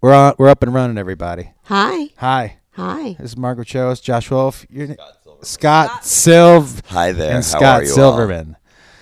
[0.00, 0.34] We're on.
[0.38, 1.50] We're up and running, everybody.
[1.64, 2.10] Hi.
[2.18, 3.16] Hi, Hi.
[3.18, 4.94] this is Margaret Cho's, Josh Wolf, you're,
[5.42, 7.26] Scott Silv, Hi there.
[7.36, 7.94] and How Scott are you all?
[7.96, 8.56] Silverman.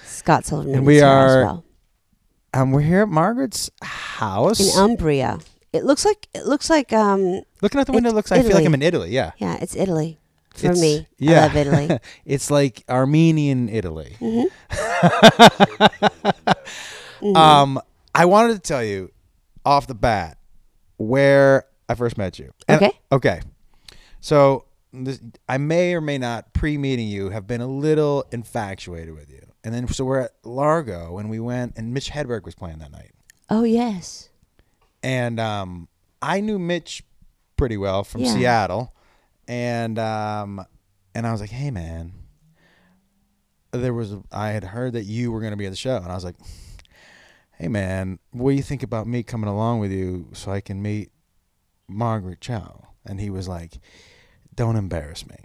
[0.06, 0.74] Scott Silverman.
[0.76, 1.64] And we is here as are- well.
[2.54, 4.60] Um, we're here at Margaret's house.
[4.60, 5.38] in Umbria.
[5.74, 8.32] It looks like it looks like um Looking out the window, it's looks.
[8.32, 8.66] I feel like Italy.
[8.66, 9.10] I'm in Italy.
[9.10, 10.18] Yeah, yeah, it's Italy
[10.54, 11.06] for It's- me.
[11.18, 11.98] Yeah, I love Italy.
[12.24, 14.16] it's like Armenian Italy.
[14.20, 14.46] Mhm.
[17.20, 17.34] Mhm.
[17.34, 17.80] Um,
[18.14, 19.10] I wanted to tell you
[19.64, 20.35] off the bat
[20.96, 22.52] where I first met you.
[22.68, 22.98] And- Okay.
[23.12, 23.40] Okay.
[24.20, 29.30] So this, I may or may not pre-meeting you have been a little infatuated with
[29.30, 32.78] you, and then so we're at Largo and we went and Mitch Hedberg was playing
[32.78, 33.12] that night,
[33.50, 34.30] oh yes.
[35.02, 35.88] and um,
[36.22, 37.02] I knew Mitch
[37.56, 38.32] pretty well from Yeah.
[38.32, 38.94] Seattle,
[39.46, 40.64] and um,
[41.14, 42.12] and I was like, hey man,
[43.72, 46.06] there was I had heard that you were going to be at the show, and
[46.10, 46.36] I was like,
[47.58, 50.82] hey man, what do you think about me coming along with you so I can
[50.82, 51.10] meet
[51.88, 52.86] Margaret Cho?
[53.04, 53.78] And he was like,
[54.54, 55.36] don't embarrass me.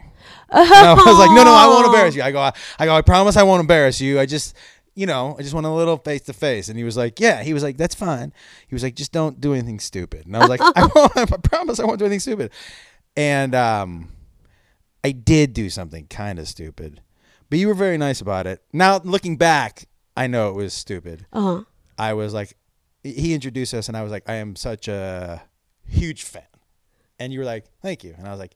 [0.50, 2.23] And I was like, no, no, I won't embarrass you.
[2.23, 4.20] I go, I, I go, I promise I won't embarrass you.
[4.20, 4.56] I just,
[4.95, 6.70] you know, I just want a little face to face.
[6.70, 7.44] And he was like, yeah.
[7.44, 8.34] He was like, that's fine.
[8.67, 10.26] He was like, just don't do anything stupid.
[10.26, 12.52] And I was like, I, won't, I promise I won't do anything stupid.
[13.16, 14.09] And um,
[15.04, 17.02] I did do something kind of stupid,
[17.50, 18.62] but you were very nice about it.
[18.72, 21.26] Now looking back, I know it was stupid.
[21.34, 21.64] Uh-huh.
[22.02, 22.58] I was like,
[23.04, 25.42] he introduced us, and I was like, I am such a
[25.88, 26.44] huge fan.
[27.20, 28.16] And you were like, thank you.
[28.18, 28.56] And I was like,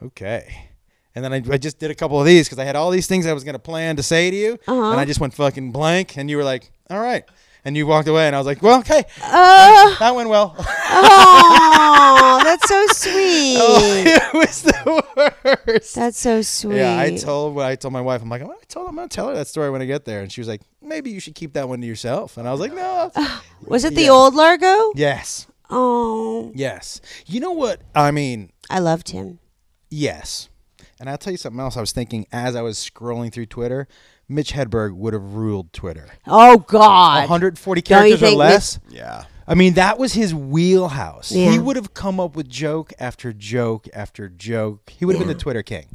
[0.00, 0.68] okay.
[1.14, 3.08] And then I, I just did a couple of these because I had all these
[3.08, 4.52] things I was going to plan to say to you.
[4.68, 4.90] Uh-huh.
[4.92, 6.16] And I just went fucking blank.
[6.16, 7.24] And you were like, all right.
[7.66, 8.26] And you walked away.
[8.28, 9.04] And I was like, well, okay.
[9.22, 10.54] Oh, That went well.
[10.58, 13.58] oh, that's so sweet.
[13.60, 15.04] oh, it was the
[15.66, 15.94] worst.
[15.94, 16.76] That's so sweet.
[16.78, 19.34] Yeah, I told I told my wife, I'm like, I told I'm gonna tell her
[19.34, 21.68] that story when I get there, and she was like, maybe you should keep that
[21.68, 22.36] one to yourself.
[22.36, 23.10] And I was like, no.
[23.66, 24.92] Was it the old Largo?
[24.94, 27.00] yes, Oh, yes.
[27.26, 27.80] You know what?
[27.94, 29.40] I mean, I loved him.
[29.90, 30.48] yes.
[30.98, 31.76] And I'll tell you something else.
[31.76, 33.86] I was thinking as I was scrolling through Twitter,
[34.28, 36.08] Mitch Hedberg would have ruled Twitter.
[36.26, 37.20] Oh God.
[37.20, 38.78] 140 characters or think less.
[38.88, 39.24] Yeah.
[39.48, 41.30] I mean, that was his wheelhouse.
[41.30, 44.90] He would have come up with joke after joke after joke.
[44.90, 45.86] He would have been the Twitter king.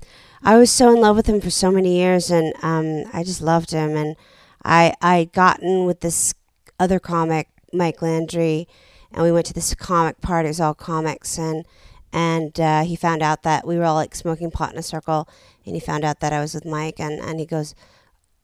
[0.43, 3.41] I was so in love with him for so many years, and um, I just
[3.41, 3.95] loved him.
[3.95, 4.15] And
[4.63, 6.33] I I gotten with this
[6.79, 8.67] other comic, Mike Landry,
[9.11, 10.47] and we went to this comic party.
[10.47, 11.65] It was all comics, and
[12.13, 15.27] and uh, he found out that we were all like smoking pot in a circle,
[15.65, 17.75] and he found out that I was with Mike, and and he goes,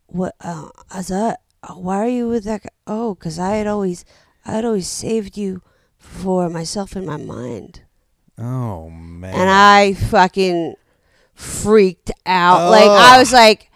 [0.07, 0.35] "What?
[0.41, 1.41] Uh, is that?
[1.75, 2.63] Why are you with that?
[2.63, 2.69] Guy?
[2.87, 4.05] Oh, because I had always
[4.45, 5.61] I had always saved you
[5.97, 7.83] for myself in my mind."
[8.39, 9.33] Oh man.
[9.33, 10.75] and I fucking
[11.33, 12.69] freaked out.
[12.69, 13.71] Like I was like,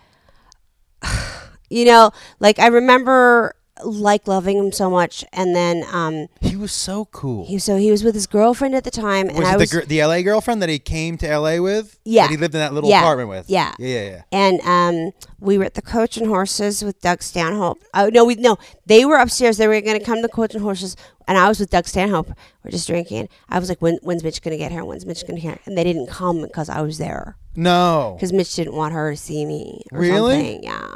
[1.70, 6.72] you know, like I remember like loving him so much, and then um, he was
[6.72, 7.46] so cool.
[7.46, 9.70] he so he was with his girlfriend at the time, and was I it was
[9.72, 12.00] the, gir- the LA girlfriend that he came to LA with?
[12.06, 12.24] Yeah.
[12.24, 13.00] That he lived in that little Yeah.
[13.02, 13.50] apartment with?
[13.50, 13.74] Yeah.
[13.80, 14.22] Yeah, yeah, yeah.
[14.32, 17.80] and um, we were at the Coach and Horses with Doug Stanhope.
[17.94, 19.58] Oh no, we no, they were upstairs.
[19.58, 20.96] They were going to come to the Coach and Horses,
[21.28, 22.32] and I was with Doug Stanhope.
[22.64, 23.30] We're just drinking.
[23.50, 24.86] I was like, when, "When's Mitch going to get here?
[24.86, 28.14] When's Mitch going to get here?" And they didn't come because I was there No.
[28.18, 29.82] because Mitch didn't want her to see me.
[29.92, 30.36] Or Really?
[30.36, 30.64] Something.
[30.64, 30.96] Yeah.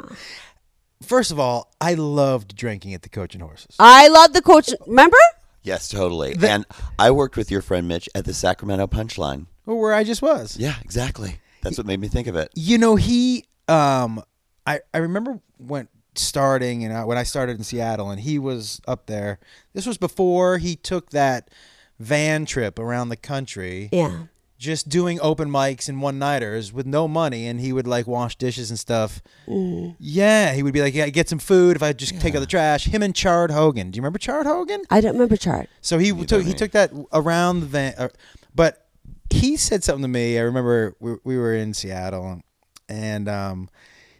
[1.06, 3.76] First of all, I loved drinking at the Coach and Horses.
[3.78, 4.70] I love the Coach.
[4.86, 5.16] Remember?
[5.62, 6.34] Yes, totally.
[6.34, 6.66] The- and
[6.98, 9.46] I worked with your friend Mitch at the Sacramento Punchline.
[9.64, 10.56] where I just was.
[10.56, 11.40] Yeah, exactly.
[11.62, 12.50] That's what made me think of it.
[12.54, 14.22] You know, he um
[14.66, 18.80] I I remember when starting and I, when I started in Seattle and he was
[18.86, 19.38] up there.
[19.74, 21.50] This was before he took that
[21.98, 23.88] van trip around the country.
[23.92, 24.24] Yeah.
[24.58, 28.36] Just doing open mics and one nighters with no money and he would like wash
[28.36, 29.22] dishes and stuff.
[29.46, 29.96] Mm.
[29.98, 32.46] Yeah, he would be like, Yeah, get some food if I just take out the
[32.46, 32.86] trash.
[32.86, 33.90] Him and Chard Hogan.
[33.90, 34.82] Do you remember Chard Hogan?
[34.90, 35.68] I don't remember chart.
[35.80, 38.08] So he Neither took he took that around the van, uh,
[38.54, 38.86] but
[39.30, 40.38] he said something to me.
[40.38, 42.40] I remember we, we were in Seattle,
[42.88, 43.68] and um,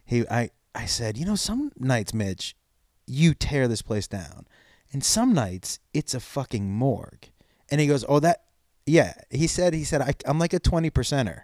[0.04, 2.54] he I I said, you know, some nights, Mitch,
[3.06, 4.46] you tear this place down,
[4.92, 7.30] and some nights it's a fucking morgue.
[7.70, 8.44] And he goes, oh that,
[8.86, 9.14] yeah.
[9.30, 11.42] He said he said I, I'm like a twenty percenter.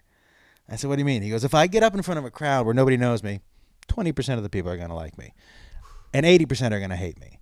[0.69, 1.23] I said, what do you mean?
[1.23, 3.41] He goes, if I get up in front of a crowd where nobody knows me,
[3.89, 5.35] twenty percent of the people are gonna like me,
[6.15, 7.41] and eighty percent are gonna hate me.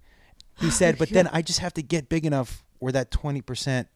[0.58, 3.86] He said, but then I just have to get big enough where that 20%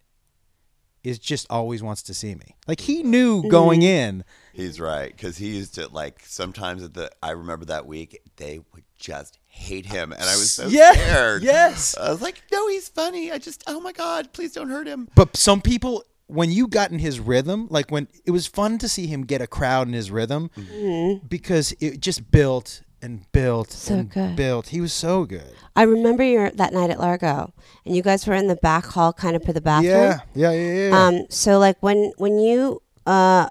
[1.05, 2.57] is just always wants to see me.
[2.67, 4.25] Like he knew going in.
[4.53, 7.11] He's right because he used to like sometimes at the.
[7.23, 11.43] I remember that week they would just hate him, and I was so Yes, scared.
[11.43, 11.97] yes.
[11.99, 13.31] I was like, no, he's funny.
[13.31, 15.09] I just, oh my god, please don't hurt him.
[15.15, 18.89] But some people, when you got in his rhythm, like when it was fun to
[18.89, 21.27] see him get a crowd in his rhythm Mm-hmm.
[21.27, 24.37] because it just built and built So and good.
[24.37, 24.69] built.
[24.69, 25.53] He was so good.
[25.77, 27.53] I remember your that night at Largo,
[27.85, 29.93] and you guys were in the back hall, kind of for the bathroom.
[29.93, 31.07] Yeah, yeah, yeah, yeah.
[31.07, 31.27] Um.
[31.31, 33.49] So like when when you uh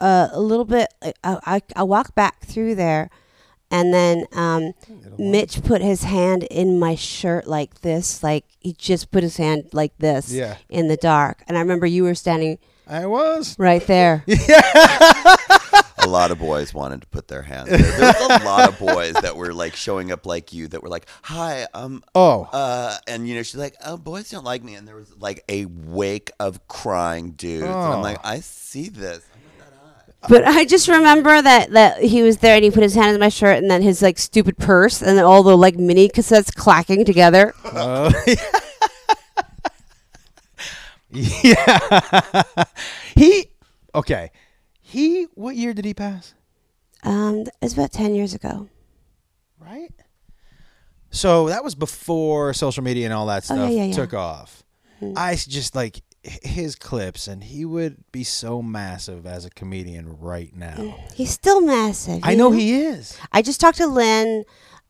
[0.00, 1.12] uh a little bit, I
[1.56, 3.08] I, I walked back through there,
[3.70, 4.72] and then um
[5.18, 9.70] Mitch put his hand in my shirt like this, like he just put his hand
[9.72, 10.56] like this Yeah.
[10.68, 13.56] in the dark, and I remember you were standing I was.
[13.58, 14.24] right there.
[16.04, 17.78] a lot of boys wanted to put their hands there.
[17.78, 20.88] There was a lot of boys that were like showing up like you that were
[20.88, 24.74] like, "Hi, um, Oh, uh," and you know she's like, "Oh, boys don't like me,"
[24.74, 28.02] and there was like a wake of crying dudes, and I'm Oh.
[28.02, 29.74] like, "I see this." I'm not that
[30.22, 30.28] high.
[30.28, 33.20] But I just remember that that he was there and he put his hand in
[33.20, 36.54] my shirt and then his like stupid purse and then all the like mini cassettes
[36.54, 37.54] clacking together.
[37.64, 38.10] Oh,
[41.12, 42.42] yeah.
[43.16, 43.50] he
[43.94, 44.30] okay.
[44.90, 46.34] He what year did he pass?
[47.04, 48.68] Um, it was about ten years ago.
[49.58, 49.92] Right.
[51.10, 53.94] So that was before social media and all that Oh, stuff yeah, yeah, yeah.
[53.94, 54.62] took off.
[55.00, 55.14] Mhm.
[55.16, 60.54] I just like his clips, and he would be so massive as a comedian right
[60.54, 60.98] now.
[61.14, 62.20] He's still massive.
[62.22, 63.16] I you know he is.
[63.32, 64.44] I just talked to Lynn.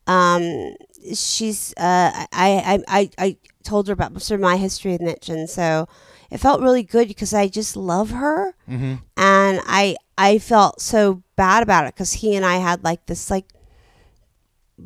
[0.06, 0.74] Um,
[1.14, 5.28] she's uh, I, I I I told her about sort of my history with Mitch,
[5.28, 5.86] and so
[6.30, 8.94] it felt really good because I just love her, Mm-hmm.
[9.16, 13.30] and I I felt so bad about it because he and I had like this
[13.30, 13.46] like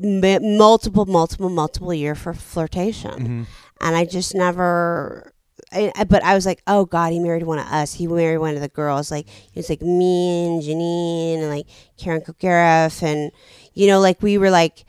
[0.02, 3.42] m- multiple multiple multiple year for flirtation, Mm-hmm.
[3.80, 5.32] and I just never.
[5.72, 7.94] I, I- but I was like, oh God, he married one of us.
[7.94, 9.10] He married one of the girls.
[9.10, 11.66] Like it was like me and Janeane and like
[11.98, 13.30] Karen Kilgariff and
[13.72, 14.84] you know, like we were like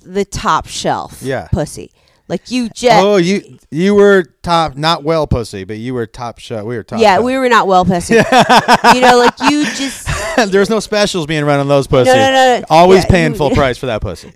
[0.00, 1.48] the top shelf Yeah.
[1.52, 1.92] pussy.
[2.32, 6.38] Like you just Oh, you you were top, not well pussy, but you were top
[6.38, 6.64] shot.
[6.64, 6.98] We were top.
[6.98, 7.24] yeah, shot.
[7.24, 8.14] we were not well pussy.
[8.14, 10.08] you know, like you just
[10.50, 12.14] There's no specials being run on those pussies.
[12.14, 12.64] no, no, no.
[12.70, 14.32] Always Yeah, paying you- full price for that pussy.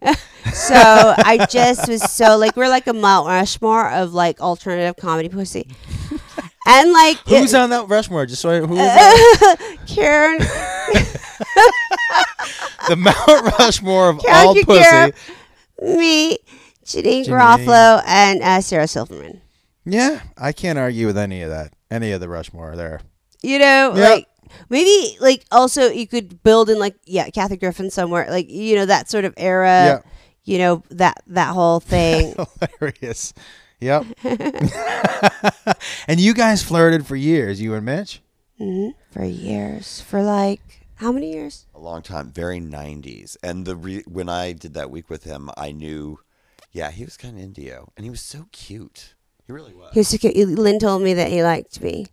[0.52, 5.30] so I just was so like we're like a Mount Rushmore of like alternative comedy
[5.30, 5.66] pussy.
[6.68, 8.26] And like Who's it- on that Rushmore?
[8.26, 9.76] Just so I, who is that?
[9.86, 10.38] Karen
[12.88, 15.12] the Mount Rushmore of Karen all pussy.
[15.82, 16.38] me,
[16.86, 17.66] Janeane Janeane.
[17.66, 19.40] Garofalo, and uh, Sarah Silverman.
[19.84, 21.72] Yeah, I can't argue with any of that.
[21.90, 23.00] Any of the Rushmore there.
[23.42, 24.08] You know, Yeah.
[24.10, 24.26] like
[24.68, 28.86] maybe like also you could build in like yeah, Kathy Griffin somewhere, like you know
[28.86, 29.66] that sort of era.
[29.68, 29.98] Yeah.
[30.44, 32.34] You know that that whole thing.
[32.80, 33.34] Hilarious.
[33.80, 34.06] Yep.
[36.08, 38.20] and you guys flirted for years, you and Mitch.
[38.58, 40.60] hmm For years, for like
[40.96, 41.66] how many years?
[41.74, 43.36] a long time, very '90s.
[43.42, 46.20] And the re- when I did that week with him, I knew,
[46.76, 49.14] yeah, he was kind of Indio, and he was so cute.
[49.46, 49.94] He really was.
[49.94, 50.36] He was so cute.
[50.36, 52.08] Lynn told me that he liked me.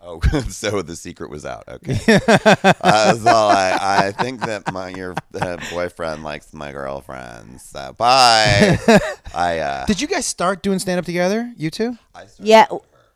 [0.00, 0.18] Oh,
[0.48, 1.64] so the secret was out.
[1.68, 1.98] Okay.
[2.26, 7.60] uh, so I, I think that my your uh, boyfriend likes my girlfriend.
[7.60, 8.78] So bye.
[9.34, 11.98] I uh, Did you guys start doing stand up together, you two?
[12.14, 12.66] I started Yeah,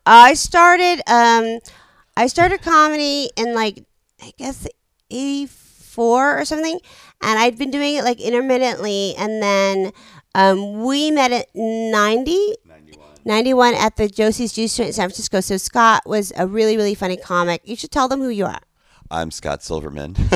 [0.04, 1.00] I started.
[1.08, 1.58] Um,
[2.18, 3.82] I started comedy in like
[4.22, 4.68] I guess
[5.10, 6.78] eighty four or something,
[7.22, 9.92] and I'd been doing it like intermittently, and then
[10.36, 13.06] um, we met at 90, 91.
[13.24, 15.40] 91 at the Josie's Juice Joint in San Francisco.
[15.40, 17.62] So Scott was a really really funny comic.
[17.64, 18.60] You should tell them who you are.
[19.10, 20.16] I'm Scott Silverman.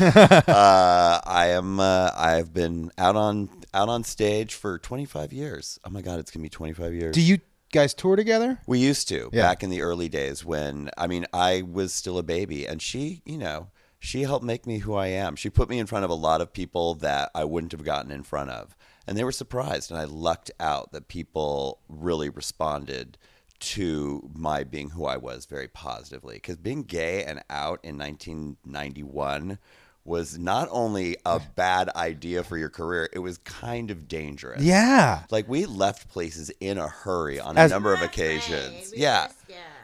[0.00, 1.80] uh, I am.
[1.80, 5.78] Uh, I've been out on out on stage for 25 years.
[5.84, 7.14] Oh my God, it's gonna be 25 years.
[7.14, 7.38] Do you
[7.72, 8.58] guys tour together?
[8.66, 9.42] We used to Yeah.
[9.42, 13.22] back in the early days when I mean I was still a baby and she,
[13.24, 13.68] you know,
[13.98, 15.36] she helped make me who I am.
[15.36, 18.10] She put me in front of a lot of people that I wouldn't have gotten
[18.10, 18.76] in front of.
[19.06, 23.18] And they were surprised and I lucked out that people really responded
[23.60, 29.58] to my being who I was very positively cuz being gay and out in 1991
[30.04, 34.60] was not only a bad idea for your career, it was kind of dangerous.
[34.62, 35.22] Yeah.
[35.30, 38.92] Like we left places in a hurry on As- a number of occasions.
[38.96, 39.28] yeah.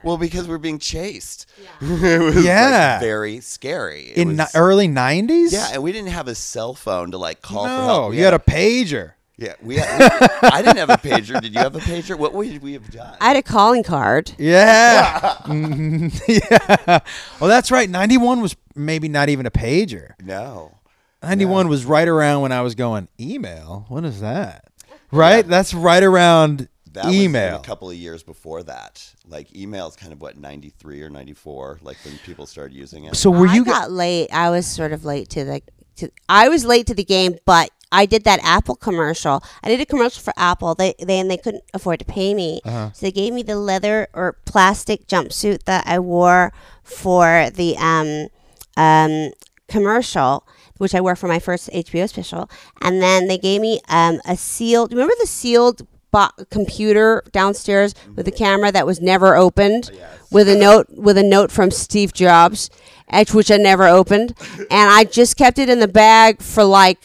[0.03, 1.47] Well, because we're being chased.
[1.81, 3.01] it was like, Yeah.
[3.01, 4.05] very scary.
[4.11, 5.53] It In was- ni- early 90s?
[5.53, 8.11] yeah, and we didn't have a cell phone to like call for help.
[8.11, 9.13] We you had a pager.
[9.37, 9.55] yeah.
[9.63, 10.13] We had,
[10.43, 11.41] I didn't have a pager.
[11.41, 12.19] Did you have a pager?
[12.19, 13.17] What would we have done?
[13.21, 14.33] I had a calling card.
[14.39, 15.37] Yeah.
[15.49, 16.13] Mhm.
[16.29, 16.99] yeah.
[17.41, 17.89] Well, that's right.
[17.89, 20.13] 91 was maybe not even a pager.
[20.23, 20.75] no.
[21.23, 23.87] 91 was right around when I was going, email?
[23.89, 24.67] What is that?
[25.11, 25.45] Right?
[25.45, 27.57] That's right around That was email.
[27.57, 29.05] a couple of years before that.
[29.27, 33.17] Like email is kind of what 93 or 94 like when people started using it.
[33.17, 33.75] so were you guys.
[33.75, 34.29] got late.
[34.33, 35.63] I was sort of late to the.
[35.97, 39.43] To, I was late to the game, but I did that Apple commercial.
[39.65, 40.75] I did a commercial for Apple.
[40.77, 42.91] They they and they couldn't afford to pay me, Uh-huh.
[42.93, 46.53] so they gave me the leather or plastic jumpsuit that I wore
[46.85, 48.29] for the um
[48.77, 49.33] um
[49.67, 50.47] commercial.
[50.79, 52.49] which I wore for my first HBO special,
[52.81, 54.93] and then they gave me um, a sealed.
[54.93, 59.91] Remember the sealed bo- computer downstairs with a camera that was never opened,
[60.31, 62.71] with a note with a note from Steve Jobs,
[63.33, 66.99] which I never opened, and I just kept it in the bag for like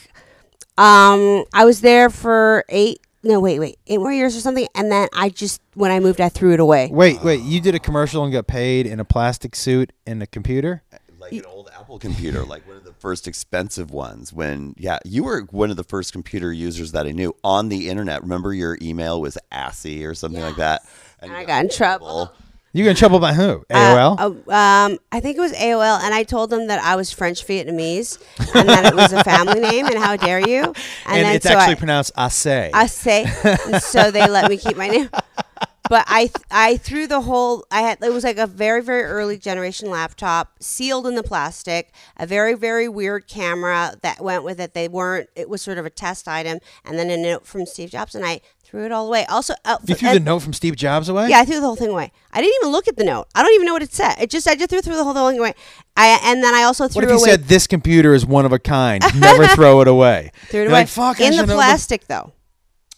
[0.77, 2.99] um, I was there for eight.
[3.25, 6.19] No, wait, wait, eight more years or something, and then I just when I moved,
[6.19, 6.89] I threw it away.
[6.91, 7.41] Wait, wait.
[7.41, 10.83] You did a commercial and got paid in a plastic suit and a computer?
[11.23, 14.33] Like an old Apple computer, like one of the first expensive ones.
[14.33, 17.89] When yeah, you were one of the first computer users that I knew on the
[17.89, 18.21] internet.
[18.21, 20.83] Remember your email was assy or something like that,
[21.19, 22.31] And you I got in trouble.
[22.75, 23.63] You got in trouble by who?
[23.69, 24.19] Uh, AOL.
[24.19, 27.45] uh, um, I think it was AOL, and I told them that I was French
[27.45, 28.19] Vietnamese,
[28.55, 30.63] and that it was a family name, and how dare you?
[31.05, 34.49] And, and then it's so actually I, pronounced "assay." I say, and so they let
[34.49, 35.09] me keep my name.
[35.93, 39.03] But I th- I threw the whole I had it was like a very very
[39.03, 44.59] early generation laptop sealed in the plastic a very very weird camera that went with
[44.59, 47.67] it they weren't it was sort of a test item and then a note from
[47.67, 50.53] Steve Jobs and I threw it all away also uh, you threw the note from
[50.53, 51.29] Steve Jobs away?
[51.29, 52.11] yeah, I threw the whole thing away.
[52.31, 53.27] I didn't even look at the note.
[53.35, 54.15] I don't even know what it said.
[54.19, 55.53] It just I just threw, threw the whole thing away.
[55.95, 58.47] I and then I also threw What if he away said this computer is one
[58.47, 59.03] of a kind?
[59.15, 60.31] Never throw it away.
[60.47, 62.33] threw it You're away Like, Fuck, I in the should've plastic though.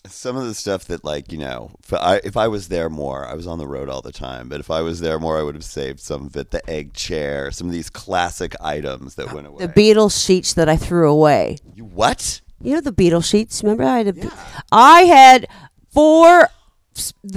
[0.09, 3.25] Some of the stuff that like you know if I, if I was there more
[3.25, 5.43] i was on the road all the time but if i was there more i
[5.43, 9.33] would have saved some of it the egg chair some of these classic items that
[9.33, 11.57] went away The Beatles sheets that I threw away.
[11.73, 13.63] you what You know the Beatles sheets.
[13.63, 14.31] Remember I had
[14.71, 15.47] I had
[15.91, 16.47] four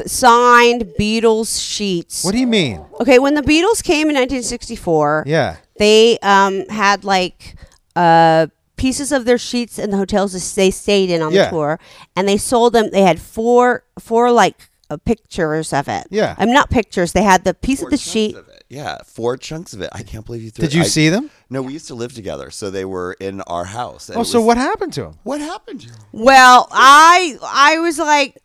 [0.07, 2.25] signed Beatles sheets.
[2.25, 2.85] What do you mean?
[3.01, 5.57] okay, when the Beatles came in 1964, Yeah.
[5.79, 7.57] they um, had like
[7.97, 8.47] uh,
[8.79, 11.45] pieces of their sheets in the hotels they stayed in on Yeah.
[11.45, 11.81] the tour,
[12.17, 12.89] and they sold them.
[12.91, 14.57] They had four four like
[14.91, 16.07] uh, pictures of it.
[16.11, 16.35] Yeah.
[16.39, 17.13] I'm not pictures.
[17.13, 18.37] They had the piece Four of the sheet.
[18.37, 18.65] of it.
[18.71, 20.77] yeah four chunks of it i can't believe you threw Did it.
[20.79, 21.31] you I- see them?
[21.49, 24.39] no we used to live together so they were in our house Oh, it so
[24.41, 25.15] was- what happened to them?
[25.25, 25.93] what happened to you?
[26.13, 28.37] Well, I I was like,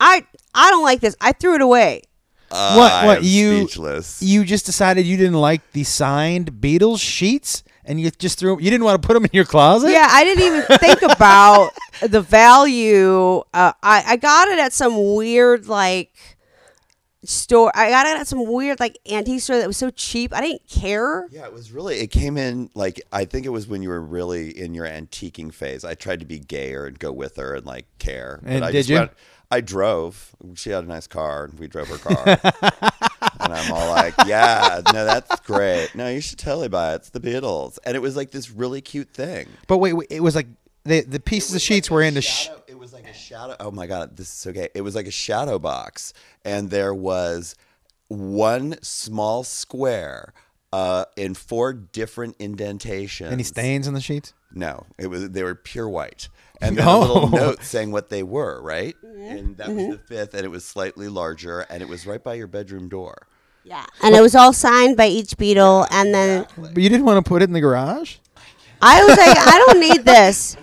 [0.00, 1.14] I I don't like this.
[1.20, 2.02] I threw it away.
[2.48, 7.00] What- I what, am you- speechless You just decided you didn't like the signed Beatles
[7.00, 8.60] sheets, and you just threw.
[8.60, 9.90] You didn't want to put them in your closet.
[9.90, 11.70] Yeah, I didn't even think about
[12.02, 13.38] the value.
[13.52, 16.14] Uh, I I got it at some weird like
[17.24, 17.72] store.
[17.74, 20.34] I got it at some weird like antique store that was so cheap.
[20.34, 21.28] I didn't care.
[21.30, 21.96] Yeah, it was really.
[21.96, 25.52] It came in like I think it was when you were really in your antiquing
[25.52, 25.82] phase.
[25.82, 28.40] I tried to be gayer and go with her and like care.
[28.44, 28.96] And I did just you?
[28.96, 29.12] Went,
[29.50, 30.34] I drove.
[30.54, 32.22] She had a nice car, and we drove her car.
[33.40, 35.94] and I'm all like, "Yeah, no, that's great.
[35.94, 36.96] No, you should totally buy it.
[36.96, 39.48] It's the Beatles." And it was like this really cute thing.
[39.66, 40.48] But wait, wait, it was like
[40.84, 42.22] the the pieces of sheets like were in the.
[42.22, 43.56] Sh- it was like a shadow.
[43.58, 44.68] Oh my god, this is okay.
[44.74, 46.12] It was like a shadow box,
[46.44, 47.54] and there was
[48.08, 50.32] one small square
[50.72, 53.32] uh, in four different indentations.
[53.32, 54.34] any stains on the sheets?
[54.52, 56.28] No, it was they were pure white,
[56.60, 57.36] and then a little Oh.
[57.36, 58.60] note saying what they were.
[58.62, 59.36] Right, Mm-hmm.
[59.36, 62.34] and that was the fifth, and it was slightly larger, and it was right by
[62.34, 63.26] your bedroom door.
[63.64, 67.22] Yeah, and it was all signed by each Beatle, and then But you didn't want
[67.24, 68.16] to put it in the garage.
[68.80, 70.56] I was like, I don't need this.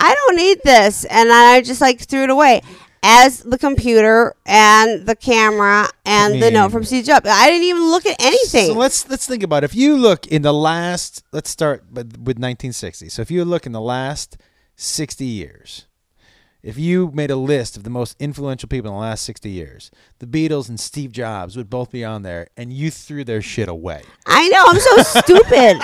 [0.00, 2.62] I don't need this, and I just like threw it away.
[3.00, 7.62] As the computer and the camera and the mean- note from Steve Jobs, I didn't
[7.64, 8.66] even look at anything.
[8.68, 9.66] So let's let's think about it.
[9.70, 11.22] if you look in the last.
[11.30, 13.08] Let's start with, with 1960.
[13.10, 14.36] So if you look in the last
[14.82, 15.86] 60 years,
[16.62, 19.90] if you made a list of the most influential people in the last 60 years,
[20.20, 23.68] the Beatles and Steve Jobs would both be on there, and you threw their shit
[23.68, 24.02] away.
[24.26, 25.78] I know I'm so stupid,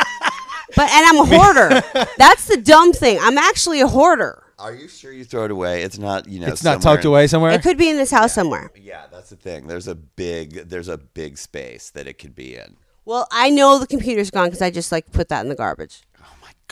[0.77, 1.83] but and I'm a hoarder.
[2.19, 3.19] That's the dumb thing.
[3.21, 4.41] I'm actually a hoarder.
[4.61, 5.83] Are you sure you throw it away?
[5.83, 7.51] It's not, you know, It's not tucked in- away somewhere.
[7.51, 8.71] It could be in this house somewhere.
[8.81, 9.67] Yeah, that's the thing.
[9.67, 12.77] There's a big, there's a big space that it could be in.
[13.05, 16.03] Well, I know the computer's gone because I just like put that in the garbage.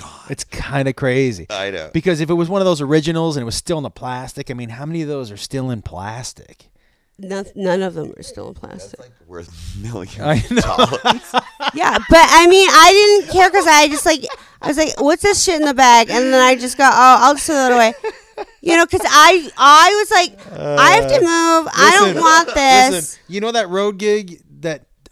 [0.00, 1.46] My god, It's kind of crazy.
[1.50, 1.90] I know.
[1.92, 4.50] Because if it was one of those originals and it was still in the plastic,
[4.50, 6.70] I mean, how many of those are still in plastic?
[7.18, 8.98] None, none of them are still in plastic.
[8.98, 10.60] It's like worth millions I of know.
[10.60, 11.34] dollars.
[11.74, 14.26] Yeah, but I mean, I didn't care because I just like
[14.60, 17.24] I was like, "What's this shit in the bag?" And then I just got, "Oh,
[17.26, 17.94] I'll just throw it away."
[18.60, 21.72] You know, because I I was like, I have to uh, move.
[21.74, 22.90] I don't want this.
[22.90, 24.51] Listen, you know that road gig that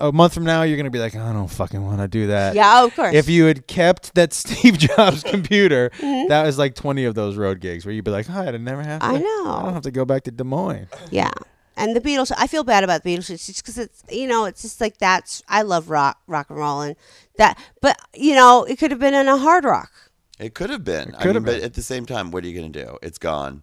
[0.01, 2.55] a month from now you're gonna be like, I don't fucking want to do that.
[2.55, 3.15] Yeah, of course.
[3.15, 6.29] If you had kept that Steve Jobs computer, Mm-hmm.
[6.29, 8.83] that was like 20 of those road gigs where you'd be like, oh, I'd never
[8.83, 9.07] have to.
[9.07, 9.45] I know.
[9.47, 10.89] I don't have to go back to Des Moines.
[11.11, 11.31] yeah,
[11.77, 12.33] and the Beatles.
[12.37, 14.99] I feel bad about the Beatles it's just because it's you know it's just like
[14.99, 16.97] that's I love rock rock and roll and
[17.39, 19.91] that, but you know it could have been in a hard rock.
[20.39, 21.15] It could have been.
[21.15, 21.65] I could mean, have but been.
[21.65, 22.97] at the same time, what are you going to do?
[23.03, 23.63] It's gone.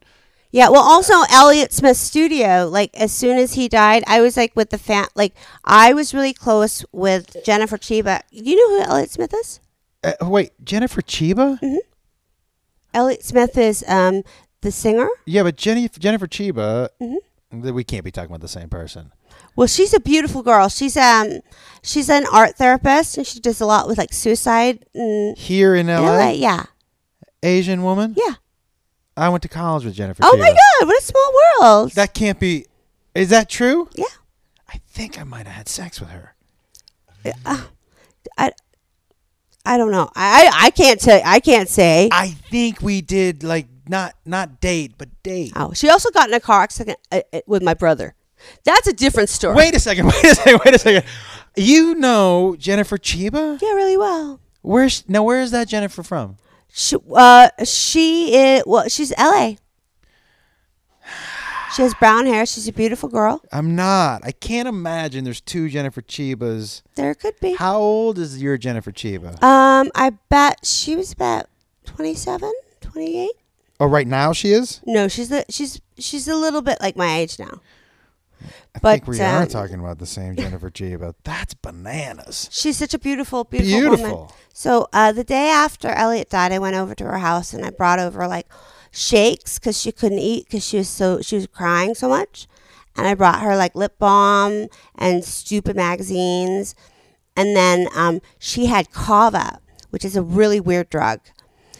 [0.51, 2.67] Yeah, well, also Elliott Smith studio.
[2.67, 5.07] Like as soon as he died, I was like with the fan.
[5.15, 5.33] Like
[5.65, 8.21] I was really close with Jennifer Chiba.
[8.31, 9.59] You know who Elliott Smith is?
[10.03, 11.59] Uh, wait, Jennifer Chiba?
[11.59, 11.77] Mm-hmm.
[12.93, 14.23] Elliott Smith is um,
[14.61, 15.09] the singer.
[15.25, 16.89] Yeah, but Jenny Jennifer Chiba.
[17.01, 17.73] Mm-hmm.
[17.73, 19.11] We can't be talking about the same person.
[19.55, 20.69] Well, she's a beautiful girl.
[20.69, 21.39] She's um
[21.81, 25.87] she's an art therapist and she does a lot with like suicide and Here in
[25.87, 26.29] LA, LA.
[26.31, 26.65] Yeah,
[27.43, 28.15] Asian woman.
[28.17, 28.35] yeah.
[29.17, 30.21] I went to college with Jennifer.
[30.23, 31.91] Oh my God, what a small world.
[31.93, 32.67] That can't be.
[33.15, 33.89] Is that true?
[33.95, 34.05] yeah.
[34.69, 36.35] I think I might have had sex with her.
[38.37, 38.51] I
[39.65, 40.09] I don't know.
[40.15, 41.21] I I, can't tell.
[41.25, 42.09] I can't say.
[42.11, 45.51] I think we did like not not date, but date.
[45.55, 48.15] Oh, she also got in a car accident uh, uh, with my brother.
[48.63, 49.55] That's a different story.
[49.55, 50.05] Wait a second.
[50.07, 50.61] Wait a second.
[50.63, 51.03] Wait a second.
[51.55, 53.61] You know Jennifer Chiba?
[53.61, 54.39] Yeah, really well.
[54.61, 55.23] Where's now?
[55.23, 56.37] Where is that Jennifer from?
[56.79, 58.87] She, uh, she is well.
[58.87, 59.57] She's L.A.
[61.73, 62.45] She has brown hair.
[62.45, 63.41] She's a beautiful girl.
[63.51, 64.21] I'm not.
[64.23, 66.83] I can't imagine there's two Jennifer Chibas.
[66.93, 67.55] There could be.
[67.55, 69.41] How old is your Jennifer Chiba?
[69.41, 71.47] Um, I bet she was about
[71.85, 73.31] 27, 28.
[73.79, 74.79] Oh, right now she is.
[74.85, 77.59] No, she's the she's she's a little bit like my age now.
[78.75, 81.13] I But, think we are um, talking about the same Jennifer Chiba.
[81.23, 82.49] That's bananas.
[82.51, 84.27] She's such a beautiful, beautiful, woman.
[84.53, 87.69] So uh, the day after Elliott died, I went over to her house and I
[87.71, 88.47] brought over like
[88.91, 92.47] shakes because she couldn't eat because she was so she was crying so much,
[92.95, 96.75] and I brought her like lip balm and stupid magazines,
[97.35, 101.19] and then um, she had kava, which is a really weird drug.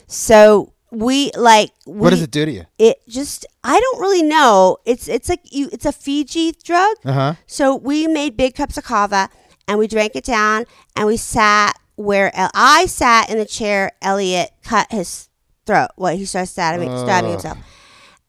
[0.08, 2.66] So we like we, what does it do to you?
[2.80, 4.78] It just I don't really know.
[4.86, 6.96] It's it's like you it's a Fiji drug.
[7.06, 7.34] Uh huh.
[7.46, 9.30] So we made big cups of kava
[9.68, 10.66] and we drank it down
[10.96, 13.92] and we sat where El- I sat in the chair.
[14.02, 15.30] Elliott cut his
[15.66, 15.90] throat.
[15.96, 17.58] What he started stabbing, stabbing himself,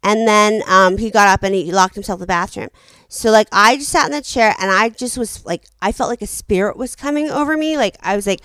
[0.02, 2.68] and then um, he got up and he locked himself in the bathroom.
[3.08, 6.10] So like I just sat in the chair and I just was like I felt
[6.10, 7.76] like a spirit was coming over me.
[7.76, 8.40] Like I was like.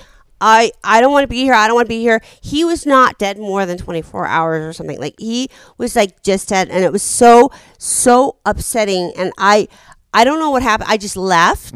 [0.45, 1.53] I, I don't want to be here.
[1.53, 2.21] I don't want to be here.
[2.41, 4.99] He was not dead more than 24 hours or something.
[4.99, 9.69] Like he was like just dead and it was so so upsetting and I
[10.13, 10.89] I don't know what happened.
[10.91, 11.73] I just left.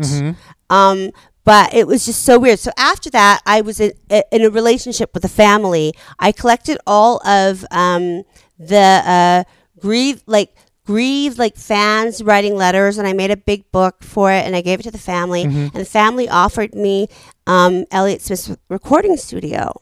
[0.70, 1.12] Um,
[1.46, 2.60] but it was just so weird.
[2.60, 5.94] So after that, I was in, in a relationship with a family.
[6.20, 8.24] I collected all of um,
[8.60, 9.44] the uh,
[9.80, 10.54] grieve, like
[10.88, 14.62] grieved like fans writing letters, and I made a big book for it, and I
[14.62, 15.44] gave it to the family.
[15.44, 17.10] And the family offered me
[17.46, 19.82] um, Elliott Smith's recording studio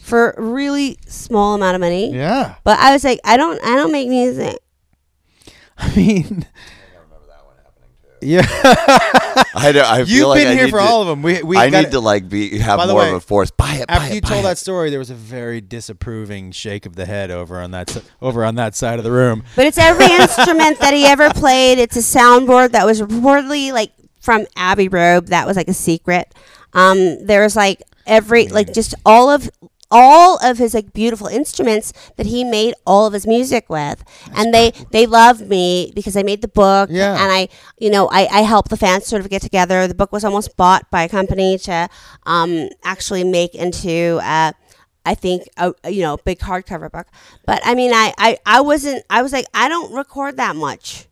[0.00, 2.14] for a really small amount of money.
[2.14, 2.54] Yeah.
[2.62, 4.58] But I was like, I don't, I don't make music.
[5.78, 6.46] I mean.
[8.24, 8.42] Yeah.
[9.56, 11.22] I, don't, I You've feel like been I here need for to- all of them.
[11.22, 13.20] We we I got need to like be have By the more way, of a
[13.20, 13.50] force.
[13.50, 13.86] Buy it.
[13.88, 14.48] Buy After it, you buy told it.
[14.48, 18.44] that story, there was a very disapproving shake of the head over on that over
[18.44, 19.44] on that side of the room.
[19.56, 21.78] But it's every instrument that he ever played.
[21.78, 25.28] It's a soundboard that was reportedly like from Abbey Road.
[25.28, 26.34] That was like a secret.
[26.72, 29.48] Um, was like every like just all of
[29.96, 34.02] all of his like beautiful instruments that he made all of his music with
[34.36, 37.12] and they they loved me because i made the book Yeah.
[37.22, 40.10] and i you know I, I helped the fans sort of get together the book
[40.10, 41.88] was almost bought by a company to
[42.26, 44.50] um, actually make into uh,
[45.06, 47.06] I think a, a, you know big hardcover book,
[47.46, 51.06] but I mean I, I I wasn't I was like I don't record that much.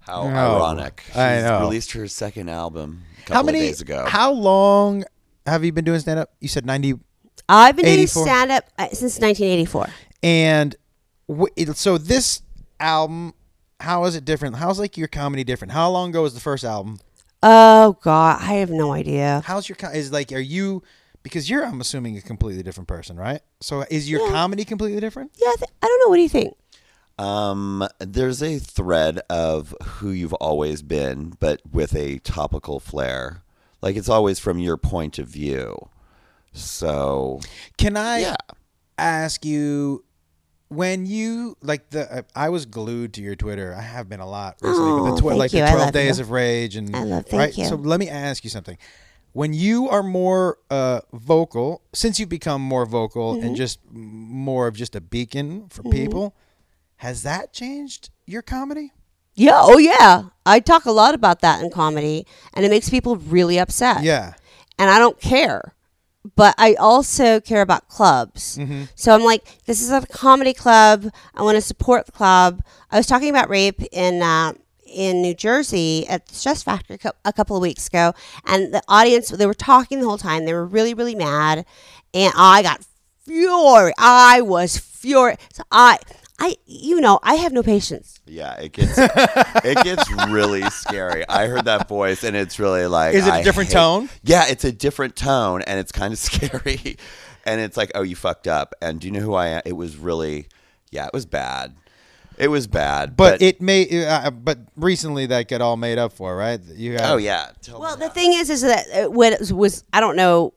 [0.00, 0.36] How No.
[0.36, 1.02] ironic.
[1.06, 1.60] She's I know.
[1.60, 4.04] released her second album a couple How many of days ago.
[4.06, 5.04] How long
[5.46, 6.30] have you been doing stand up?
[6.40, 7.00] You said 90
[7.48, 8.24] I've been 84?
[8.24, 9.88] doing stand up uh, since 1984.
[10.22, 10.76] and
[11.28, 12.42] w- so this
[12.78, 13.34] album
[13.80, 14.56] how is it different?
[14.56, 15.72] How's like your comedy different?
[15.72, 17.00] How long ago was the first album?
[17.42, 19.42] Oh God, I have no idea.
[19.46, 20.82] How's your co- is like are you
[21.22, 23.40] because you're I'm assuming a completely different person, right?
[23.60, 25.32] So is your comedy completely different?
[25.36, 26.08] Yeah, I, th- I don't know.
[26.10, 26.54] What do you think?
[27.18, 33.42] Um, there's a thread of who you've always been, but with a topical flair.
[33.82, 35.88] Like it's always from your point of view.
[36.52, 37.40] So
[37.78, 38.36] Can I yeah,
[38.98, 40.04] ask you
[40.68, 43.74] when you like the uh, I was glued to your Twitter.
[43.76, 45.60] I have been a lot recently, Oh, but the twi- thank like you.
[45.64, 46.24] the 12 days you.
[46.24, 47.58] of rage and I love- thank right.
[47.58, 47.66] you.
[47.66, 48.76] So let me ask you something.
[49.32, 53.46] When you are more uh, vocal, since you've become more vocal Mm-hmm.
[53.46, 56.34] and just more of just a beacon for people,
[56.96, 58.92] has that changed your comedy?
[59.36, 59.60] Yeah.
[59.62, 60.24] Oh yeah.
[60.44, 64.02] I talk a lot about that in comedy, and it makes people really upset.
[64.02, 64.34] Yeah.
[64.80, 65.74] and I don't care.
[66.36, 68.58] But I also care about clubs.
[68.58, 68.84] Mm-hmm.
[68.94, 71.10] So I'm like, this is a comedy club.
[71.34, 72.62] I want to support the club.
[72.90, 74.52] I was talking about rape in uh,
[74.86, 78.12] in New Jersey at the Stress Factory a couple of weeks ago,
[78.44, 80.44] and the audience they were talking the whole time.
[80.44, 81.64] They were really really mad,
[82.12, 82.84] and I got
[83.24, 83.92] fury.
[83.98, 85.38] I was furious.
[85.52, 85.98] So I
[86.42, 88.18] I, you know, I have no patience.
[88.26, 91.28] Yeah, it gets it gets really scary.
[91.28, 93.14] I heard that voice, and it's really like.
[93.14, 94.08] Is it a I different hate- tone?
[94.22, 96.96] Yeah, it's a different tone, and it's kind of scary.
[97.44, 98.74] And it's like, oh, you fucked up.
[98.82, 99.62] And do you know who I am?
[99.64, 100.46] It was really,
[100.90, 101.74] yeah, it was bad.
[102.38, 103.16] It was bad.
[103.16, 104.06] But, it may.
[104.06, 106.58] Uh, but recently that got all made up for, right?
[106.74, 107.10] You got.
[107.12, 107.50] oh yeah.
[107.60, 108.14] Tell me Well, the that.
[108.14, 110.54] thing is, is that uh, when it was, I don't know,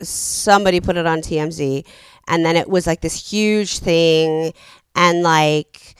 [0.00, 1.84] somebody put it on TMZ,
[2.28, 4.52] and then it was like this huge thing,
[4.94, 5.94] and like,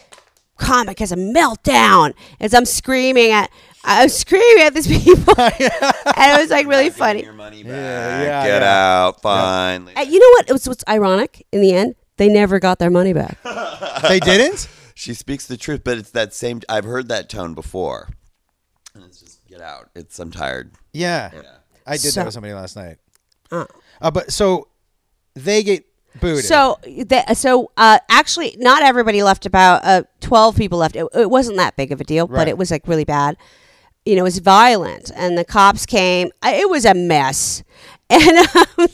[0.57, 3.51] comic has a meltdown as I'm screaming at,
[3.85, 7.23] I'm screaming at these people, and it was like really funny.
[7.23, 8.25] Your money Yeah, back.
[8.27, 9.05] yeah, Get yeah.
[9.07, 9.23] out.
[9.23, 9.89] Fine.
[9.97, 10.51] Uh, you know what?
[10.51, 11.95] It was what's ironic in the end.
[12.19, 13.39] They never got their money back.
[14.03, 14.67] They didn't.
[14.95, 16.61] She speaks the truth, but it's that same.
[16.69, 18.09] I've heard that tone before.
[18.95, 19.89] And it's just get out.
[19.95, 20.73] It's I'm tired.
[20.93, 21.31] Yeah.
[21.33, 21.43] Yeah.
[21.87, 22.99] I did So- that with somebody last night.
[23.51, 23.65] Uh.
[24.01, 24.69] Uh, but so
[25.35, 25.85] they get
[26.21, 26.45] booted.
[26.45, 29.47] So, the, so uh, actually, not everybody left.
[29.47, 30.97] About uh, twelve people left.
[30.97, 32.39] It, it wasn't that big of a deal, Right.
[32.41, 33.37] but it was like really bad.
[34.05, 36.31] You know, it was violent, and the cops came.
[36.43, 37.63] I, it was a mess,
[38.11, 38.87] and um,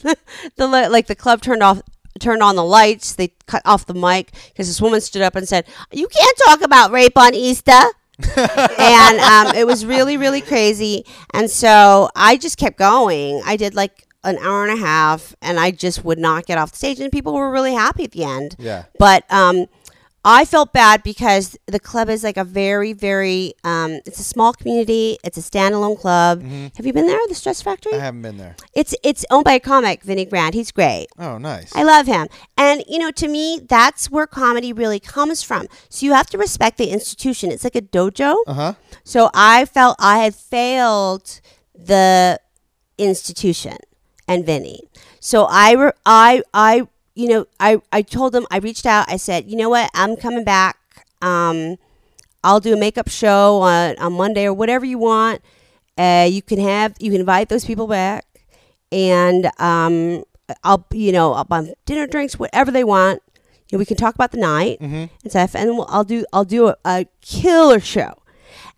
[0.57, 1.81] the li- like the club turned off.
[2.19, 3.15] Turned on the lights.
[3.15, 6.63] They cut off the mic because this woman stood up and said, "You can't talk
[6.63, 7.79] about rape on Easter."
[8.37, 11.05] and um, it was really, really crazy.
[11.35, 13.43] And so I just kept going.
[13.45, 16.73] I did like an hour and a half, and I just would not get off
[16.73, 17.01] the stage.
[17.01, 18.57] And people were really happy at the end.
[18.59, 18.85] Yeah.
[18.99, 19.67] But um,
[20.29, 23.55] I felt bad because the club is like a very, very.
[23.63, 25.19] Um, it's a small community.
[25.23, 26.43] It's a standalone club.
[26.43, 27.93] Have you been there, the Stress Factory?
[27.93, 28.01] Mm-hmm.
[28.01, 28.57] I haven't been there.
[28.75, 30.55] It's it's owned by a comic, Vinnie Brand.
[30.55, 31.07] He's great.
[31.17, 31.73] Oh, nice.
[31.77, 32.27] I love him.
[32.59, 35.69] And, you know, to me, that's where comedy really comes from.
[35.89, 37.53] So you have to respect the institution.
[37.53, 38.39] It's like a dojo.
[38.49, 38.73] Uh huh.
[39.05, 41.41] So I felt I had failed
[41.73, 42.41] the
[42.99, 43.77] institution
[44.29, 44.81] and Vinnie.
[45.21, 49.51] So I, I, I, you know, I, I told them, I reached out, I said,
[49.51, 50.77] you know what, I'm coming back.
[51.23, 51.77] Um,
[52.45, 55.41] I'll do a makeup show on, on Monday or whatever you want.
[55.99, 58.27] Uh, you can have, you can invite those people back
[58.93, 60.25] and, um,
[60.63, 63.21] I'll, you know, I'll buy dinner, drinks, whatever they want.
[63.69, 66.45] You know, we can talk about the night and stuff, and we'll, I'll do, I'll
[66.45, 68.15] do a, a killer show.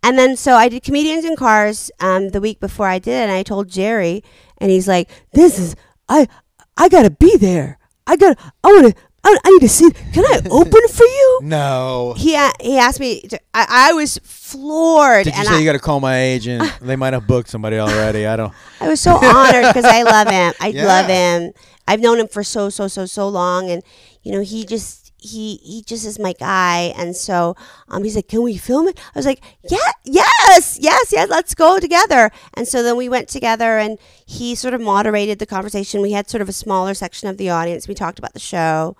[0.02, 3.22] And then so I did comedians in cars um, the week before I did, it,
[3.24, 4.22] and I told Jerry,
[4.58, 5.74] and he's like, "This is
[6.08, 6.28] I
[6.76, 7.78] I gotta be there.
[8.06, 9.90] I got to I want to I, I need to see.
[10.12, 12.14] Can I open for you?" No.
[12.16, 13.22] He a- he asked me.
[13.22, 16.62] To, I, I was floored, Did you say I, you got to call my agent?
[16.80, 18.24] they might have booked somebody already.
[18.26, 18.52] I don't.
[18.80, 20.54] I was so honored because I love him.
[20.60, 20.86] I Yeah.
[20.86, 21.52] love him.
[21.88, 23.82] I've known him for so so so so long, and
[24.22, 26.92] you know he just he he just is my guy.
[26.96, 27.56] And so
[27.88, 31.28] um, he's like, "Can we film it?" I was like, "Yeah, yes, yes, yes.
[31.28, 35.46] Let's go together." And so then we went together, and he sort of moderated the
[35.46, 36.02] conversation.
[36.02, 37.88] We had sort of a smaller section of the audience.
[37.88, 38.96] We talked about the show,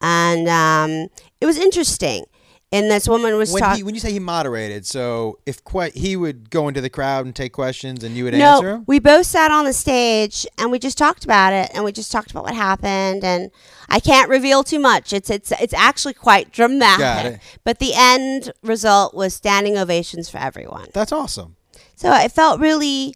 [0.00, 1.08] and um,
[1.40, 2.24] it was interesting.
[2.72, 3.76] And this woman was When talking.
[3.76, 7.24] he when you say he moderated, so if que- he would go into the crowd
[7.24, 8.78] and take questions, and you would answer?
[8.78, 11.92] no, we both sat on the stage and we just talked about it and we
[11.92, 13.52] just talked about what happened and
[13.88, 15.12] I can't reveal too much.
[15.12, 17.40] It's it's it's actually quite dramatic.
[17.62, 20.88] But the end result was standing ovations for everyone.
[20.92, 21.54] That's awesome.
[21.94, 23.14] So it felt really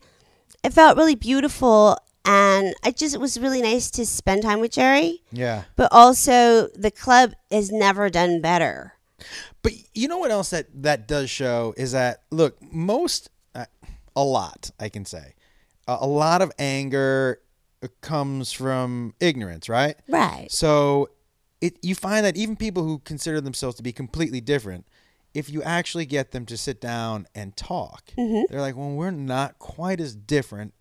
[0.63, 4.71] it felt really beautiful and I just it was really nice to spend time with
[4.73, 5.23] Jerry.
[5.33, 5.65] Yeah.
[5.75, 8.93] But also the club has never done better.
[9.63, 13.67] But you know what else that that does show is that look, most uh,
[14.15, 15.35] a lot I can say,
[15.87, 17.41] uh, a lot of anger
[18.01, 19.97] comes from ignorance, right?
[20.09, 20.51] Right.
[20.51, 21.11] So
[21.61, 24.87] it you find that even people who consider themselves to be completely different,
[25.35, 29.59] if you actually get them to sit down and talk, they're like, "Well, we're not
[29.59, 30.75] quite as different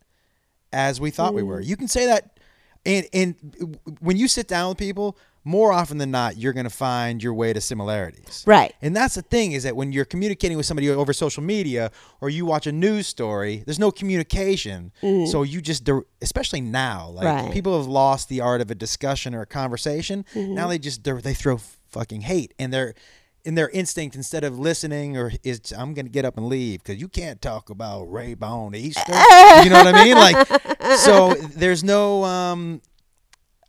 [0.72, 2.40] as we thought we were." You can say that,
[2.86, 6.70] and and when you sit down with people, more often than not, you're going to
[6.70, 8.44] find your way to similarities.
[8.46, 8.76] Right.
[8.82, 11.90] And that's the thing is that when you're communicating with somebody over social media
[12.22, 14.92] or you watch a news story, there's no communication.
[15.02, 15.90] So you just,
[16.22, 17.52] especially now, like Right.
[17.54, 20.26] people have lost the art of a discussion or a conversation.
[20.36, 21.58] Now they just they throw
[21.90, 22.94] fucking hate and they're
[23.46, 27.00] in their instinct instead of listening or is I'm gonna get up and leave because
[27.00, 29.02] you can't talk about rape on Easter.
[29.64, 30.16] you know what I mean?
[30.16, 32.26] Like, so there's no.
[32.26, 32.82] um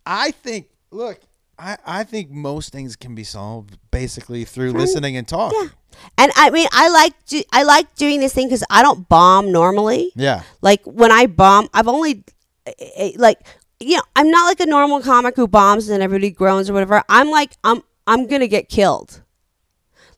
[0.05, 0.67] I think.
[0.91, 1.21] Look,
[1.59, 5.71] I I think most things can be solved basically through listening and talking.
[6.17, 9.51] And I mean, I like do, I like doing this thing because I don't bomb
[9.51, 10.11] normally.
[10.15, 10.43] Yeah.
[10.61, 12.23] Like when I bomb, I've only
[12.65, 13.39] eh, eh, like
[13.79, 17.03] you know I'm not like a normal comic who bombs and everybody groans or whatever.
[17.09, 19.21] I'm like I'm I'm gonna get killed.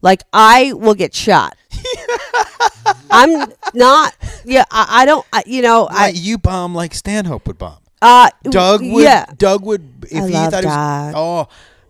[0.02, 1.58] Like I will get shot.
[3.12, 4.16] I'm not.
[4.46, 5.26] Yeah, I, I don't.
[5.34, 7.81] I, you know, I you bomb like Stanhope would bomb.
[8.02, 9.04] Uh Doug would.
[9.04, 10.06] Yeah, Doug would.
[10.10, 11.14] If I he love thought Doug.
[11.14, 11.48] it was.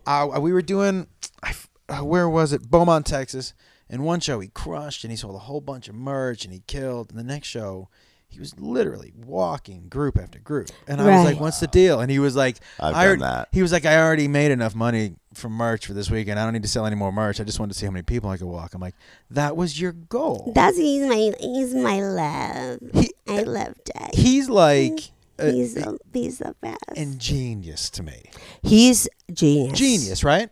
[0.08, 1.08] Oh, uh, we were doing.
[1.44, 2.70] I f- uh, where was it?
[2.70, 3.54] Beaumont, Texas.
[3.90, 6.62] In one show, he crushed and he sold a whole bunch of merch and he
[6.66, 7.10] killed.
[7.10, 7.90] And the next show,
[8.30, 10.70] he was literally walking group after group.
[10.88, 13.22] And I was like, "What's the deal?" And he was like, I've I done already-
[13.24, 13.48] that.
[13.52, 16.40] He was like, "I already made enough money from merch for this weekend.
[16.40, 17.42] I don't need to sell any more merch.
[17.42, 18.96] I just wanted to see how many people I could walk." I'm like,
[19.30, 22.80] "That was your goal." That's he's my he's my love.
[22.94, 24.12] He- I love Dad.
[24.14, 26.78] He's like uh, He's the he's the best.
[26.96, 28.24] ingenious to me.
[28.62, 29.78] he's genius.
[29.78, 30.50] Genius, right?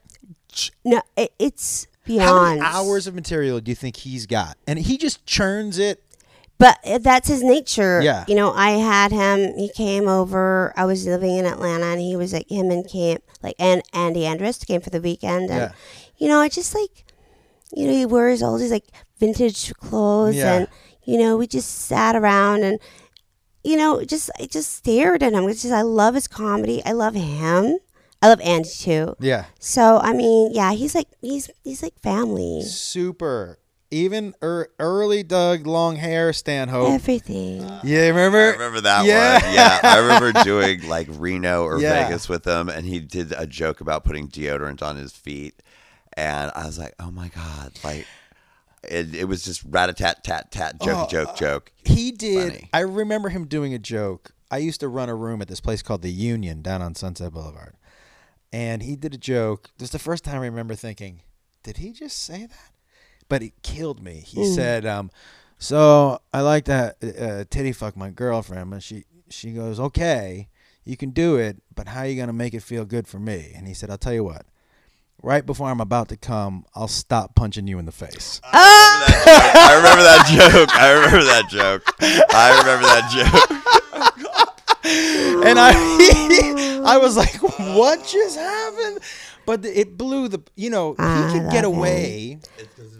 [0.84, 4.58] No, it, it's How beyond many hours of material do you think he's got?
[4.68, 6.04] And he just churns it.
[6.58, 8.02] But uh, that's his nature.
[8.02, 8.26] Yeah.
[8.28, 9.56] You know, I had him.
[9.58, 10.74] He came over.
[10.76, 14.22] I was living in Atlanta, and he was like him and came like and Andy
[14.22, 15.72] Andrist came for the weekend, and Yeah.
[16.18, 17.06] you know, I just like,
[17.74, 18.88] you know, he wears all these like
[19.20, 20.54] vintage clothes, Yeah.
[20.54, 20.68] and
[21.06, 22.80] you know, we just sat around and.
[23.64, 25.48] You know, just I just stared at him.
[25.50, 26.82] It's just I love his comedy.
[26.86, 27.78] I love him.
[28.22, 29.16] I love Andy too.
[29.20, 29.46] Yeah.
[29.60, 32.62] So I mean, yeah, he's like he's he's like family.
[32.64, 33.60] Super.
[33.92, 36.92] Even er, early Doug, long hair, Stanhope.
[36.94, 37.62] Everything.
[37.84, 38.38] yeah, remember?
[38.38, 39.42] I remember that Yeah.
[39.42, 39.54] one.
[39.56, 42.04] Yeah, I remember doing like Reno or Yeah.
[42.08, 45.64] Vegas with him, and he did a joke about putting deodorant on his feet,
[46.14, 48.06] and I was like, "Oh my god!" Like,
[48.84, 51.72] it, it was just rat a tat tat tat joke Oh, joke joke.
[51.84, 52.54] He did.
[52.54, 52.70] Funny.
[52.74, 54.32] I remember him doing a joke.
[54.52, 57.32] I used to run a room at this place called the Union down on Sunset
[57.34, 57.76] Boulevard.
[58.52, 59.70] And he did a joke.
[59.78, 61.22] This is the first time I remember thinking,
[61.62, 62.72] did he just say that?
[63.28, 64.24] But it killed me.
[64.26, 65.12] He said, um,
[65.60, 68.74] so I like to uh, titty fuck my girlfriend.
[68.74, 70.48] And she, she goes, okay,
[70.84, 73.20] you can do it, but how are you going to make it feel good for
[73.20, 73.52] me?
[73.56, 74.48] And he said, I'll tell you what.
[75.22, 78.40] Right before I'm about to come, I'll stop punching you in the face.
[78.44, 80.70] I remember that joke.
[80.76, 81.84] I remember that joke.
[82.34, 83.50] I remember that joke.
[85.46, 85.74] and I
[86.86, 87.36] I was like,
[87.76, 89.00] what just happened?
[89.46, 91.04] But it blew the you know he
[91.40, 92.40] could get away.
[92.58, 92.99] It's because of his little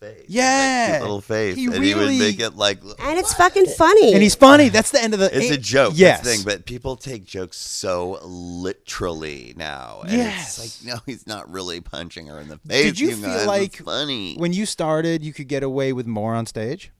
[0.00, 0.24] face.
[0.28, 0.86] Yeah.
[0.86, 2.80] His cute little face, He and he would really- make it like.
[3.00, 4.12] And it's fucking funny.
[4.14, 4.68] And he's funny.
[4.68, 5.36] That's the end of the.
[5.36, 6.18] It's a joke, Yes.
[6.18, 10.00] that's the thing, but people take jokes so literally now.
[10.02, 10.58] And Yes.
[10.58, 12.84] it's like, no, he's not really punching her in the face.
[12.84, 13.20] Did you guys.
[13.20, 14.36] feel It's like funny?
[14.36, 16.90] when you started, you could get away with more on stage,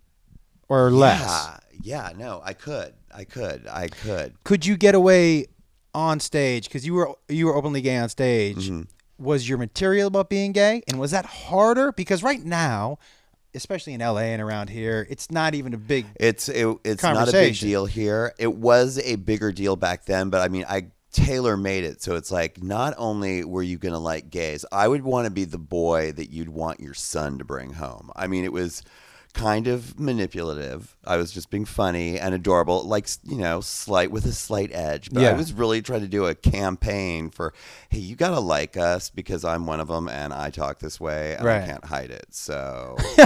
[0.69, 1.21] or less?
[1.21, 4.35] Yeah, yeah, no, I could, I could, I could.
[4.45, 5.47] Could you get away
[5.95, 8.69] on stage because you were you were openly gay on stage?
[8.69, 8.83] Mm-hmm.
[9.19, 11.93] Was your material about being gay, and was that harder?
[11.93, 12.99] Because right now,
[13.55, 16.07] especially in LA and around here, it's not even a big.
[16.17, 18.33] It's it, it's not a big deal here.
[18.39, 22.17] It was a bigger deal back then, but I mean, I tailor made it so
[22.17, 25.59] it's like not only were you gonna like gays, I would want to be the
[25.59, 28.11] boy that you'd want your son to bring home.
[28.15, 28.83] I mean, it was
[29.35, 30.97] kind of manipulative.
[31.05, 35.11] I was just being funny and adorable, like you know, slight with a slight edge.
[35.13, 37.53] But I was really trying to do a campaign for,
[37.89, 41.35] hey, you gotta like us because I'm one of them and I talk this way
[41.37, 41.63] and Right.
[41.63, 42.27] I can't hide it.
[42.31, 42.97] So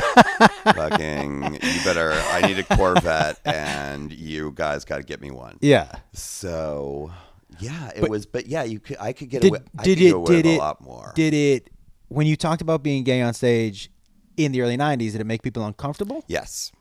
[0.65, 5.59] fucking you better i need a corvette and you guys got to get me one
[5.61, 5.91] Yeah.
[6.13, 7.11] so
[7.59, 9.99] yeah it But- was but yeah you could i could get Did, away I did
[9.99, 10.11] could it?
[10.15, 10.57] away Did with it?
[10.57, 11.71] a lot more Did it?
[12.09, 13.91] When you talked about being gay on stage
[14.37, 16.25] in the early '90s, did it make people uncomfortable?
[16.29, 16.73] yes.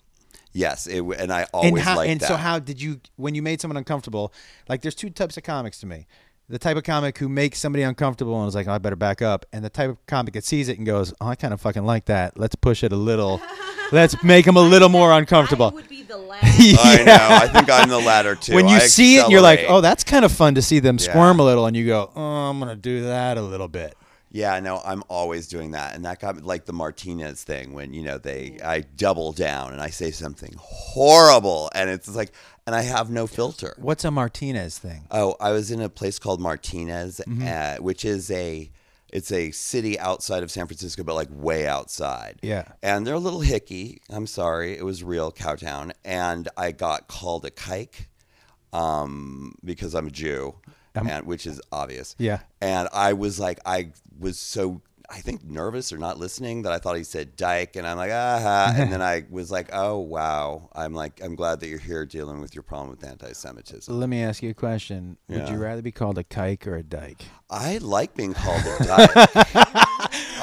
[0.54, 2.28] Yes it, and i always and how, liked and that.
[2.28, 4.34] so how did you when you made someone uncomfortable
[4.68, 6.08] like there's two types of comics to me.
[6.50, 9.22] The type of comic who makes somebody uncomfortable and is like oh, i better back
[9.22, 9.46] up.
[9.54, 11.86] And the type of comic that sees it and goes oh i kind of fucking
[11.86, 12.38] like that.
[12.38, 13.40] Let's push it a little.
[13.94, 15.72] Let's make them a little more uncomfortable.
[15.72, 16.44] would be the last.
[16.84, 17.28] i know.
[17.44, 18.54] I think i'm the latter too.
[18.54, 20.80] When you I see it and you're like oh that's kind of fun to see
[20.80, 21.12] them Yeah.
[21.12, 23.96] squirm a little and you go oh i'm gonna do that a little bit
[24.34, 27.94] Yeah, no, I'm always doing that, and that got me like the Martinez thing when
[27.94, 32.32] you know they I double down and I say something horrible, and it's like,
[32.66, 33.76] and I have no filter.
[33.78, 37.48] what's a martinez thing Oh, I was in a place called Martinez, Mm-hmm.
[37.48, 38.72] uh, which is a
[39.12, 42.40] it's a city outside of San Francisco, but like way outside.
[42.42, 42.64] Yeah.
[42.82, 44.00] and they're a little hicky.
[44.10, 48.06] I'm sorry, it was real cowtown, and I got called a kike
[48.72, 50.56] um, because I'm a Jew,
[50.96, 52.16] and which is obvious.
[52.18, 52.40] Yeah.
[52.62, 54.82] and I was like, I was so.
[55.10, 58.12] I think nervous or not listening that I thought he said dyke and I'm like
[58.14, 62.06] ah and then I was like oh wow I'm like I'm glad that you're here
[62.06, 65.82] dealing with your problem with anti-Semitism let me ask you a question would you rather
[65.82, 69.12] be called a kike or a dyke I like being called a dyke.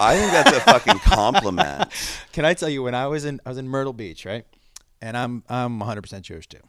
[0.00, 1.90] I think that's a fucking compliment.
[2.32, 4.44] Can I tell you when I was in I was in Myrtle Beach, right?
[5.00, 6.60] And I'm I'm 100 percent Jewish too,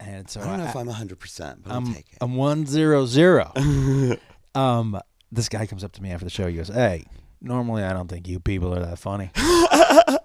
[0.00, 1.94] and so I don't know if I'm 100%, but I'm.
[2.20, 3.52] I'm one zero zero.
[4.54, 5.00] um,
[5.30, 6.46] this guy comes up to me after the show.
[6.46, 7.06] He goes, "Hey,
[7.40, 9.30] normally I don't think you people are that funny."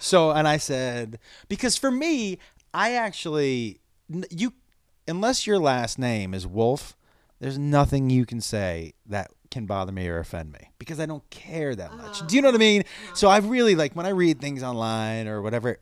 [0.00, 2.38] so, and I said, because for me,
[2.74, 3.80] I actually
[4.30, 4.52] you
[5.06, 6.96] unless your last name is Wolf,
[7.40, 11.28] there's nothing you can say that can bother me or offend me because I don't
[11.30, 12.26] care that much.
[12.26, 12.84] Do you know what I mean?
[13.14, 15.78] So I've really like when I read things online or whatever,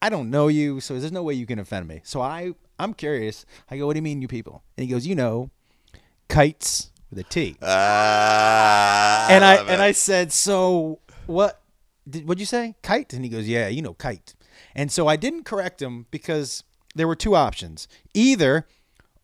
[0.00, 2.00] I don't know you, so there's no way you can offend me.
[2.04, 3.44] So I I'm curious.
[3.70, 4.62] I go, what do you mean, you people?
[4.76, 5.50] And he goes, you know,
[6.28, 7.56] kites with a T.
[7.62, 9.82] Ah, and I love and.
[9.82, 11.60] I said, so what?
[12.08, 12.74] Did what'd you say?
[12.82, 13.12] Kite?
[13.12, 14.34] And he goes, yeah, you know, kite.
[14.74, 17.88] And so I didn't correct him because there were two options.
[18.14, 18.66] Either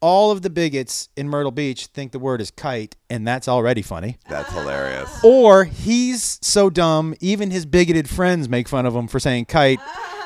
[0.01, 3.83] all of the bigots in Myrtle Beach think the word is kite, and that's already
[3.83, 4.19] funny.
[4.29, 5.21] That's hilarious.
[5.25, 9.81] Or he's so dumb, even his bigoted friends make fun of him for saying kite,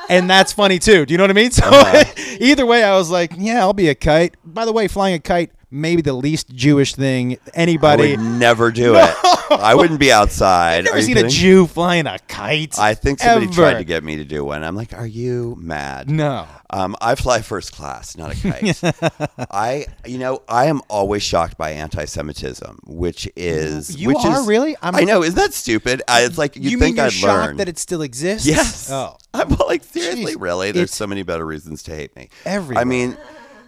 [0.09, 1.05] and that's funny too.
[1.05, 1.51] Do you know what I mean?
[1.61, 1.69] So
[2.39, 4.35] either way, I was like, yeah, I'll be a kite.
[4.43, 8.11] By the way, flying a kite, maybe the least Jewish thing I anybody.
[8.11, 9.15] would never do it.
[9.51, 10.79] I wouldn't be outside.
[10.79, 11.27] I've never seen a?
[11.29, 12.77] Jew flying a kite.
[12.77, 13.53] I think somebody ever.
[13.55, 14.63] tried to get me to do one.
[14.63, 16.09] I'm like, are you mad?
[16.09, 16.45] No.
[16.69, 18.79] Um, I fly first class, not a kite.
[19.51, 24.47] I, you know, I am always shocked by anti-Semitism, which is You which are is,
[24.47, 24.75] really?
[24.81, 25.21] I'm- I know.
[25.23, 26.01] Isn't that stupid?
[26.07, 27.57] I, it's like you, you think mean you're I'd shocked learn.
[27.57, 28.47] that it still exists?
[28.47, 28.89] Yes.
[28.89, 29.17] Oh.
[29.33, 30.41] I'm like seriously, Jeez.
[30.41, 30.71] really.
[30.71, 32.29] There's It's so many better reasons to hate me.
[32.45, 32.81] everywhere.
[32.81, 33.17] I mean,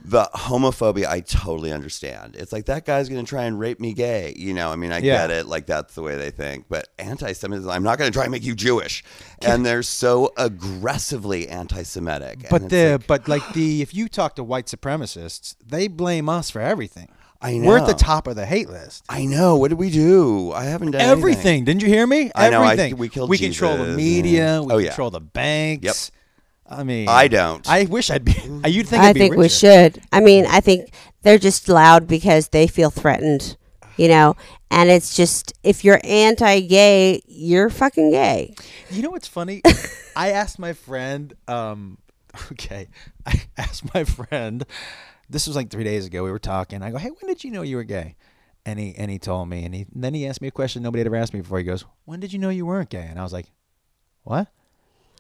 [0.06, 2.36] the homophobia, I totally understand.
[2.36, 4.34] It's like that guy's going to try and rape me gay.
[4.38, 5.28] You know, I mean, I Yeah.
[5.28, 5.48] get it.
[5.48, 6.66] Like that's the way they think.
[6.70, 9.04] But anti-Semitism, I'm not going to try and make you Jewish.
[9.42, 12.48] And they're so aggressively anti-Semitic.
[12.50, 16.50] But the like, but like the if you talk to white supremacists, they blame us
[16.50, 17.10] for everything.
[17.42, 17.68] I know.
[17.68, 19.04] We're at the top of the hate list.
[19.10, 19.58] I know.
[19.58, 20.54] What did we do?
[20.54, 21.18] I haven't done anything.
[21.20, 21.66] Everything.
[21.66, 22.32] Didn't you hear me?
[22.36, 22.98] I know, I- Everything.
[22.98, 24.60] we killed We control the media.
[24.60, 24.88] and- We Oh, yeah.
[24.90, 25.84] control the banks.
[25.84, 25.96] Yep.
[26.78, 27.68] I mean, I don't.
[27.70, 28.32] I wish I'd be.
[28.66, 30.02] You'd think I I'd be think we should.
[30.12, 33.58] I mean, I think they're just loud because they feel threatened,
[33.98, 34.36] you know.
[34.72, 38.56] And it's just if you're anti-gay, you're fucking gay.
[38.90, 39.62] You know what's funny?
[40.16, 41.34] I asked my friend.
[41.48, 41.98] Um,
[42.54, 42.88] okay,
[43.26, 44.66] I asked my friend.
[45.30, 46.24] This was like three days ago.
[46.24, 46.82] We were talking.
[46.82, 48.16] I go, "Hey, when did you know you were gay?"
[48.66, 49.66] And he and he told me.
[49.66, 51.60] And he and then he asked me a question nobody had ever asked me before.
[51.60, 53.48] He goes, "When did you know you weren't gay?" And I was like,
[54.24, 54.48] "What?"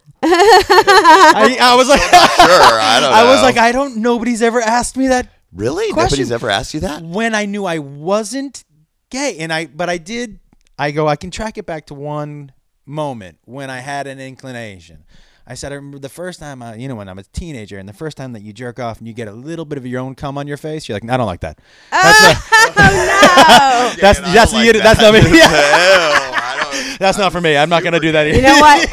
[0.26, 2.10] I, I was like, sure.
[2.12, 3.16] I don't know.
[3.18, 3.98] I was like, I don't.
[3.98, 5.92] Nobody's ever asked me that really?
[5.92, 6.16] question.
[6.18, 7.02] Nobody's ever asked you that?
[7.04, 8.64] when I knew I wasn't
[9.10, 10.40] gay, and I but I did.
[10.80, 11.08] I go.
[11.08, 12.52] I can track it back to one
[12.86, 15.04] moment when I had an inclination.
[15.46, 17.88] I said I remember the first time I, you know, when I'm a teenager, and
[17.88, 20.00] the first time that you jerk off and you get a little bit of your
[20.00, 21.60] own cum on your face, you're like, I don't like that.
[21.92, 22.38] Oh, that's not,
[22.78, 25.20] oh, that's Yeah, I that's don't you- like that's not me.
[25.20, 25.46] Ew, Yeah.
[25.50, 27.00] I don't.
[27.00, 27.58] That's not for me.
[27.58, 28.28] I'm not gonna do that.
[28.34, 28.90] You know what?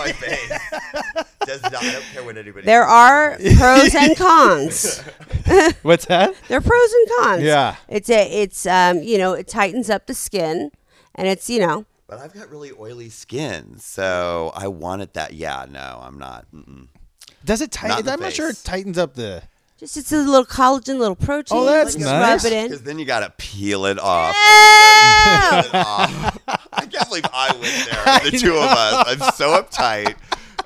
[1.41, 1.61] My face.
[1.61, 2.67] Does not, I don't care what anybody.
[2.67, 4.99] There are pros and cons.
[5.83, 6.35] What's that?
[6.49, 7.43] There are pros and cons.
[7.43, 7.77] Yeah.
[7.89, 10.71] It's a it's um you know it tightens up the skin,
[11.15, 15.33] and it's you know But I've got really oily skin, so I wanted that.
[15.35, 16.47] Yeah, no, I'm not.
[16.55, 16.89] Mm-mm.
[17.45, 18.09] Does it tighten?
[18.09, 19.43] I'm not sure it tightens up the.
[19.79, 21.57] just it's a little collagen, little protein.
[21.57, 22.45] Oh, that's just nice.
[22.45, 22.67] Rub it in.
[22.69, 24.35] Because then you got to peel it off.
[24.35, 25.51] Ew!
[25.51, 26.39] Peel it off.
[26.73, 28.31] I can't believe I went there.
[28.31, 29.05] The two of us.
[29.07, 30.17] I'm so uptight.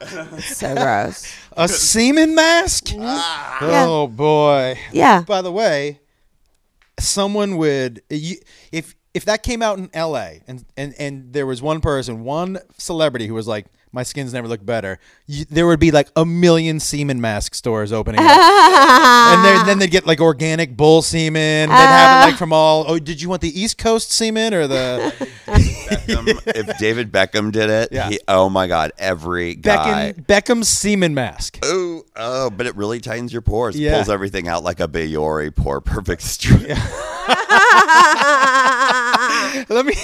[0.40, 1.36] so gross.
[1.56, 2.88] A semen mask?
[2.98, 3.58] Ah.
[3.62, 4.78] Oh boy.
[4.92, 5.22] Yeah.
[5.22, 6.00] By the way,
[6.98, 8.36] someone would you,
[8.72, 10.42] if if that came out in L.A.
[10.46, 14.46] and and and there was one person, one celebrity who was like, "My skin's never
[14.48, 19.44] looked better," you, there would be like a million semen mask stores opening up, and
[19.44, 21.70] then then they'd get like organic bull semen.
[21.70, 22.84] They'd have it like from all.
[22.86, 25.14] Oh, did you want the East Coast semen or the
[25.46, 28.10] Beckham, if David Beckham did it, Yeah.
[28.10, 30.12] he, oh my God, every guy.
[30.12, 31.58] Beckham Beckham's semen mask?
[31.62, 33.78] Oh, oh, but it really tightens your pores.
[33.78, 33.94] Yeah.
[33.94, 36.62] Pulls everything out like a Bioré pore perfect strip.
[39.68, 39.94] Let me.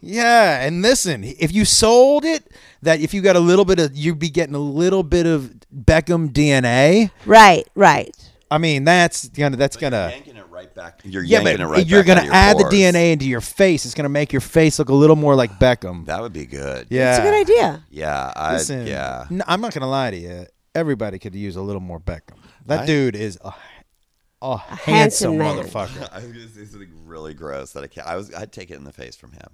[0.00, 2.50] Yeah, and listen, if you sold it,
[2.82, 5.54] that if you got a little bit of, you'd be getting a little bit of
[5.74, 7.10] Beckham DNA.
[7.24, 8.14] right, right.
[8.50, 10.10] I mean, that's gonna, that's You're gonna.
[10.10, 11.00] yanking it right back.
[11.04, 11.88] You're Yeah, yanking it right back.
[11.90, 12.64] you're back gonna of your add the.
[12.64, 13.84] DNA into your face.
[13.84, 16.06] It's gonna make your face look a little more like Beckham.
[16.06, 16.86] That would be good.
[16.88, 17.84] yeah, It's a good idea.
[17.90, 18.32] Yeah.
[18.36, 19.24] I, Listen, yeah.
[19.30, 20.46] n- I'm not gonna lie to you.
[20.76, 22.36] Everybody could use a little more Beckham.
[22.66, 23.52] That I- dude is a,
[24.42, 26.08] a handsome, handsome motherfucker.
[26.12, 28.06] I was going to say something really gross that I can't.
[28.06, 28.32] I was.
[28.32, 29.48] I'd take it in the face from him.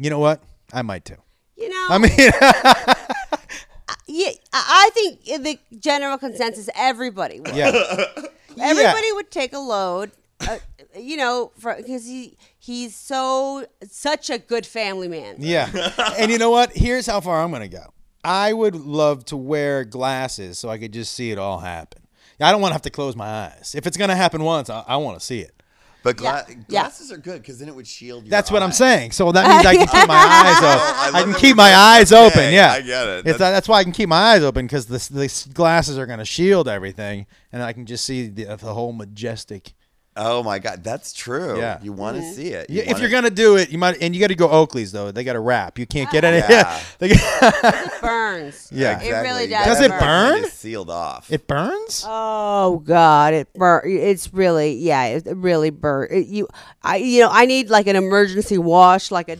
[0.00, 0.42] You know what?
[0.72, 1.16] I might too.
[1.56, 2.12] You know, I mean,
[4.06, 7.54] yeah, I think the general consensus, everybody would.
[7.54, 7.70] yeah.
[8.60, 10.10] Everybody would take a load,
[10.40, 10.58] uh,
[10.98, 15.36] you know, because he he's so such a good family man.
[15.38, 15.70] Yeah.
[16.18, 16.72] and you know what?
[16.72, 17.92] Here's how far I'm going to go.
[18.24, 22.02] I would love to wear glasses so I could just see it all happen.
[22.40, 23.74] I don't want to have to close my eyes.
[23.76, 25.59] If it's going to happen once, I, I want to see it.
[26.02, 26.54] But gla- Yeah.
[26.68, 28.24] glasses are good because then it would shield.
[28.24, 29.12] Your That's what I'm saying.
[29.12, 31.14] So that means I can keep my oh, eyes open.
[31.14, 32.32] I I, can keep my eyes open.
[32.38, 32.54] same.
[32.54, 33.26] Yeah, I get it.
[33.26, 35.98] It's, uh, That's- that's why I can keep my eyes open because the, the glasses
[35.98, 39.74] are going to shield everything, and I can just see the, the whole majestic
[40.22, 41.56] Oh my God, that's true.
[41.58, 41.78] Yeah.
[41.82, 42.68] You want to see it.
[42.68, 44.50] You Yeah, if wanna- you're gonna do it, you might, and you got to go
[44.50, 45.10] Oakley's though.
[45.10, 45.78] They got to wrap.
[45.78, 46.36] You can't get any.
[46.38, 46.48] Yeah.
[46.50, 48.68] Yeah, They get- It burns.
[48.72, 49.00] Yeah.
[49.00, 49.48] It really Exactly.
[49.48, 49.78] does.
[49.78, 50.44] Does it That burn?
[50.44, 51.32] is sealed off.
[51.32, 52.04] it burns.
[52.06, 56.08] Oh God, it bur- It's really yeah, it really burn.
[56.10, 56.48] It, you,
[56.82, 59.38] I, you know, I need like an emergency wash, like a,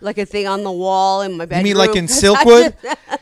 [0.00, 1.66] like a thing on the wall in my bedroom.
[1.66, 2.74] You mean like in Silkwood?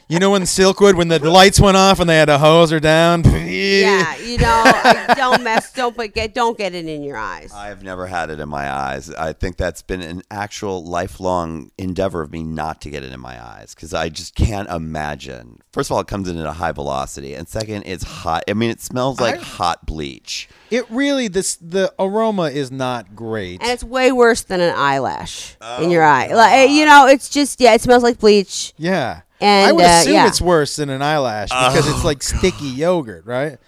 [0.09, 2.81] you know in Silkwood when the lights went off and they had to hose her
[2.81, 3.23] down.
[3.25, 7.53] yeah, you know, I- don't mess, don't but get, don't get it in your eyes.
[7.53, 9.11] I've never had it in my eyes.
[9.15, 13.21] I think that's been an actual lifelong endeavor of me not to get it in
[13.21, 15.61] my eyes because I just can't imagine.
[15.73, 18.45] First of all, it comes in at a high velocity, and second, it's hot.
[18.49, 20.49] I mean, it smells like I- hot bleach.
[20.75, 23.61] It really this the aroma is not great.
[23.63, 26.33] and it's way worse than an eyelash in your eye.
[26.35, 28.73] Like you know, it's just yeah, it smells like bleach.
[28.77, 30.27] yeah, And, I would uh, assume yeah.
[30.27, 33.59] it's worse than an eyelash because it's like sticky yogurt, right?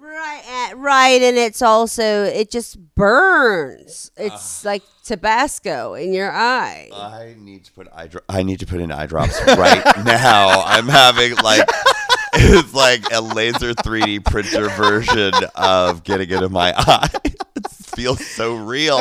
[0.00, 4.10] Right, uh, right, and it's also it just burns.
[4.16, 6.88] It's like Tabasco in your eye.
[6.92, 8.06] I need to put eye.
[8.08, 10.62] Dro- I need to put in eye drops right now.
[10.64, 11.68] I'm having like
[12.38, 17.08] it's like a laser 3D printer version of getting it in my eye.
[17.24, 18.98] it feels so real.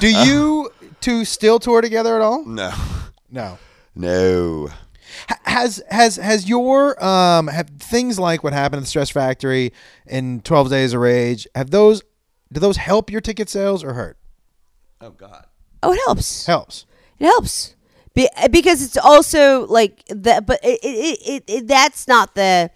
[0.00, 2.44] Do you two still tour together at all?
[2.44, 2.72] No,
[3.30, 3.58] No.
[3.94, 4.68] no.
[5.28, 9.72] Ha- Has has has your um have things like what happened at the Stress Factory
[10.06, 12.02] in Twelve Days of Rage have those
[12.52, 14.18] do those help your ticket sales or hurt?
[15.00, 15.46] Oh God.
[15.82, 16.46] Oh, it helps.
[16.46, 16.86] Helps.
[17.20, 17.76] It helps
[18.14, 22.70] Be- uh, because it's also like that, but it, it, it, it that's not the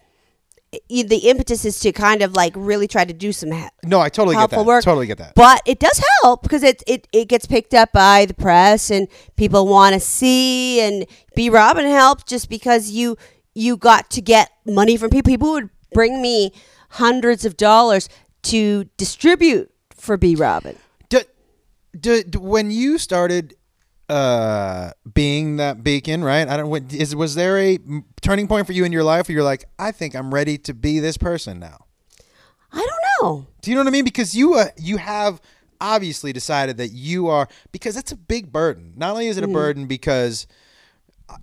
[0.90, 4.10] the impetus is to kind of like really try to do some ha- No, I
[4.10, 4.66] totally get that.
[4.66, 4.84] work.
[4.84, 5.34] Totally get that.
[5.34, 9.08] But it does help because it, it, it gets picked up by the press and
[9.36, 13.16] people want to see and B Robin helped just because you
[13.54, 15.30] you got to get money from people.
[15.30, 16.52] People would bring me
[16.90, 18.08] hundreds of dollars
[18.42, 20.76] to distribute for B Robin.
[21.08, 21.22] do,
[21.98, 23.54] do, do- when you started
[24.08, 26.48] uh being that beacon right?
[26.48, 27.78] I don't what is was there a
[28.22, 30.72] turning point for you in your life where you're like i think i'm ready to
[30.72, 31.84] be this person now
[32.72, 33.46] I don't know.
[33.60, 34.04] do you know what i mean?
[34.04, 35.40] Because you uh, you have
[35.80, 38.92] obviously decided that you are because that's a big burden.
[38.96, 40.46] Not only is it a burden because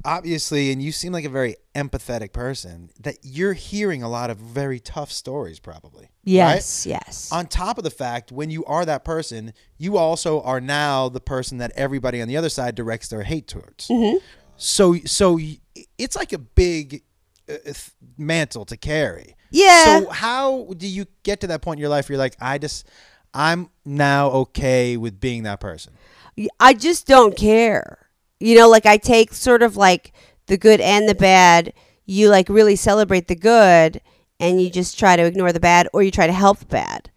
[0.03, 4.37] obviously and you seem like a very empathetic person that you're hearing a lot of
[4.37, 6.09] very tough stories probably right?
[6.23, 7.29] Yes, yes.
[7.31, 11.19] on top of the fact when you are that person you also are now the
[11.19, 14.17] person that everybody on the other side directs their hate towards Mm-hmm.
[14.55, 15.39] so so
[15.97, 17.03] it's like a big
[17.49, 17.53] uh,
[18.17, 19.99] mantle to carry Yeah.
[20.01, 22.57] so how do you get to that point in your life where you're like i
[22.57, 22.87] just
[23.35, 25.93] i'm now okay with being that person
[26.59, 28.04] I just don't care.
[28.45, 30.13] You know, like I take sort of like
[30.47, 31.73] the good and the bad.
[32.05, 34.01] You like really celebrate the good
[34.39, 37.09] and you just try to ignore the bad or you try to help the bad.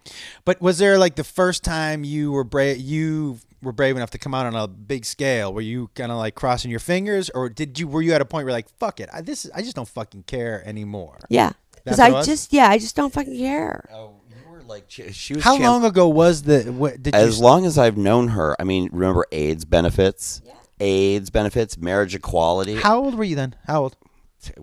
[0.44, 4.18] but was there like the first time you were brave you were brave enough to
[4.18, 7.48] come out on a big scale were you kind of like crossing your fingers or
[7.48, 9.60] did you were you at a point where you're like fuck it i this i
[9.60, 11.52] just don't fucking care anymore Yeah.
[11.84, 12.26] Because I was?
[12.26, 13.88] just, yeah, I just don't fucking care.
[13.92, 15.42] Oh, you were like she, she was.
[15.42, 16.64] How champ- long ago was the?
[16.64, 17.44] What, did As you?
[17.44, 20.42] long as I've known her, I mean, remember AIDS benefits?
[20.80, 22.76] AIDS benefits, marriage equality.
[22.76, 23.54] How old were you then?
[23.66, 23.96] How old?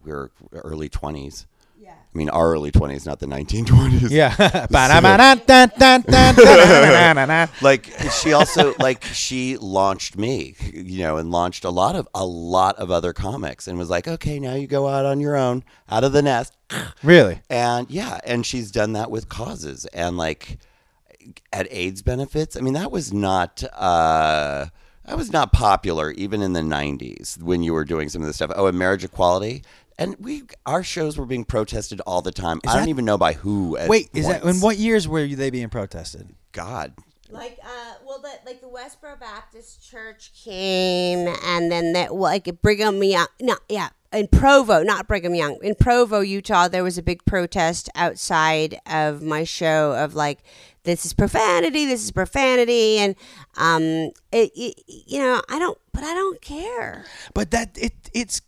[0.03, 1.47] we were early twenties.
[1.77, 1.91] Yeah.
[1.91, 4.11] I mean, our early twenties, not the nineteen twenties.
[4.11, 4.33] Yeah.
[7.61, 12.25] like she also like she launched me you know and launched a lot of a
[12.25, 15.63] lot of other comics and was like okay now you go out on your own
[15.89, 16.55] out of the nest
[17.03, 17.41] really?
[17.49, 20.57] and yeah and she's done that with causes and like
[21.51, 24.65] at aids benefits i mean that was not uh
[25.07, 28.37] that was not popular even in the 90s when you were doing some of this
[28.37, 28.51] stuff.
[28.55, 29.63] Oh and marriage equality?
[29.97, 32.59] And we our shows were being protested all the time.
[32.65, 35.25] I that- don't even know by who at Wait, is that in what years were
[35.27, 36.35] they being protested?
[36.51, 36.93] god.
[37.31, 43.01] Like, uh, well, the, like the Westboro Baptist Church came, and then that like Brigham
[43.03, 47.25] Young, no, yeah, in Provo, not Brigham Young, in Provo, Utah, there was a big
[47.25, 50.43] protest outside of my show of like,
[50.85, 53.15] this is profanity, this is profanity, and
[53.57, 53.83] um,
[54.31, 57.05] it, it you know, I don't, but I don't care.
[57.33, 58.41] But that it it's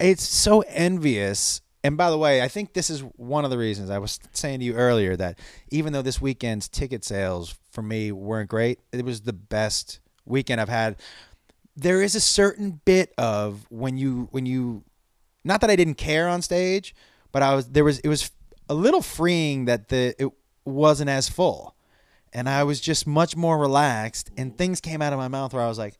[0.00, 1.60] it's so envious.
[1.84, 4.58] And by the way, I think this is one of the reasons I was saying
[4.58, 5.38] to you earlier that
[5.70, 10.60] even though this weekend's ticket sales for me weren't great, it was the best weekend
[10.60, 10.96] I've had.
[11.76, 14.82] There is a certain bit of when you when you
[15.44, 16.94] not that I didn't care on stage,
[17.30, 18.32] but I was there was it was
[18.68, 20.32] a little freeing that the it
[20.66, 21.74] wasn't as full.
[22.32, 25.62] And I was just much more relaxed and things came out of my mouth where
[25.62, 25.96] I was like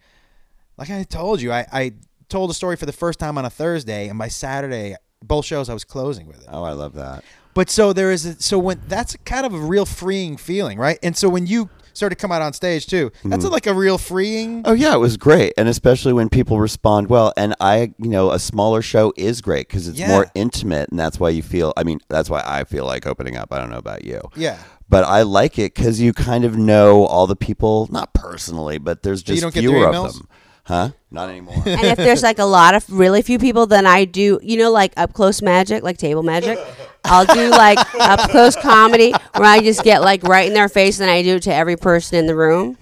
[0.76, 1.92] like I told you, I, I
[2.28, 5.68] told a story for the first time on a Thursday, and by Saturday, both shows
[5.68, 6.48] I was closing with it.
[6.50, 7.24] Oh, I love that.
[7.54, 10.78] But so there is a, so when that's a kind of a real freeing feeling,
[10.78, 10.98] right?
[11.02, 13.74] And so when you started to come out on stage too, that's a, like a
[13.74, 14.62] real freeing.
[14.64, 17.32] Oh yeah, it was great, and especially when people respond well.
[17.36, 20.08] And I, you know, a smaller show is great because it's Yeah.
[20.08, 21.72] more intimate, and that's why you feel.
[21.76, 23.52] I mean, that's why I feel like opening up.
[23.52, 24.20] I don't know about you.
[24.36, 24.58] Yeah.
[24.88, 29.02] But I like it because you kind of know all the people, not personally, but
[29.02, 30.28] there's you just don't get their fewer of them,
[30.66, 30.90] huh?
[31.10, 31.54] Not anymore.
[31.66, 34.70] and if there's like a lot of really few people, then I do, you know,
[34.70, 36.58] like up close magic, like table magic.
[37.04, 40.98] I'll do like up close comedy where I just get like right in their face
[40.98, 42.76] and I do it to every person in the room.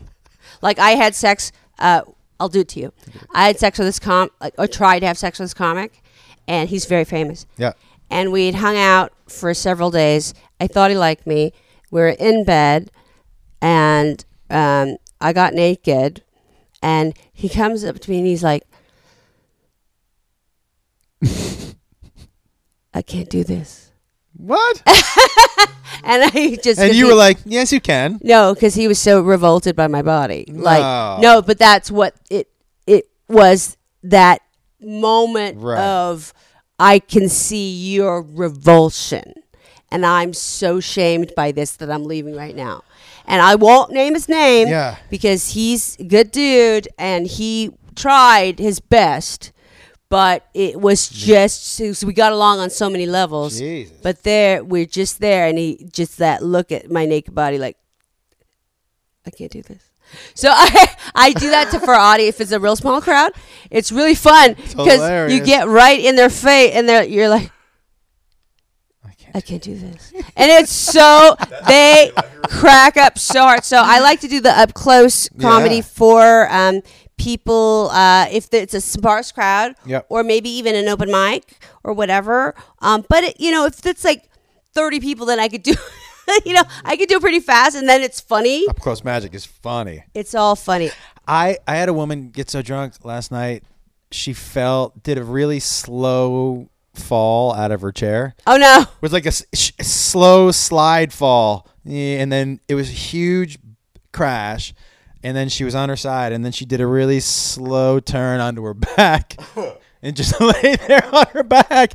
[0.63, 2.03] Like I had sex, uh,
[2.41, 2.93] I'll do it to you.
[3.35, 6.03] I had sex with this com, like, or tried to have sex with this comic,
[6.49, 7.47] and he's very famous.
[7.59, 7.73] Yeah.
[8.11, 10.35] And we'd hung out for several days.
[10.61, 11.53] I thought he liked me.
[11.91, 12.91] We were in bed,
[13.61, 16.23] and um, I got naked,
[16.85, 18.63] and he comes up to me and he's like,
[22.93, 23.91] I can't do this.
[24.37, 24.83] What?
[26.07, 28.19] And I just and you were like, yes, you can.
[28.23, 30.45] no, because he was so revolted by my body.
[30.49, 31.19] Like No.
[31.21, 32.49] no, but that's what it
[32.87, 34.43] it was that
[34.83, 35.81] moment Right.
[35.81, 36.35] of
[36.79, 39.33] I can see your revulsion,
[39.91, 42.83] and I'm so shamed by this that I'm leaving right now.
[43.27, 44.97] And I won't name his name Yeah.
[45.11, 49.51] because he's a good dude and he tried his best,
[50.11, 53.59] but it was just so we got along on so many levels.
[53.59, 53.97] Jesus.
[54.03, 57.77] But there, we're just there, and he just that look at my naked body, like
[59.27, 59.83] I can't do this.
[60.35, 63.33] So I I do that to for audience if it's a real small crowd.
[63.71, 67.51] It's really fun because you get right in their face, and they're you're like.
[69.35, 69.63] I can't.
[69.63, 70.13] Do this.
[70.37, 71.35] And it's so
[71.67, 72.13] they
[72.49, 73.65] crack up so hard.
[73.65, 75.83] So I like to do the up close comedy Yeah.
[75.83, 76.83] for um,
[77.17, 80.07] people uh, if it's a sparse crowd Yep.
[80.09, 82.55] or maybe even an open mic or whatever.
[82.81, 84.29] Um, but it, you know, if it's like
[84.75, 85.75] thirty people, then I could do.
[86.45, 88.67] you know, I could do it pretty fast, and then it's funny.
[88.69, 90.05] Up close magic is funny.
[90.15, 90.91] It's all funny.
[91.27, 93.65] I I had a woman get so drunk last night.
[94.11, 98.35] She fell, did a really slow fall out of her chair.
[98.47, 98.83] Oh no!
[98.83, 103.59] It was like a, sh- slow slide fall, Yeah, and then it was a huge
[104.13, 104.75] crash,
[105.23, 108.41] and then she was on her side, and then she did a really slow turn
[108.41, 109.37] onto her back,
[110.03, 111.95] and just lay there on her back,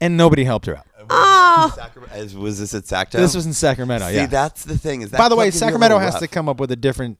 [0.00, 0.86] and nobody helped her out.
[1.12, 3.18] Oh, Sacramento, was this at Sacto?
[3.18, 4.08] This was in Sacramento.
[4.08, 4.26] See, yeah.
[4.26, 5.02] that's the thing.
[5.02, 6.22] Is that By the way, club can be a Sacramento has rough.
[6.22, 7.18] to come up with a different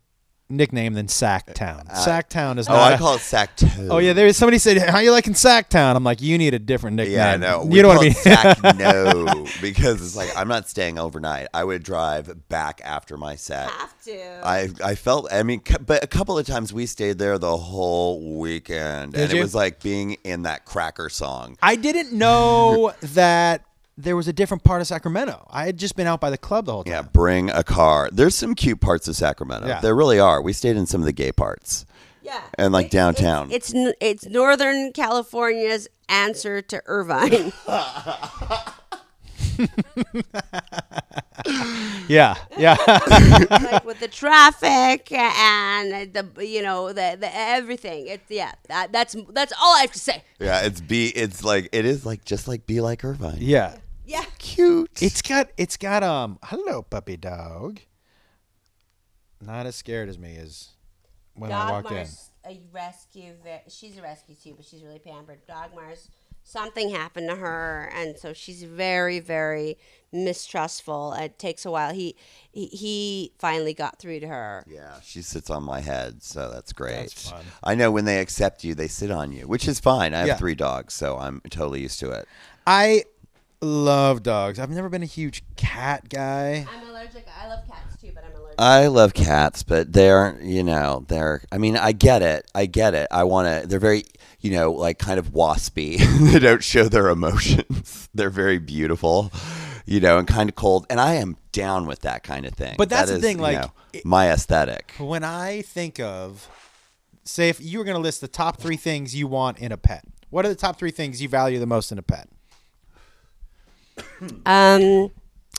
[0.50, 1.88] nickname than Sacktown.
[1.88, 2.74] Uh, uh, Sacktown is not.
[2.74, 2.92] Oh, not.
[2.92, 3.88] I a- call it Sacto.
[3.90, 6.58] Oh yeah, there is somebody said, "How you liking Sacktown?" I'm like, "You need a
[6.58, 7.66] different nickname." Yeah, I know.
[7.70, 8.12] You know what I mean?
[8.14, 11.48] Sac no, because it's like I'm not staying overnight.
[11.54, 13.70] I would drive back after my set.
[13.70, 14.46] have to.
[14.46, 15.32] I I felt.
[15.32, 19.32] I mean, but a couple of times we stayed there the whole weekend, Did and
[19.32, 19.38] you?
[19.38, 21.56] it was like being in that cracker song.
[21.62, 23.64] I didn't know that
[24.02, 25.46] there was a different part of Sacramento.
[25.50, 26.92] I had just been out by the club the whole time.
[26.92, 28.08] Yeah, bring a car.
[28.12, 29.66] There's some cute parts of Sacramento.
[29.68, 29.80] Yeah.
[29.80, 30.40] There really are.
[30.42, 31.86] We stayed in some of the gay parts.
[32.22, 33.50] yeah, and, like, It- downtown.
[33.50, 37.52] It's, it's it's Northern California's answer to Irvine.
[42.08, 42.76] Yeah, yeah.
[43.50, 48.08] like with the traffic and the you know the, the everything.
[48.08, 50.24] It's yeah, that, that's that's all I have to say.
[50.40, 51.08] Yeah, it's be.
[51.08, 53.38] It's like it is like just like be like Irvine.
[53.40, 53.76] yeah.
[54.10, 54.24] Yeah.
[54.38, 55.02] cute.
[55.02, 57.80] It's got it's got um hello puppy dog.
[59.40, 60.68] Not as scared as me as
[61.34, 62.06] when I walked in.
[62.44, 63.32] a rescue.
[63.42, 65.46] ve- She's a rescue too, but she's really pampered.
[65.46, 66.08] Dog Mars.
[66.42, 69.76] Something happened to her, and so she's very, very
[70.10, 71.12] mistrustful.
[71.12, 71.92] It takes a while.
[71.92, 72.16] He
[72.50, 74.64] he, he finally got through to her.
[74.66, 76.94] Yeah, she sits on my head, so that's great.
[76.96, 77.44] That's fun.
[77.62, 80.14] I know when they accept you, they sit on you, which is fine.
[80.14, 80.36] I have Yeah.
[80.36, 82.26] three dogs, so I'm totally used to it.
[82.66, 83.04] I
[83.62, 84.58] love dogs.
[84.58, 86.66] I've never been a huge cat guy.
[86.72, 87.26] I'm allergic.
[87.40, 88.54] I love cats too, but I'm allergic.
[88.60, 91.42] I love cats, but they're, you know, they're.
[91.52, 92.50] I mean, I get it.
[92.54, 93.08] I get it.
[93.10, 93.66] I want to.
[93.68, 94.04] They're very,
[94.40, 95.98] you know, like kind of waspy.
[96.32, 98.08] they don't show their emotions.
[98.14, 99.30] they're very beautiful,
[99.86, 100.86] you know, and kind of cold.
[100.90, 102.74] And I am down with that kind of thing.
[102.78, 104.92] But that's That the is, thing, you like, know, it- my aesthetic.
[104.98, 106.48] When I think of,
[107.24, 109.76] say, if you were going to list the top three things you want in a
[109.76, 112.28] pet, what are the top three things you value the most in a pet?
[114.46, 115.10] Um,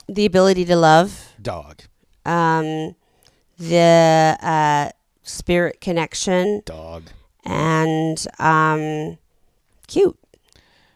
[0.08, 1.34] the ability to love.
[1.40, 1.82] Dog.
[2.24, 2.94] Um,
[3.58, 4.90] the uh,
[5.22, 7.04] spirit connection Dog.
[7.44, 9.18] and um,
[9.86, 10.18] cute.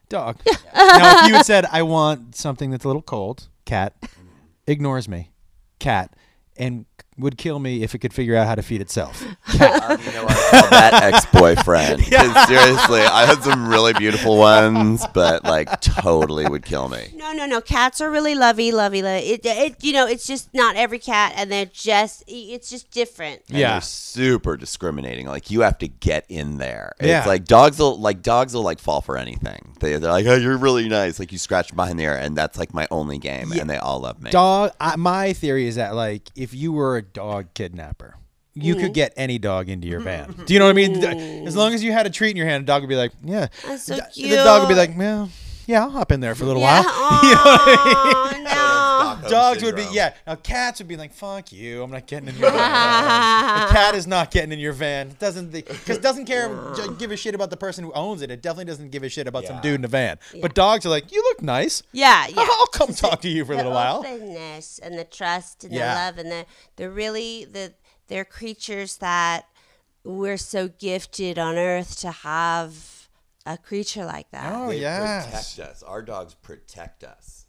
[0.09, 0.41] Dog.
[0.47, 3.95] now, if you had said, I want something that's a little cold, cat,
[4.67, 5.31] ignores me,
[5.81, 6.15] cat,
[6.57, 6.87] and
[7.19, 9.25] would kill me if it could figure out how to feed itself.
[9.59, 10.37] Uh, you know what?
[10.53, 12.03] I that ex-boyfriend.
[12.11, 17.13] 'Cause seriously, I had some really beautiful ones, but like totally would kill me.
[17.15, 17.61] No, no, no.
[17.63, 19.01] Cats are really lovey, lovey.
[19.01, 22.91] lo- It, it, you know, it's just not every cat, and they're just, it's just
[22.91, 23.43] different.
[23.49, 23.79] And Yeah.
[23.79, 25.27] super discriminating.
[25.27, 26.93] Like you have to get in there.
[26.99, 27.25] It's Yeah.
[27.27, 29.75] like dogs will like dogs will like fall for anything.
[29.81, 31.19] They, they're like, oh, you're really nice.
[31.19, 34.01] Like you scratch behind the ear, and that's like my only game, and they all
[34.01, 34.31] love me.
[34.33, 34.73] Dog.
[34.81, 38.17] I, my theory is that like if you were a dog kidnapper,
[38.55, 40.33] you could get any dog into your van.
[40.47, 41.47] Do you know what I mean?
[41.47, 43.13] As long as you had a treat in your hand, a dog would be like,
[43.23, 43.49] yeah.
[43.67, 45.29] That's so The- The dog would be like, well,
[45.67, 46.83] yeah, I'll hop in there for a little Yeah.
[46.83, 47.23] while.
[47.25, 48.45] You know what I mean?
[48.45, 48.51] No.
[49.07, 50.15] Stockholm Dogs would be yeah.
[50.27, 51.83] Now cats would be like, "Fuck you!
[51.83, 55.09] I'm not getting in your van." a cat is not getting in your van.
[55.09, 56.49] It doesn't because doesn't care
[56.99, 58.31] give a shit about the person who owns it.
[58.31, 60.19] It definitely doesn't give a shit about some dude in a van.
[60.41, 61.83] But dogs are like, "You look nice.
[61.93, 62.47] Yeah, yeah.
[62.49, 65.89] I'll come talk to you for a little while." openness and the trust and Yeah.
[65.95, 66.47] the love and the
[66.77, 67.73] the really the
[68.09, 69.47] they're creatures that
[70.05, 72.96] we're so gifted on earth to have
[73.47, 74.53] a creature like that.
[74.55, 75.25] Oh They yes.
[75.55, 75.83] protect us.
[75.83, 77.47] Our dogs protect us,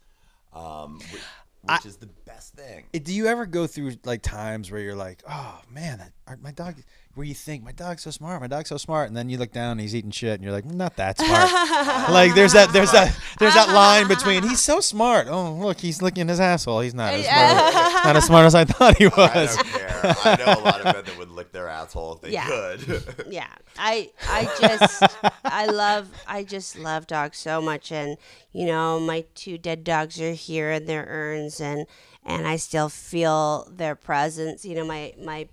[0.54, 1.22] um, which,
[1.64, 2.86] which is the best thing.
[2.94, 6.52] Do you ever go through like times where you're like, "Oh man, that, our- my
[6.52, 6.76] dog,"
[7.18, 9.52] where you think my dog's so smart, my dog's so smart, and then you look
[9.52, 11.52] down and he's eating shit, and you're like, "Not that smart."
[12.12, 15.28] like there's that there's that there's that line between he's so smart.
[15.30, 16.82] Oh look, he's licking his asshole.
[16.82, 17.74] He's not as smart,
[18.06, 19.58] not as smart as I thought he was.
[19.58, 20.16] I don't care.
[20.24, 22.48] I know a lot of men that would lick their asshole if they Yeah.
[22.48, 23.26] could.
[23.30, 23.48] yeah
[23.80, 25.04] i i just
[25.44, 28.18] i love i just love dogs so much and
[28.52, 31.86] you know my two dead dogs are here in their urns and
[32.26, 35.48] and i still feel their presence you know my my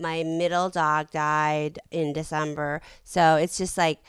[0.00, 4.00] my middle dog died in december so it's just like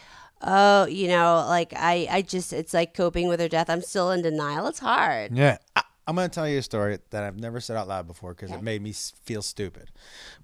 [0.42, 4.10] oh you know like i i just it's like coping with her death i'm still
[4.12, 5.58] in denial it's hard Yeah.
[5.76, 8.34] I, I'm going to tell you a story that I've never said out loud before
[8.34, 9.92] because it made me feel stupid.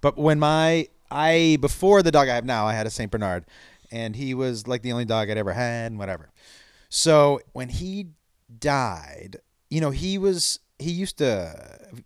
[0.01, 3.11] But when my, I, before the dog I have now, I had a St.
[3.11, 3.43] Bernard
[3.91, 6.29] and he was like the only dog I'd ever had and whatever.
[6.89, 8.09] So when he
[8.59, 9.37] died,
[9.69, 11.53] you know, he was, he used to,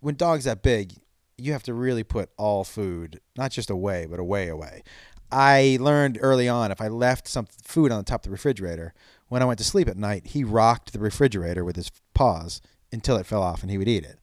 [0.00, 0.94] when dogs that big,
[1.42, 4.82] you have to really put all food, not just away, but away, away.
[5.30, 8.94] I learned early on if I left some food on the top of the refrigerator,
[9.28, 12.60] when I went to sleep at night, he rocked the refrigerator with his paws
[12.92, 14.18] until it fell off and he would eat it.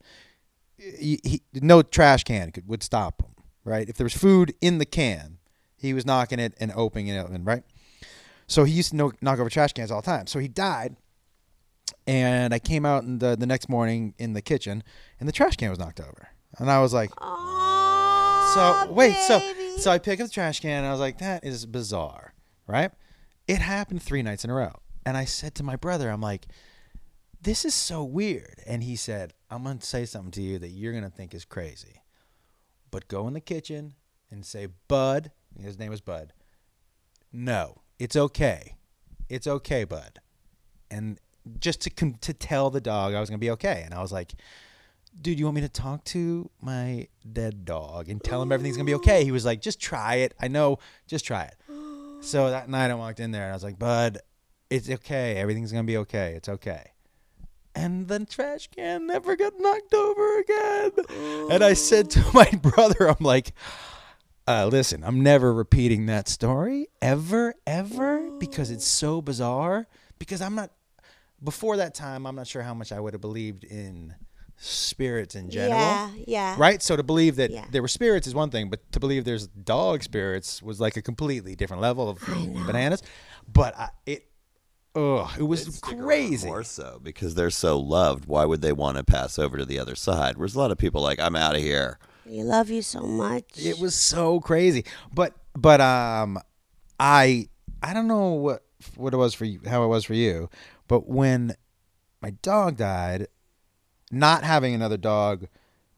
[0.78, 3.88] He, he, no trash can could, would stop him, right?
[3.88, 5.38] If there was food in the can,
[5.76, 7.64] he was knocking it and opening it, and right?
[8.46, 10.26] So he used to knock, knock over trash cans all the time.
[10.26, 10.96] So he died,
[12.06, 14.82] and I came out in the, the next morning in the kitchen,
[15.18, 16.28] and the trash can was knocked over.
[16.60, 17.40] And I was like, oh
[18.54, 19.40] so wait, so
[19.78, 22.34] so I pick up the trash can and I was like, that is bizarre,
[22.66, 22.90] right?
[23.46, 24.72] It happened three nights in a row,
[25.06, 26.46] and I said to my brother, I'm like,
[27.40, 30.92] this is so weird, and he said, I'm gonna say something to you that you're
[30.92, 32.02] gonna think is crazy,
[32.90, 33.94] but go in the kitchen
[34.30, 36.32] and say, Bud, his name was Bud.
[37.32, 38.76] No, it's okay,
[39.28, 40.20] it's okay, Bud,
[40.90, 41.18] and
[41.58, 41.90] just to
[42.20, 44.32] to tell the dog I was gonna be okay, and I was like
[45.20, 48.86] dude, you want me to talk to my dead dog and tell him everything's gonna
[48.86, 49.24] be okay?
[49.24, 50.34] He was like, just try it.
[50.40, 51.56] I know, just try it.
[52.22, 54.18] So that night I walked in there and I was like, bud,
[54.68, 55.36] it's okay.
[55.36, 56.34] Everything's gonna be okay.
[56.36, 56.90] It's okay.
[57.74, 60.90] And the trash can never got knocked over again.
[61.50, 63.54] And I said to my brother, I'm like,
[64.46, 69.86] uh, listen, I'm never repeating that story ever, ever, because it's so bizarre.
[70.18, 70.72] Because I'm not,
[71.42, 74.14] before that time, I'm not sure how much I would have believed in
[74.62, 75.80] spirits in general.
[75.80, 76.82] yeah yeah Right?
[76.82, 77.64] So to believe that Yeah.
[77.70, 81.02] there were spirits is one thing, but to believe there's dog spirits was like a
[81.02, 82.18] completely different level of
[82.66, 83.02] bananas.
[83.50, 84.28] But I, it,
[84.94, 86.46] ugh, it was Stick around crazy.
[86.48, 88.26] More so because they're so loved.
[88.26, 90.36] Why would they want to pass over to the other side?
[90.36, 91.98] Whereas a lot of people like, I'm out of here.
[92.26, 94.84] we love you so much It was so crazy.
[95.12, 96.38] But but um
[96.98, 97.48] I
[97.82, 98.62] I don't know what
[98.96, 100.50] what it was for you how it was for you,
[100.86, 101.54] but when
[102.20, 103.26] my dog died,
[104.10, 105.46] not having another dog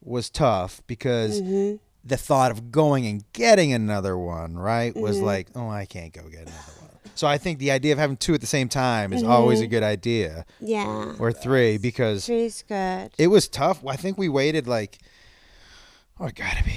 [0.02, 1.76] was tough because mm-hmm.
[2.04, 5.26] the thought of going and getting another one, right, was mm-hmm.
[5.26, 6.90] like, oh, I can't go get another one.
[7.14, 9.30] So I think the idea of having two at the same time is mm-hmm.
[9.30, 13.10] always a good idea, yeah or three, because Three's good.
[13.18, 13.86] it was tough.
[13.86, 14.98] I think we waited like,
[16.18, 16.72] oh, it got to be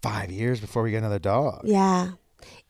[0.00, 1.62] five years before we got another dog.
[1.64, 2.12] Yeah.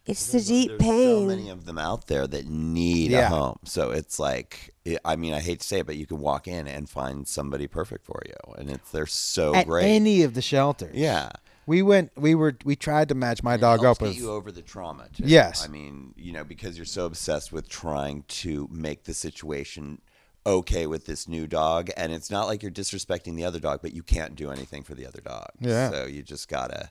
[0.04, 1.20] It's the deep There's pain.
[1.20, 3.26] so many of them out there that need Yeah.
[3.26, 3.58] a home.
[3.64, 4.74] So it's like,
[5.04, 7.66] I mean, I hate to say it, but you can walk in and find somebody
[7.68, 9.84] perfect for you, and it's they're so At great.
[9.86, 10.96] any of the shelters.
[10.96, 11.30] yeah,
[11.66, 12.10] We went.
[12.16, 12.56] We were.
[12.64, 14.18] We tried to match my dog it helps up get with.
[14.18, 15.06] you over the trauma.
[15.16, 15.22] Too.
[15.24, 15.64] Yes.
[15.64, 20.00] I mean, you know, because you're so obsessed with trying to make the situation
[20.44, 23.92] okay with this new dog, and it's not like you're disrespecting the other dog, but
[23.94, 25.46] you can't do anything for the other dog.
[25.60, 25.90] Yeah.
[25.90, 26.90] So you just gotta,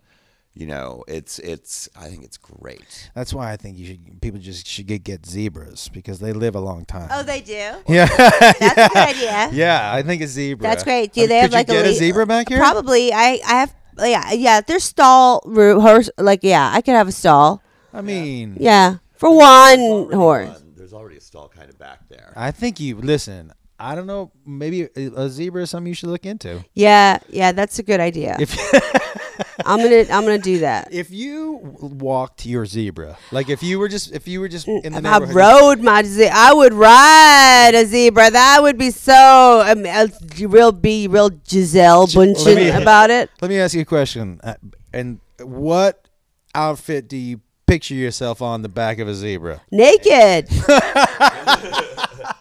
[0.53, 1.87] you know, it's it's.
[1.95, 3.09] I think it's great.
[3.15, 4.21] That's why I think you should.
[4.21, 7.07] People just should get, get zebras because they live a long time.
[7.11, 7.53] Oh, they do.
[7.87, 9.49] yeah, That's a good idea.
[9.53, 9.93] yeah.
[9.93, 10.67] I think a zebra.
[10.67, 11.13] That's great.
[11.13, 12.57] Do Um, they have could you like get a, a le- zebra back here?
[12.57, 13.13] Probably.
[13.13, 13.73] I I have.
[13.97, 14.61] Yeah, yeah.
[14.61, 16.09] There's stall room horse.
[16.17, 17.61] Like, yeah, I could have a stall.
[17.93, 20.49] I mean, Yeah, for one horse.
[20.49, 22.33] One, There's already a stall kind of back there.
[22.35, 23.51] I think you listen.
[23.79, 24.31] I don't know.
[24.45, 26.63] Maybe a, a zebra is something you should look into.
[26.73, 27.51] Yeah, yeah.
[27.51, 28.37] That's a good idea.
[28.39, 28.55] If
[29.65, 30.89] I'm gonna I'm gonna do that.
[30.91, 34.93] if you walked your zebra, like if you were just if you were just in
[34.93, 38.31] the If I rode my zebra, I would ride a zebra.
[38.31, 40.07] That would be so um, uh,
[40.39, 40.71] real.
[40.71, 43.29] Be real Gisele Bündchen me- about it.
[43.41, 44.39] Let me ask you a question.
[44.43, 44.55] Uh,
[44.93, 46.07] and what
[46.55, 49.61] outfit do you picture yourself on the back of a zebra?
[49.71, 50.49] Naked.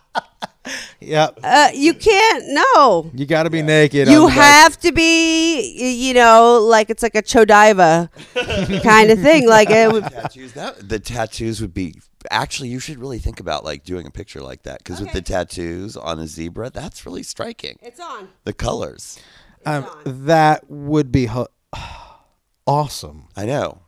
[1.01, 1.41] Yep.
[1.43, 2.45] Uh, you can't.
[2.49, 3.11] No.
[3.15, 4.09] You got to be naked.
[4.09, 4.37] You the back.
[4.37, 5.61] have to be,
[5.95, 8.11] you know, like it's like a Chodiva
[8.83, 9.49] kind of thing.
[9.49, 10.53] Like it would, tattoos.
[10.53, 11.95] That the tattoos would be
[12.31, 12.69] actually.
[12.69, 15.97] You should really think about like doing a picture like that because with the tattoos
[15.97, 17.79] on a zebra, that's really striking.
[17.83, 18.29] it's on.
[18.45, 19.19] The colors.
[19.67, 21.49] Um, that would be ho-
[22.67, 23.29] awesome.
[23.37, 23.83] I know.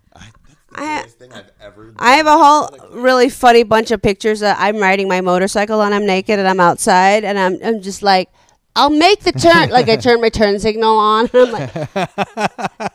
[0.74, 1.94] I, I- thing I've ever.
[1.98, 2.70] I have a whole
[3.00, 4.40] really funny bunch of pictures.
[4.40, 8.02] That I'm riding my motorcycle and I'm naked and I'm outside and I'm I'm just
[8.02, 8.28] like.
[8.74, 9.68] I'll make the turn.
[9.68, 11.28] like I turn my turn signal on.
[11.34, 11.76] And I'm like,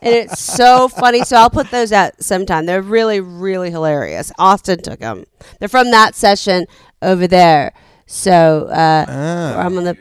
[0.02, 1.22] and it's so funny.
[1.22, 2.66] So I'll put those out sometime.
[2.66, 4.32] They're really, really hilarious.
[4.40, 5.24] Austin took them.
[5.60, 6.66] They're from that session
[7.00, 7.74] over there.
[8.06, 9.64] So uh, Ah.
[9.64, 9.96] I'm on the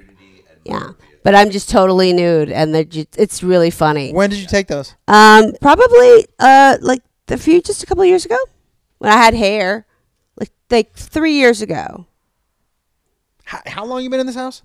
[0.63, 0.93] yeah.
[1.23, 4.13] But I'm just totally nude, and they're ju- it's really funny.
[4.13, 4.95] When did you take those?
[5.07, 8.37] Um, probably uh like a few just a couple of years ago
[8.97, 9.85] when I had hair,
[10.39, 12.07] like like three years ago.
[13.43, 14.61] How, how long you been in this house?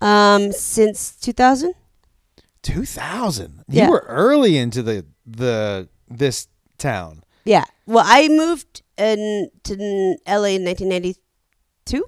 [0.00, 1.74] Um, since 2000.
[2.62, 3.64] Two thousand.
[3.68, 3.86] Yeah.
[3.86, 6.48] You were early into the the this
[6.78, 7.22] town.
[7.44, 7.64] Yeah.
[7.86, 9.74] Well, I moved in to
[10.26, 12.04] LA in 1992.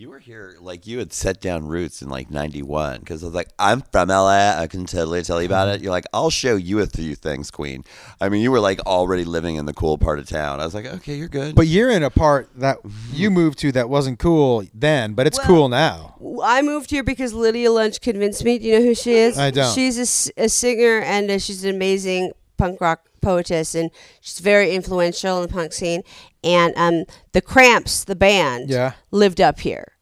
[0.00, 3.34] You were here like you had set down roots in like '91 because I was
[3.34, 4.56] like, I'm from LA.
[4.56, 5.80] I can totally tell you about it.
[5.80, 7.82] You're like, I'll show you a few things, Queen.
[8.20, 10.60] I mean, you were like already living in the cool part of town.
[10.60, 11.56] I was like, okay, you're good.
[11.56, 12.78] But you're in a part that
[13.12, 16.14] you moved to that wasn't cool then, but it's Well- cool now.
[16.44, 18.60] I moved here because Lydia Lunch convinced me.
[18.60, 19.36] Do you know who she is?
[19.36, 19.74] I don't.
[19.74, 23.90] She's a s- a, singer and uh, she's an amazing punk rock poetess, and
[24.20, 26.02] she's very influential in the punk scene.
[26.44, 28.92] And um, the Cramps, the band, Yeah.
[29.10, 29.92] lived up here.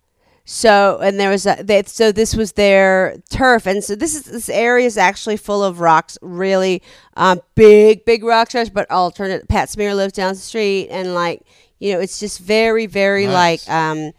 [0.48, 4.24] So and there was a they, so this was their turf, and so this is
[4.24, 6.82] this area is actually full of rocks, really
[7.16, 9.48] um, big big rock stars, but alternate.
[9.48, 11.42] Pat Smear lives down the street, and like
[11.80, 13.66] you know, it's just very very Nice.
[13.68, 14.12] like um,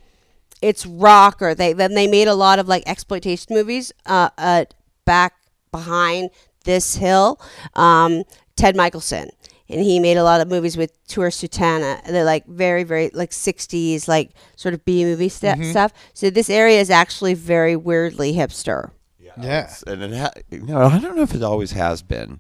[0.62, 4.66] it's rock or they then they made a lot of like exploitation movies uh, uh
[5.06, 5.34] back
[5.72, 6.30] behind
[6.66, 7.40] this hill
[7.76, 8.24] um
[8.58, 9.30] ted michelson
[9.70, 13.32] and he made a lot of movies with Tura Satana they're like very very like
[13.32, 18.34] 60s like sort of b movie st- stuff so this area is actually very weirdly
[18.34, 19.34] hipster Yeah.
[19.64, 22.40] It's- and it ha- you know, I don't know if it always has been,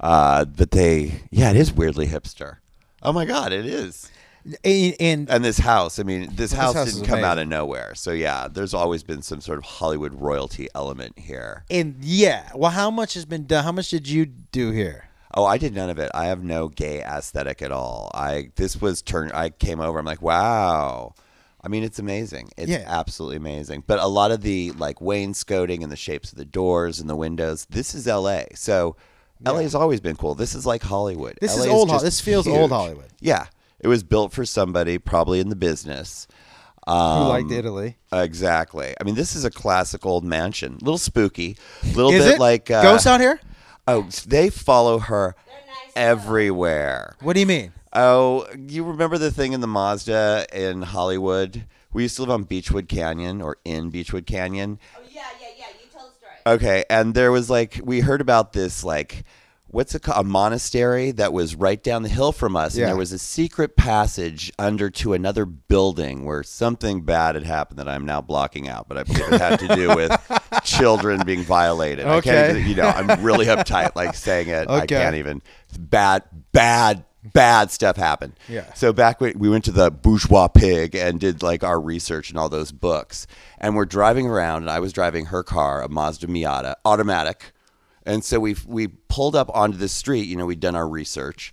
[0.00, 2.56] uh, but they, yeah, it is weirdly hipster.
[3.02, 4.10] Oh my god, it is.
[4.64, 7.48] And, and And this house, I mean, this house, house didn't is come out of
[7.48, 7.94] nowhere.
[7.94, 11.64] So yeah, there's always been some sort of Hollywood royalty element here.
[11.70, 12.50] and yeah.
[12.54, 13.64] Well, how much has been done?
[13.64, 15.07] How much did you do here?
[15.34, 16.10] Oh, I did none of it.
[16.14, 18.10] I have no gay aesthetic at all.
[18.14, 19.30] I this was turn.
[19.32, 19.98] I came over.
[19.98, 21.14] I'm like, wow.
[21.62, 22.50] I mean, it's amazing.
[22.56, 22.84] It's Yeah.
[22.86, 23.84] absolutely amazing.
[23.86, 27.16] But a lot of the like wainscoting and the shapes of the doors and the
[27.16, 27.66] windows.
[27.68, 28.46] This is L.A.
[28.54, 28.96] So
[29.44, 29.62] L.A.
[29.62, 30.34] has always been cool.
[30.34, 31.36] This is like Hollywood.
[31.40, 31.88] This LA is old.
[31.90, 32.56] Just This feels huge.
[32.56, 33.08] old Hollywood.
[33.20, 33.46] Yeah,
[33.80, 36.26] it was built for somebody probably in the business.
[36.86, 37.98] Um, Who liked Italy?
[38.12, 38.94] Exactly.
[38.98, 40.78] I mean, this is a classic old mansion.
[40.80, 41.56] A little spooky.
[41.82, 43.38] A little Is bit it like uh, ghosts out here?
[43.88, 45.34] Oh, they follow her
[45.96, 47.16] everywhere.
[47.20, 47.72] What do you mean?
[47.92, 51.64] Oh, you remember the thing in the Mazda in Hollywood?
[51.92, 54.78] We used to live on Beachwood Canyon or in Beachwood Canyon.
[54.96, 58.20] oh yeah yeah yeah you tell the story Okay, and there was like we heard
[58.20, 59.24] about this like
[59.68, 60.24] what's it called?
[60.24, 62.84] A monastery that was right down the hill from us, Yeah.
[62.84, 67.78] and there was a secret passage under to another building where something bad had happened
[67.78, 70.10] that I'm now blocking out, but I believe it had to do with
[70.64, 72.06] children being violated.
[72.06, 72.66] I can't Okay.
[72.68, 74.68] you know, I'm really uptight like saying it.
[74.68, 75.42] I can't even.
[75.78, 77.04] Bad, bad,
[77.34, 78.32] bad stuff happened.
[78.48, 78.72] Yeah.
[78.74, 82.38] So back when we went to the Bourgeois Pig and did like our research and
[82.38, 83.26] all those books,
[83.58, 87.52] and we're driving around, and I was driving her car, a Mazda Miata, automatic,
[88.08, 90.26] and so we we pulled up onto the street.
[90.26, 91.52] You know, we'd done our research,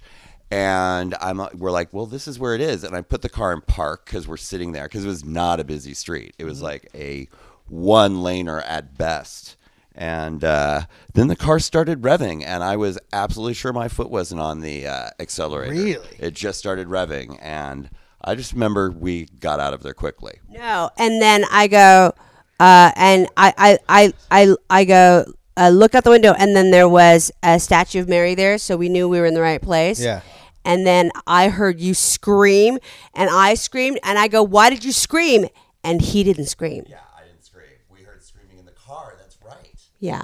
[0.50, 3.30] and I'm uh, we're like, well, this is where it is, and I put the
[3.30, 6.34] car in park because we're sitting there because it was not a busy street.
[6.40, 7.28] It was like a
[7.68, 9.58] one laner at best.
[9.98, 10.82] And uh,
[11.14, 14.88] then the car started revving, and I was absolutely sure my foot wasn't on the
[14.88, 15.72] uh, accelerator.
[15.72, 16.18] Really?
[16.20, 17.90] It just started revving, and
[18.22, 20.40] I just remember we got out of there quickly.
[20.50, 22.14] No, and then I go,
[22.60, 25.26] uh, and I, I, I, I, I go,
[25.58, 28.76] uh, look out the window, and then there was a statue of Mary there, so
[28.78, 30.00] we knew we were in the right place.
[30.02, 30.22] Yeah.
[30.64, 32.80] And then I heard you scream,
[33.14, 35.48] and I screamed, and I go, "Why did you scream?"
[35.84, 36.86] And he didn't scream.
[36.88, 37.68] Yeah, I didn't scream.
[37.90, 39.16] We heard screaming in the car.
[39.20, 39.76] That's right.
[40.00, 40.24] Yeah.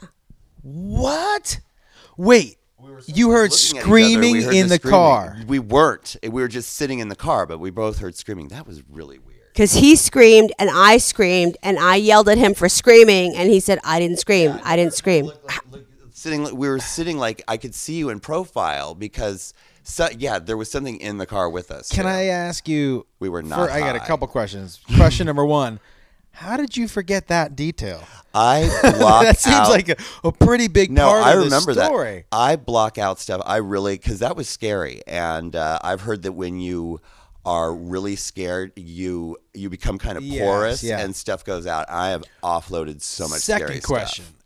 [0.63, 1.59] What?
[2.17, 2.57] Wait.
[3.05, 4.99] You heard Looking at each other, screaming heard in the screaming.
[4.99, 5.37] car.
[5.47, 6.15] We weren't.
[6.23, 8.49] We were just sitting in the car, but we both heard screaming.
[8.49, 9.30] That was really weird.
[9.53, 13.59] Because he screamed and I screamed and I yelled at him for screaming and he
[13.59, 14.59] said, I didn't scream.
[14.63, 15.31] I didn't scream.
[16.13, 20.55] Sitting, we were sitting like I could see you in profile because, so, yeah, there
[20.55, 21.89] was something in the car with us.
[21.89, 22.09] Can too.
[22.09, 23.07] I ask you?
[23.19, 24.79] We were not I got a couple questions.
[24.97, 25.79] Question number one:
[26.31, 28.03] How did you forget that detail?
[28.35, 31.43] I block that seems out- like a, a pretty big No, part I of the
[31.45, 32.25] remember story.
[32.31, 32.37] that.
[32.37, 33.41] I block out stuff.
[33.43, 37.01] I really because that was scary, and uh, I've heard that when you
[37.45, 40.99] are really scared, you you become kind of Yes, porous, yeah.
[40.99, 41.89] and stuff goes out.
[41.89, 43.41] I have offloaded so much.
[43.41, 44.37] Second scary question: stuff.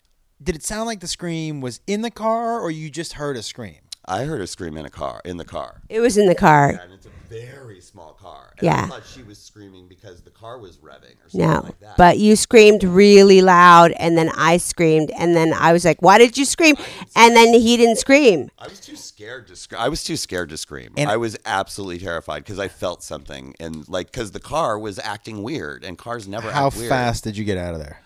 [0.41, 3.43] Did it sound like the scream was in the car, or you just heard a
[3.43, 3.77] scream?
[4.05, 5.81] I heard her scream in a car in the car.
[5.89, 6.69] It was in the car.
[6.69, 7.09] And it's a
[7.41, 8.53] very small car.
[8.57, 8.83] And Yeah.
[8.83, 11.97] I thought she was screaming because the car was revving or something No, like that.
[11.97, 16.17] but you screamed really loud, and then I screamed, and then I was like, "Why
[16.17, 16.75] did you scream?"
[17.15, 18.49] And then he didn't scream.
[18.59, 19.81] I was too scared to scream.
[19.81, 20.93] I was too scared to scream.
[20.97, 24.99] And- I was absolutely terrified because I felt something, and like because the car was
[24.99, 26.89] acting weird, and cars never How act weird.
[26.89, 28.01] fast did you get out of there?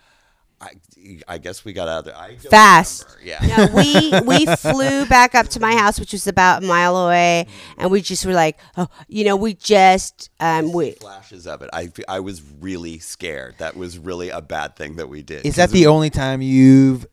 [0.61, 0.71] I,
[1.27, 2.17] I guess we got out of there.
[2.17, 3.05] I don't Fast.
[3.23, 3.45] remember.
[3.45, 3.57] Yeah.
[3.57, 7.47] No, we we flew back up to my house, which was about a mile away,
[7.77, 11.69] and we just were like, "Oh, you know, we just um, we." Flashes of it.
[11.71, 13.55] I, I was really scared.
[13.59, 15.45] That was really a bad thing that we did.
[15.45, 17.05] Is that the only time you've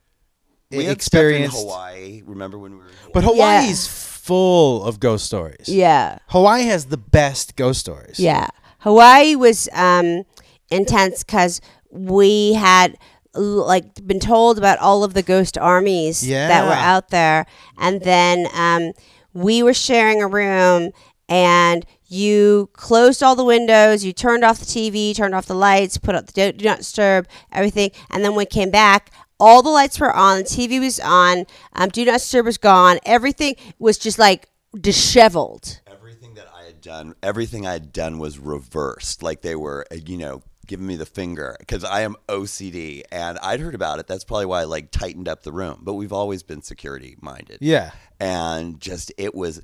[0.71, 1.57] we had stuff in experienced?
[1.59, 2.23] Hawaii?
[2.27, 3.11] Remember when we were in Hawaii?
[3.15, 5.69] But Hawaii's full of ghost stories.
[5.69, 8.19] Yeah, Hawaii has the best ghost stories.
[8.19, 8.49] yeah.
[8.81, 10.25] Hawaii was um,
[10.71, 12.99] intense because we had l-
[13.37, 17.47] like been told about all of the ghost armies that were out there,
[17.79, 18.93] and then um,
[19.33, 20.93] we were sharing a room,
[21.29, 25.99] and you closed all the windows, you turned off the TV, turned off the lights,
[25.99, 29.11] put up the do, do not disturb, everything, and then when we came back.
[29.39, 32.99] All the lights were on, the TV was on, um, do not disturb was gone.
[33.05, 34.49] Everything was just like
[34.81, 35.81] disheveled.
[35.87, 39.23] everything that I had done, everything I had done was reversed.
[39.23, 43.39] Like they were, uh, you know, giving me the finger because I am OCD, and
[43.39, 44.07] I'd heard about it.
[44.07, 45.81] That's probably why I like tightened up the room.
[45.83, 47.59] But we've always been security minded.
[47.61, 47.91] Yeah.
[48.21, 49.63] and just it was,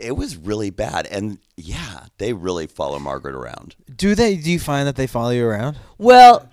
[0.00, 1.06] it was really bad.
[1.06, 3.76] And yeah, they really follow Margaret around.
[3.94, 4.36] Do they?
[4.36, 5.78] Do you find that they follow you around?
[5.98, 6.48] Well,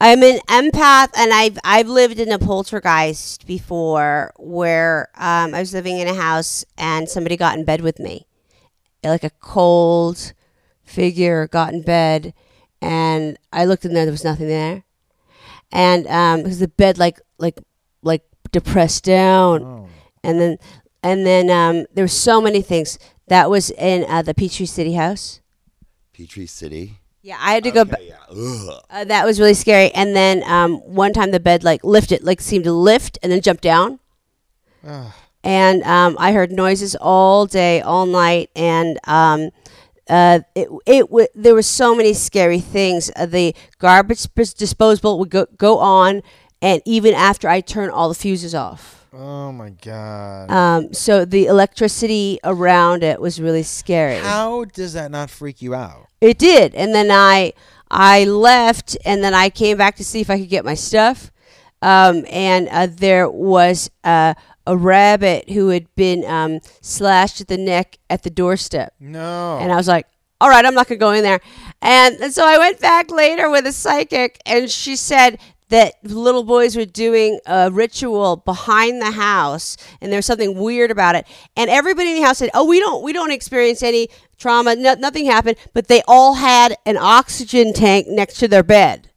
[0.00, 5.72] I'm an empath, and I've I've lived in a poltergeist before, where um, I was
[5.72, 8.26] living in a house and somebody got in bed with me,
[9.04, 10.32] like a cold
[10.82, 12.34] figure got in bed,
[12.82, 14.82] and I looked in there, there was nothing there,
[15.70, 17.58] and um, because the bed like like
[18.02, 19.88] like depressed down,
[20.24, 20.58] and then
[21.02, 24.92] and then um, there were so many things that was in uh, the Peachtree City
[24.94, 25.40] house.
[26.12, 26.98] Peachtree City.
[27.22, 27.84] Yeah, I had to go.
[27.84, 28.72] ba- Okay, yeah.
[28.90, 29.90] Uh, that was really scary.
[29.94, 33.40] And then um, one time the bed like lifted, like seemed to lift and then
[33.40, 34.00] jump down.
[35.44, 39.50] And um, I heard noises all day, all night, and um,
[40.12, 43.10] uh, it it w- there were so many scary things.
[43.16, 46.22] Uh, the garbage dis- disposable would go go on,
[46.60, 49.06] and even after I turn all the fuses off.
[49.14, 50.50] Oh my god.
[50.50, 54.16] Um, so the electricity around it was really scary.
[54.16, 56.08] How does that not freak you out?
[56.20, 57.52] It did, and then I
[57.90, 61.30] I left, and then I came back to see if I could get my stuff.
[61.82, 64.34] Um, and uh, there was uh,
[64.66, 69.58] a rabbit who had been um, slashed at the neck at the doorstep, No.
[69.60, 70.06] and I was like,
[70.40, 71.40] "All right, I'm not gonna go in there."
[71.80, 75.38] And, and so I went back later with a psychic, and she said
[75.68, 81.14] that little boys were doing a ritual behind the house and there's something weird about
[81.14, 81.26] it.
[81.56, 84.76] And everybody in the house said oh we don't we don't experience any trauma.
[84.76, 85.56] No, nothing happened.
[85.72, 89.08] But they all had an oxygen tank next to their bed.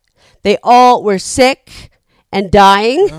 [0.44, 1.92] They all were sick
[2.32, 3.08] and dying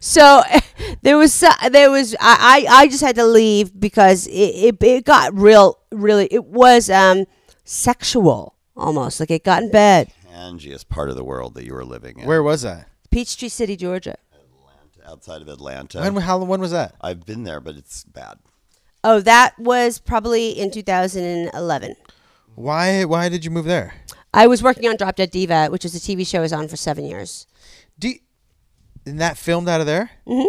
[0.00, 0.42] so
[1.02, 5.04] there was there was I, I I just had to leave because it, it, it
[5.04, 7.24] got real really it was um
[7.64, 11.84] sexual almost like it got in bed Tangiest part of the world that you were
[11.84, 12.26] living in.
[12.26, 12.88] Where was that?
[13.10, 16.00] Peachtree City Georgia Atlanta, outside of Atlanta.
[16.00, 16.16] When?
[16.16, 16.38] How?
[16.42, 16.94] When was that?
[17.00, 18.38] I've been there, but it's bad.
[19.04, 21.96] oh that was probably in 2011
[22.54, 23.04] Why?
[23.04, 23.94] Why did you move there?
[24.34, 26.68] I was working on Drop Dead Diva, which was a TV show I was on
[26.68, 27.46] for seven years.
[27.98, 28.18] Do you,
[29.06, 30.10] and that filmed out of there?
[30.26, 30.46] Mhm.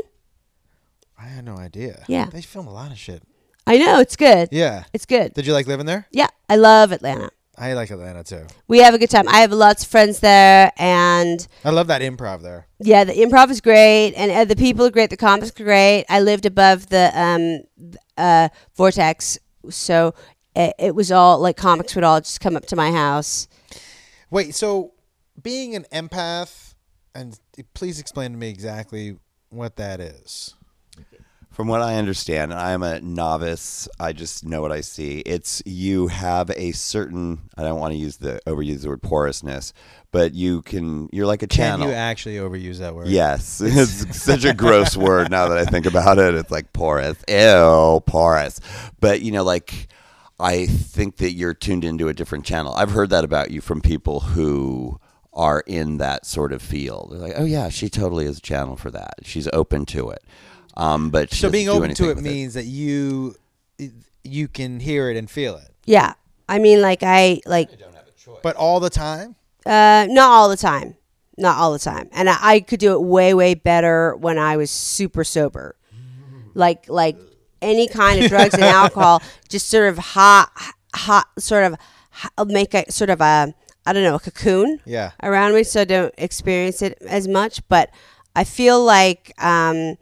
[1.20, 2.04] I had no idea.
[2.08, 2.26] Yeah.
[2.32, 3.24] They film a lot of shit.
[3.66, 4.50] I know it's good.
[4.52, 4.84] Yeah.
[4.94, 5.34] It's good.
[5.34, 6.06] Did you like living there?
[6.12, 7.30] Yeah, I love Atlanta.
[7.58, 8.48] I like Atlanta too.
[8.68, 9.28] We have a good time.
[9.28, 12.68] I have lots of friends there, and I love that improv there.
[12.80, 15.12] yeah, the improv is great, and uh, the people are great.
[15.12, 16.06] The comics are great.
[16.10, 17.62] I lived above the um,
[18.18, 19.38] uh, vortex,
[19.70, 20.16] so
[20.56, 23.48] it, it was all like comics would all just come up to my house.
[24.34, 24.94] Wait, so
[25.44, 26.74] being an empath,
[27.14, 27.40] and
[27.76, 29.16] please explain to me exactly
[29.52, 30.56] what that is.
[31.52, 33.88] From what I understand, and I am a novice.
[34.00, 35.20] I just know what I see.
[35.20, 37.42] It's you have a certain.
[37.56, 39.72] I don't want to use the overuse the word porousness,
[40.12, 41.10] but you can.
[41.12, 41.90] You're like a Can channel.
[41.90, 43.10] you actually overuse that word?
[43.10, 46.34] Yes, it's such a gross word now that I think about it.
[46.34, 48.60] It's like porous, ew, porous.
[49.00, 49.90] But you know, like
[50.40, 52.74] I think that you're tuned into a different channel.
[52.74, 55.00] I've heard that about you from people who
[55.32, 57.10] are in that sort of field.
[57.12, 59.16] They're like, oh yeah, she totally is a channel for that.
[59.24, 60.24] She's open to it.
[60.76, 63.36] Um, but she So being open to it with means that you
[64.24, 66.14] you can hear it and feel it, Yeah,
[66.48, 68.40] I mean, like I like I don't have a choice.
[68.42, 69.36] but all the time.
[69.66, 70.96] uh, not all the time,
[71.38, 74.58] not all the time, and I, I could do it way way better when I
[74.58, 75.76] was super sober,
[76.54, 77.18] like like
[77.64, 80.52] any kind of drugs and alcohol, just sort of hot
[80.96, 81.76] hot sort of
[82.48, 83.54] make a sort of a
[83.86, 85.12] I don't know a cocoon Yeah.
[85.22, 87.68] around me so I don't experience it as much.
[87.68, 87.90] But
[88.36, 89.98] I feel like, um,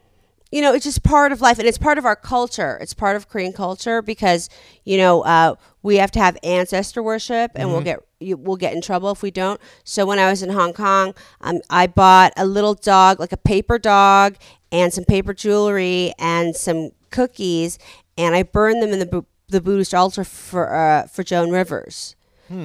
[0.51, 2.78] you know, it's just part of life and it's part of our culture.
[2.82, 4.49] It's part of Korean culture because,
[4.84, 8.74] you know, uh, we have to have ancestor worship and we'll get you, we'll get
[8.76, 9.59] in trouble if we don't.
[9.84, 13.38] So when I was in Hong Kong, um, I bought a little dog, like a
[13.38, 14.36] paper dog,
[14.72, 17.78] and some paper jewelry and some cookies,
[18.18, 22.16] and I burned them in the the Buddhist altar for uh, for Joan Rivers.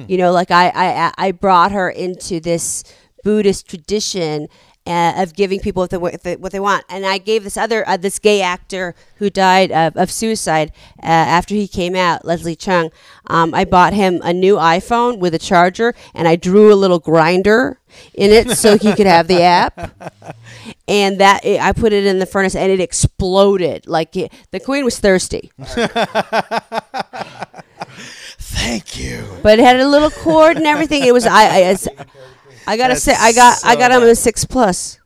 [0.09, 2.83] You know, like I, I I brought her into this
[3.23, 4.47] Buddhist tradition
[4.87, 7.97] uh, of giving people what they, what they, want, and I gave this other uh,
[7.97, 10.71] this gay actor who died of, of suicide
[11.03, 12.91] uh, after he came out, Leslie Cheung.
[13.27, 17.01] Um, I bought him a new iPhone with a charger, and I drew a little
[17.01, 17.75] Grindr
[18.13, 20.35] in it so he could have the app.
[20.89, 23.87] And that I put it in the furnace, and it exploded.
[23.87, 25.51] Like it, the queen was thirsty.
[28.39, 29.25] Thank you.
[29.43, 31.03] but it had a little cord and everything.
[31.03, 31.87] It was I I, it's-
[32.67, 34.99] I got a That's si- I got I got him a six plus.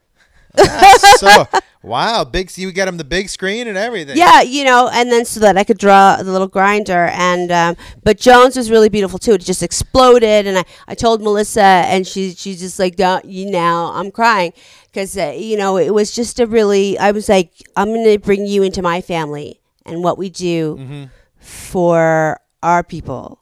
[1.16, 1.46] so
[1.82, 2.56] wow, big.
[2.58, 4.16] You got him the big screen and everything.
[4.16, 7.08] Yeah, you know, and then so that I could draw the little Grindr.
[7.10, 9.32] And um, but Joan's was really beautiful too.
[9.34, 13.50] It just exploded, and I, I told Melissa, and she she's just like, Don't, you
[13.50, 14.52] now I'm crying
[14.86, 16.98] because uh, you know it was just a really.
[16.98, 21.08] I was like, I'm gonna bring you into my family and what we do
[21.38, 23.40] for our people,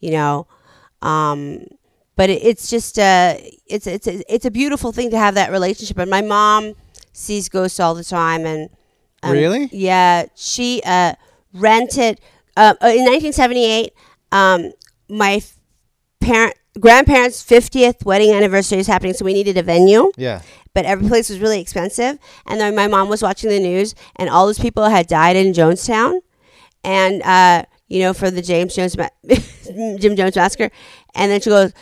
[0.00, 0.46] you know.
[1.02, 1.64] Um,
[2.20, 3.34] but it, it's just uh,
[3.66, 5.96] it's it's it's a beautiful thing to have that relationship.
[5.98, 6.74] And my mom
[7.14, 8.68] sees ghosts all the time, and
[9.22, 9.70] um, Really?
[9.72, 11.14] yeah, she uh,
[11.54, 12.20] rented
[12.58, 13.94] uh, in 1978.
[14.32, 14.72] Um,
[15.08, 15.40] my
[16.20, 20.42] parent grandparents' 50th wedding anniversary is happening, so we needed a venue Yeah.
[20.74, 22.18] but every place was really expensive.
[22.46, 25.52] And then my mom was watching the news, and all those people had died in
[25.54, 26.20] Jonestown,
[26.84, 29.08] and uh, you know, for the James Jones ma-
[30.02, 30.70] Jim Jones massacre.
[31.14, 31.72] And then she goes,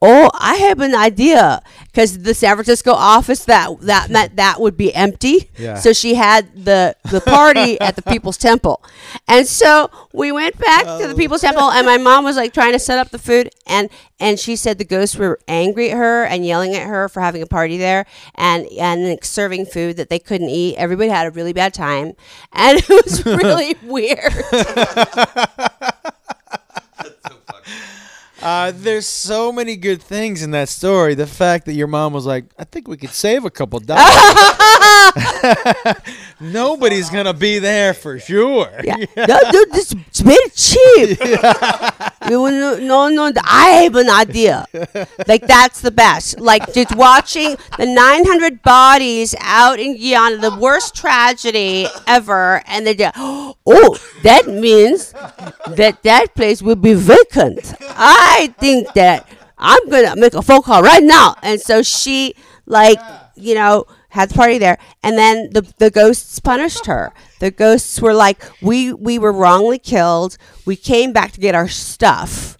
[0.00, 4.76] "Oh, I have an idea," because the San Francisco office that that meant that would
[4.76, 5.50] be empty.
[5.58, 5.74] Yeah.
[5.74, 8.82] So she had the the party at the People's Temple,
[9.26, 11.16] and so we went back to the oh.
[11.16, 13.90] People's Temple, and my mom was like trying to set up the food, and
[14.20, 17.42] and she said the ghosts were angry at her and yelling at her for having
[17.42, 20.76] a party there, and and like, serving food that they couldn't eat.
[20.76, 22.14] Everybody had a really bad time,
[22.52, 24.32] and it was really weird.
[28.48, 31.14] Uh, there's so many good things in that story.
[31.14, 34.08] The fact that your mom was like, "I think we could save a couple dollars."
[36.40, 38.70] Nobody's gonna be there for sure.
[38.84, 38.96] Yeah.
[39.16, 41.18] No, dude, this it's very cheap.
[42.28, 44.66] You know, no, no, I have an idea.
[45.26, 46.38] Like that's the best.
[46.38, 52.94] Like just watching the 900 bodies out in Guyana, the worst tragedy ever, and they
[52.94, 55.12] go, oh, that means
[55.68, 57.72] that that place will be vacant.
[57.80, 59.26] I think that
[59.56, 61.34] I'm gonna make a phone call right now.
[61.42, 62.34] And so she,
[62.66, 62.98] like,
[63.36, 67.12] you know, had the party there, and then the the ghosts punished her.
[67.40, 70.36] The ghosts were like, "We we were wrongly killed.
[70.64, 72.56] We came back to get our stuff.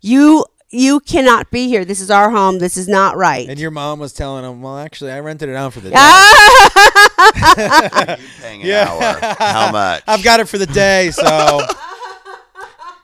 [0.00, 1.84] You you cannot be here.
[1.84, 2.58] This is our home.
[2.58, 5.54] This is not right." And your mom was telling him, "Well, actually, I rented it
[5.56, 5.96] out for the day.
[8.40, 9.34] Paying an hour.
[9.38, 10.02] How much?
[10.06, 11.60] I've got it for the day, so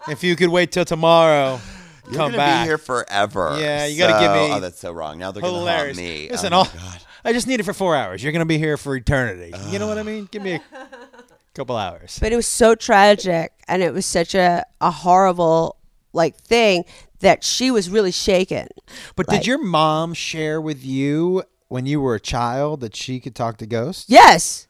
[0.08, 1.60] if you could wait till tomorrow."
[2.06, 2.64] You're come gonna back.
[2.64, 3.56] be here forever.
[3.58, 5.16] Yeah, you gotta give me- Oh, that's so wrong.
[5.16, 5.96] Now they're gonna Hilarious.
[5.96, 6.28] haunt me.
[6.30, 7.00] Listen, oh all, God.
[7.24, 8.22] I just need it for four hours.
[8.22, 9.52] You're gonna be here for eternity.
[9.70, 10.28] you know what I mean?
[10.30, 10.60] Give me a
[11.54, 12.18] couple hours.
[12.20, 15.76] But it was so tragic and it was such a, a horrible
[16.12, 16.84] like thing
[17.20, 18.68] that she was really shaken.
[19.16, 23.18] But like- did your mom share with you when you were a child that she
[23.20, 24.04] could talk to ghosts?
[24.08, 24.66] Yes.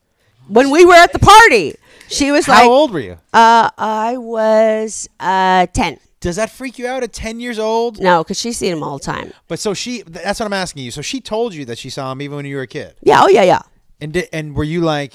[0.46, 1.74] When we were at the party,
[2.08, 3.18] she was like How like, old were you?
[3.32, 5.98] uh, I was uh, 10.
[6.24, 8.00] Does that freak you out at 10 years old?
[8.00, 9.34] No, because she's seen him all the time.
[9.46, 10.90] But so she, that's what I'm asking you.
[10.90, 12.94] So she told you that she saw him even when you were a kid.
[13.02, 13.60] Yeah, oh, yeah, yeah.
[14.00, 15.14] And di- and were you like,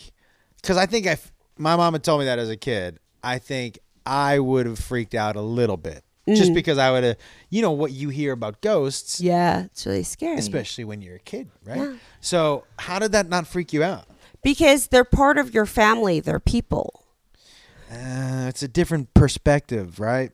[0.62, 3.00] because I think I, f- my mom had told me that as a kid.
[3.24, 6.54] I think I would have freaked out a little bit just mm.
[6.54, 7.18] because I would have,
[7.50, 10.38] you know, what you hear about ghosts, Yeah, it's really scary.
[10.38, 11.80] especially when you're a kid, right?
[11.80, 11.94] Yeah.
[12.22, 14.06] So how did that not freak you out?
[14.44, 16.99] Because they're part of your family, they're people.
[17.92, 20.32] Uh, it's a different perspective, right?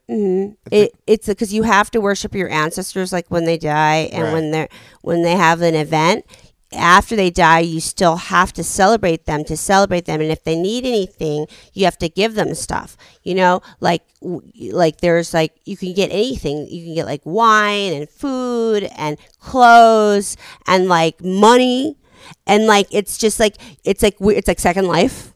[0.72, 4.34] It, it's because you have to worship your ancestors, like when they die and Right.
[4.34, 4.70] when they're
[5.02, 6.26] when they have an event.
[6.74, 10.58] After they die, you still have to celebrate them to celebrate them, and if they
[10.60, 12.98] need anything, you have to give them stuff.
[13.24, 14.02] You know, like
[14.72, 16.68] like there's like you can get anything.
[16.68, 20.36] You can get like wine and food and clothes
[20.68, 21.96] and like money,
[22.46, 25.35] and like it's just like it's like it's like Second Life.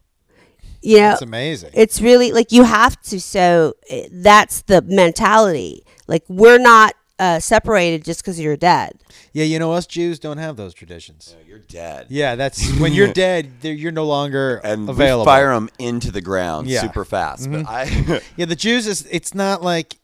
[0.82, 1.72] You know, That's amazing.
[1.74, 7.40] it's really like you have to so eh, that's the mentality like we're not uh,
[7.40, 8.94] separated just because you're dead
[9.32, 11.36] yeah, you know, us Jews don't have those traditions.
[11.40, 12.08] No, you're dead.
[12.10, 15.24] Yeah, that's when you're dead, you're no longer And available.
[15.24, 16.80] we fire them into the ground Yeah.
[16.80, 16.88] Mm-hmm.
[16.88, 17.52] super fast.
[17.52, 19.98] But I, Yeah, the Jews is it's not like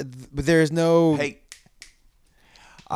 [0.00, 1.40] there's no hey,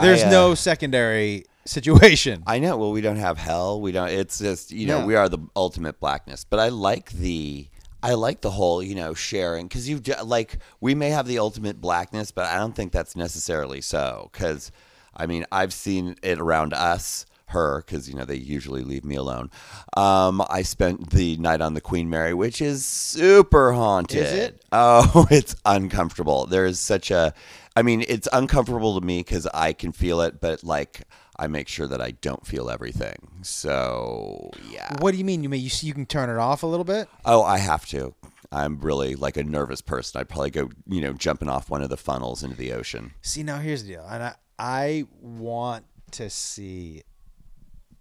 [0.01, 2.43] there's I, uh, no secondary situation.
[2.47, 2.77] I know.
[2.77, 3.81] Well, we don't have hell.
[3.81, 4.09] We don't.
[4.11, 5.05] It's just you know Yeah.
[5.07, 6.45] we are the ultimate blackness.
[6.45, 7.69] But I like the
[8.03, 11.81] I like the whole you know sharing because you like we may have the ultimate
[11.81, 14.31] blackness, but I don't think that's necessarily so.
[14.33, 14.71] Because
[15.17, 17.27] I mean I've seen it around us.
[17.49, 19.49] Her, because you know they usually leave me alone.
[19.97, 24.25] Um, I spent the night on the Queen Mary, which is super haunted.
[24.25, 24.65] Is it?
[24.73, 26.47] Oh, it's uncomfortable.
[26.47, 27.33] There is such a,
[27.77, 31.03] I mean, it's uncomfortable to me because I can feel it, but like
[31.37, 33.31] I make sure that I don't feel everything.
[33.43, 34.97] So yeah.
[35.01, 35.43] What do you mean?
[35.43, 37.09] You mean you you can turn it off a little bit?
[37.25, 38.15] Oh, I have to.
[38.53, 40.21] I'm really like a nervous person.
[40.21, 43.15] I'd probably go, you know, jumping off one of the funnels into the ocean.
[43.21, 47.03] See, now here's the deal, and I I want to see.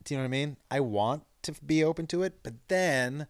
[0.04, 0.58] Do you know what I mean?
[0.70, 3.28] I want to be open to it, but then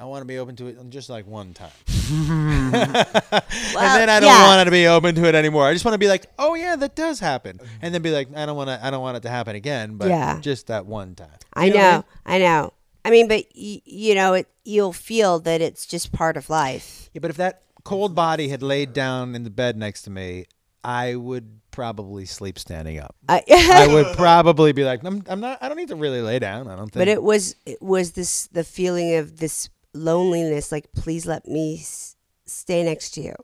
[0.00, 1.70] I want to be open to it on just like one time,
[2.10, 4.46] and then I don't yeah.
[4.46, 5.66] want to be open to it anymore.
[5.66, 8.28] I just want to be like, oh yeah, that does happen, and then be like,
[8.36, 10.38] I don't want to, I don't want it to happen again, but Yeah.
[10.40, 11.30] just that one time.
[11.54, 12.72] i You know what I, know
[13.04, 17.10] i mean but y- you know it you'll feel that it's just part of life
[17.12, 20.46] Yeah, but if that cold body had laid down in the bed next to me,
[20.84, 23.14] I would probably sleep standing up.
[23.28, 25.58] I, I would probably be like, I'm, I'm not.
[25.62, 26.68] I don't need to really lay down.
[26.68, 27.00] I don't think.
[27.00, 29.68] but it was it was this the feeling of this
[29.98, 33.34] loneliness like please let me s- stay next to you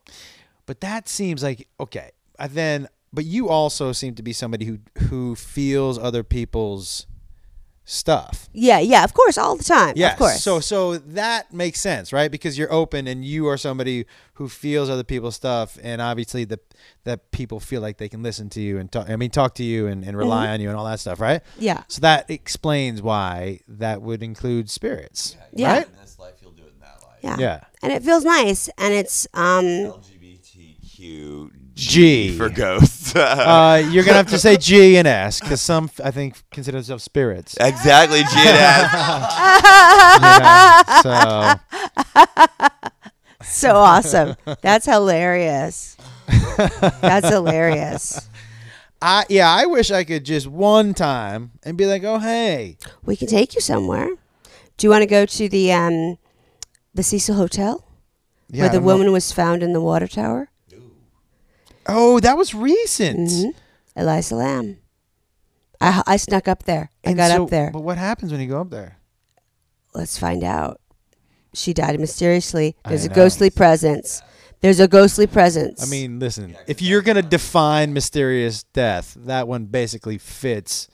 [0.66, 2.10] But that seems like okay.
[2.38, 4.78] uh, Then, but you also seem to be somebody who
[5.10, 7.06] who feels other people's
[7.86, 8.48] stuff.
[8.54, 12.14] yeah yeah of course all the time yeah of course So so that makes sense,
[12.14, 12.30] right?
[12.30, 16.58] Because you're open and you are somebody who feels other people's stuff, and obviously the
[17.04, 19.10] that people feel like they can listen to you and talk.
[19.10, 21.42] I mean, talk to you and, and rely on you and all that stuff, right?
[21.58, 25.72] yeah So that explains why that would include spirits, Yeah.
[25.72, 25.86] right?
[27.24, 27.60] Yeah Yeah.
[27.82, 32.36] and it feels nice and it's um LGBTQ G.
[32.38, 33.02] for ghosts.
[33.16, 37.04] Uh, you're gonna have to say G and S because some I think consider themselves
[37.04, 37.56] spirits.
[37.60, 38.90] exactly, G and S.
[40.24, 41.54] Yeah, so
[43.44, 44.36] so awesome.
[44.62, 45.96] That's hilarious.
[47.00, 48.28] That's hilarious.
[49.02, 53.16] I yeah, I wish I could just one time and be like, oh hey, We
[53.16, 54.08] can take you somewhere.
[54.76, 56.18] Do you want to go to the um
[56.94, 57.84] the Cecil Hotel
[58.48, 58.92] yeah, where the don't know.
[58.92, 60.48] woman was found in the water tower?
[61.86, 63.30] Oh, that was recent.
[63.30, 63.50] hmm
[63.96, 64.78] Elisa Lam.
[65.80, 66.90] I I snuck up there.
[67.04, 67.70] I And got so- up there.
[67.72, 68.98] But what happens when you go up there?
[69.94, 70.80] Let's find out.
[71.52, 72.74] She died mysteriously.
[72.88, 73.14] There's a know.
[73.14, 74.22] ghostly presence.
[74.60, 75.80] There's a ghostly presence.
[75.86, 80.88] I mean, listen, if you're gonna define mysterious death, that one basically fits.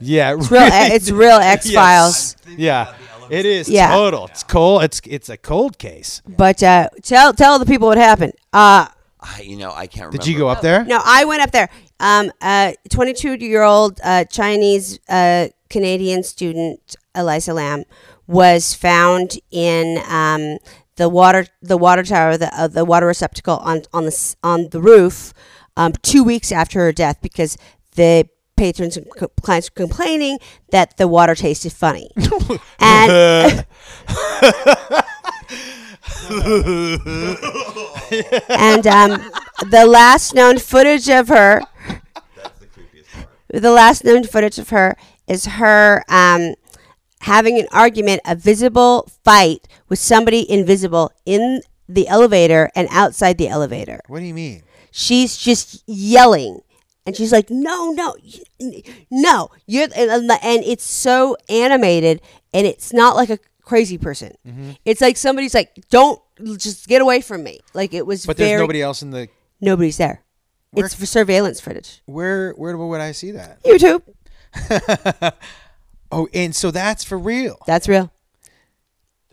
[0.00, 0.62] Yeah, it's real.
[0.72, 2.34] It's real X Files.
[2.56, 2.94] Yeah,
[3.30, 3.88] it is Yeah.
[3.94, 4.26] total.
[4.26, 4.82] It's cold.
[4.84, 6.22] It's it's a cold case.
[6.26, 8.32] But uh, tell tell the people what happened.
[8.52, 8.88] Uh,
[9.20, 10.18] I, you know, I can't remember.
[10.18, 10.84] Did you go up there?
[10.84, 11.70] No, I went up there.
[11.98, 17.84] Um, a 22 year old uh, Chinese uh, Canadian student, Elisa Lam,
[18.26, 20.58] was found in um,
[20.96, 24.80] the water the water tower, the uh, the water receptacle on on the on the
[24.80, 25.32] roof
[25.76, 27.56] um, two weeks after her death because
[27.96, 30.38] the patrons and co- clients were complaining
[30.70, 32.10] that the water tasted funny.
[32.80, 33.64] and
[38.48, 39.30] and um,
[39.70, 41.60] the last known footage of her,
[43.48, 46.54] the last known footage of her is her um,
[47.20, 53.48] having an argument, a visible fight with somebody invisible in the elevator and outside the
[53.48, 54.00] elevator.
[54.06, 54.62] What do you mean?
[54.90, 56.60] She's just yelling.
[57.06, 58.14] And she's like, no, no,
[59.10, 62.22] no, you're, and, and it's so animated,
[62.54, 64.32] and it's not like a crazy person.
[64.46, 64.70] Mm-hmm.
[64.86, 66.20] It's like somebody's like, don't
[66.56, 67.60] just get away from me.
[67.74, 69.28] Like it was But very there's nobody else in the.
[69.60, 70.22] nobody's there.
[70.70, 72.00] Where- It's for surveillance footage.
[72.06, 73.62] Where where would I see that?
[73.64, 74.02] YouTube.
[76.12, 77.58] Oh, and so that's for real.
[77.66, 78.12] That's real.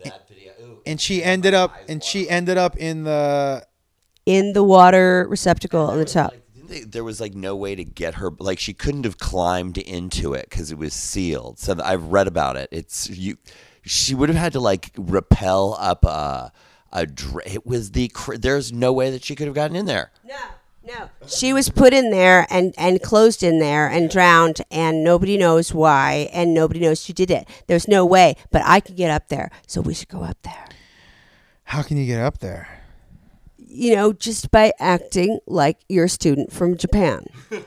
[0.04, 0.52] That video.
[0.62, 0.82] Ooh.
[0.84, 3.64] And she ended up and she ended up in the
[4.26, 6.34] In the water receptacle on the top.
[6.72, 8.30] Didn't they- There was like no way to get her.
[8.38, 11.58] Like she couldn't have climbed into it because it was sealed.
[11.58, 12.68] So I've read about it.
[12.72, 13.36] It's you.
[13.82, 16.52] She would have had to like rappel up a.
[16.94, 18.08] A dra- it was the.
[18.08, 20.12] Cr- there's no way that she could have gotten in there.
[20.22, 20.36] No,
[20.86, 21.08] no.
[21.26, 25.72] She was put in there and, and closed in there and drowned, and nobody knows
[25.72, 27.48] why, and nobody knows she did it.
[27.66, 30.66] There's no way, but I could get up there, so we should go up there.
[31.64, 32.81] How can you get up there?
[33.74, 37.26] You know, just by acting like you're a student from Japan.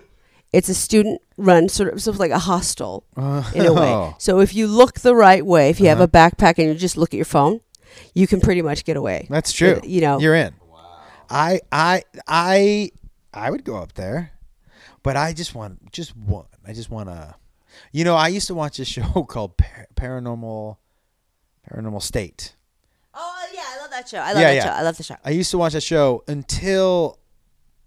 [0.53, 3.89] It's a student run sort of, sort of like a hostel in a way.
[3.89, 4.15] Oh.
[4.19, 6.29] So if you look the right way, if you have a uh-huh.
[6.29, 7.59] backpack and you just look at your phone,
[8.13, 9.27] you can pretty much get away.
[9.29, 9.73] That's true.
[9.73, 10.53] Uh, you know, you're in.
[11.29, 12.91] I I I
[13.33, 14.31] I would go up there,
[15.03, 16.45] but I just want just one.
[16.65, 17.35] I just want to.
[17.91, 20.77] You know, I used to watch a show called Par- Paranormal
[21.69, 22.55] Paranormal State.
[23.15, 24.17] Oh yeah, I love that show.
[24.19, 24.63] I love Yeah, that yeah.
[24.65, 24.69] show.
[24.71, 25.15] I love the show.
[25.23, 27.19] I used to watch that show until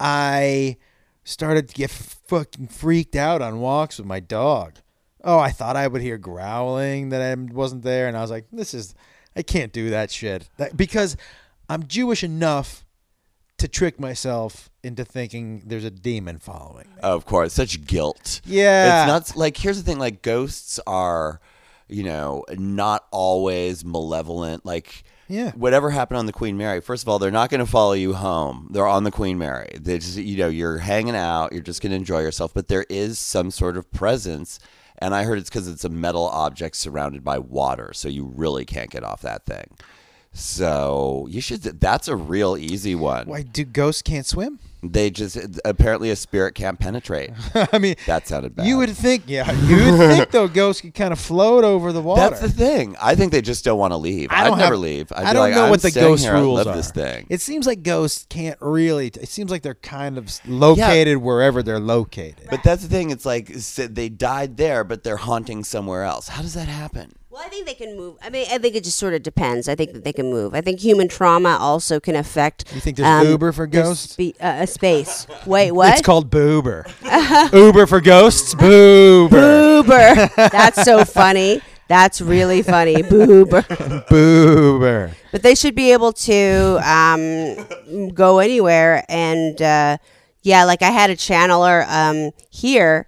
[0.01, 0.77] I
[1.25, 4.77] started to get fucking freaked out on walks with my dog.
[5.25, 8.47] Oh, I thought I would hear growling that I wasn't there, and I was like,
[8.53, 8.95] "This is,
[9.37, 11.17] I can't do that shit." That, because
[11.69, 12.87] I'm Jewish enough
[13.59, 17.01] to trick myself into thinking there's a demon following me.
[17.03, 18.41] Of course, such guilt.
[18.45, 19.03] Yeah.
[19.17, 21.41] It's not like here's the thing like ghosts are,
[21.89, 24.65] you know, not always malevolent.
[24.65, 25.53] Like Yeah.
[25.53, 28.15] whatever happened on the Queen Mary, first of all, they're not going to follow you
[28.15, 28.69] home.
[28.73, 29.69] They're on the Queen Mary.
[29.79, 32.87] They just you know, you're hanging out, you're just going to enjoy yourself, but there
[32.89, 34.59] is some sort of presence.
[35.01, 38.65] And I heard it's cuz it's a metal object surrounded by water, so you really
[38.65, 39.77] can't get off that thing.
[40.33, 43.27] So, you should that's a real easy one.
[43.27, 44.59] Why do ghosts can't swim?
[44.83, 47.31] They just apparently a spirit can't penetrate.
[47.73, 48.67] I mean, That sounded bad.
[48.67, 52.01] you would think, yeah, you would think though ghosts could kind of float over the
[52.01, 52.21] water.
[52.21, 52.95] That's the thing.
[53.03, 54.31] I think they just don't want to leave.
[54.31, 55.11] I I'd don't never leave.
[55.11, 56.35] I'd I don't like, know I'm what the ghost here.
[56.35, 56.77] I rules love are.
[56.77, 57.27] this thing.
[57.29, 59.09] It seems like ghosts can't really.
[59.09, 62.47] It seems like they're kind of located wherever they're located.
[62.49, 63.11] But that's the thing.
[63.11, 66.29] It's like they died there, but they're haunting somewhere else.
[66.29, 67.15] How does that happen?
[67.39, 68.17] Well, I think they can move.
[68.21, 69.69] I mean, I think it just sort of depends.
[69.69, 70.57] I think that they can move.
[70.57, 72.65] I think human trauma also can affect.
[72.75, 74.15] You think there's Uber for ghosts?
[74.15, 75.25] spe- uh, a space.
[75.47, 75.93] Wait, what?
[75.93, 76.85] It's called Boober.
[77.53, 78.57] Uber for ghosts.
[78.57, 79.85] Boober.
[79.85, 80.35] Boober.
[80.51, 81.61] That's so funny.
[81.87, 83.05] That's really funny.
[83.05, 83.63] Boober.
[84.09, 85.15] Boober.
[85.31, 89.05] But they should be able to um, go anywhere.
[89.09, 89.99] And uh,
[90.43, 93.07] yeah, like I had a channeler um, here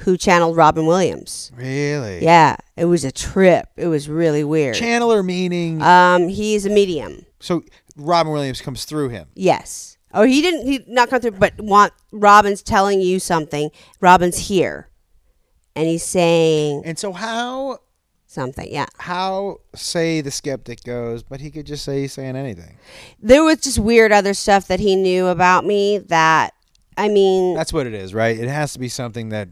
[0.00, 1.50] who channeled Robin Williams.
[1.54, 2.22] Really?
[2.24, 3.68] Yeah, it was a trip.
[3.76, 4.76] It was really weird.
[4.76, 7.26] Channeler meaning um, he's a medium.
[7.40, 7.62] so
[7.96, 9.28] Robin Williams comes through him.
[9.34, 9.98] Yes.
[10.12, 10.66] Oh, he didn't.
[10.66, 13.70] He not come through, but want Robin's telling you something.
[14.00, 14.88] Robin's here,
[15.76, 17.78] and he's saying And so how
[18.26, 18.66] something.
[18.70, 18.86] Yeah.
[18.98, 22.78] how say the skeptic goes, but he could just say he's saying anything.
[23.20, 25.98] There was just weird other stuff that he knew about me.
[25.98, 26.54] That
[26.96, 28.36] I mean, That's what it is, right?
[28.38, 29.48] It has to be something that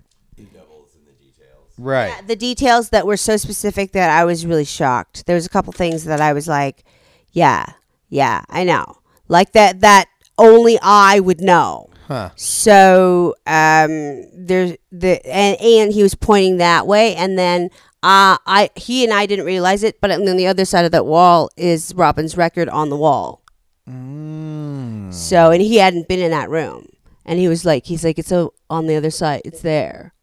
[1.78, 2.26] Right.
[2.26, 5.26] the details that were so specific that I was really shocked.
[5.26, 6.84] There was a couple things that I was like,
[7.32, 7.64] yeah,
[8.08, 8.98] yeah, I know,
[9.28, 9.80] like that.
[9.80, 10.06] That
[10.36, 11.88] only I would know.
[12.08, 12.30] Huh.
[12.36, 17.70] So um, there's the and, and he was pointing that way, and then
[18.02, 21.04] uh, I he and I didn't realize it, but on the other side of that
[21.04, 23.42] wall is Robin's record on the wall.
[23.88, 25.12] Mm.
[25.12, 26.88] So and he hadn't been in that room,
[27.26, 30.14] and he was like, he's like, it's o- on the other side, it's there.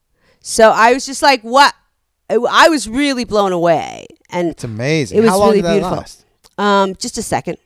[0.47, 1.73] So I was just like, what?
[2.29, 5.17] I was really blown away, and It's amazing.
[5.17, 5.97] It was How long really did that beautiful.
[5.97, 6.25] last?
[6.59, 7.57] um, just a second,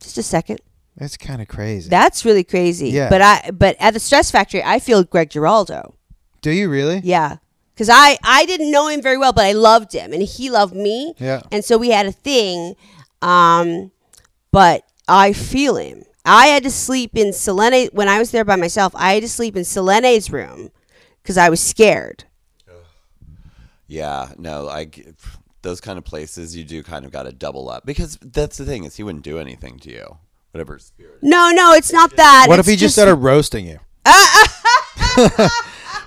[0.00, 0.58] just a second.
[0.96, 1.88] That's kind of crazy.
[1.88, 2.88] That's really crazy.
[2.88, 3.08] Yeah.
[3.08, 5.94] But I but at the Stress Factory, I feel Greg Giraldo.
[6.42, 7.00] Do you really?
[7.04, 7.36] Yeah.
[7.76, 10.74] Cuz I I didn't know him very well, but I loved him and he loved
[10.74, 11.14] me.
[11.18, 11.42] Yeah.
[11.52, 12.74] And so we had a thing
[13.22, 13.92] um
[14.50, 18.56] but I feel him I had to sleep in Selene when I was there by
[18.56, 18.92] myself.
[18.96, 20.70] I had to sleep in Selene's room
[21.24, 22.24] because I was scared.
[23.86, 25.04] Yeah, no, I g-
[25.62, 28.64] those kind of places you do kind of got to double up because that's the
[28.64, 30.18] thing is he wouldn't do anything to you,
[30.52, 31.18] whatever spirit.
[31.22, 32.46] No, no, it's not that.
[32.48, 33.80] What It's if he just started roasting you?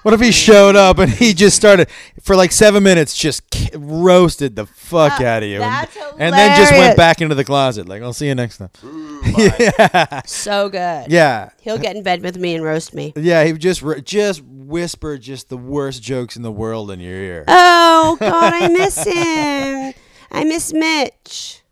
[0.08, 1.90] what if he showed up and he just started
[2.22, 3.42] for like seven minutes, just
[3.76, 7.36] roasted the fuck out of you, and- Uh, that's and then just went back into
[7.36, 7.90] the closet?
[7.90, 8.70] Like, I'll see you next time.
[9.38, 11.12] yeah, so good?
[11.12, 13.12] yeah, He'll get in bed with me and roast me.
[13.18, 13.44] yeah.
[13.44, 17.44] He just just whispered just the worst jokes in the world in your ear.
[17.50, 19.94] Oh God, I miss him.
[20.32, 21.64] I miss Mitch.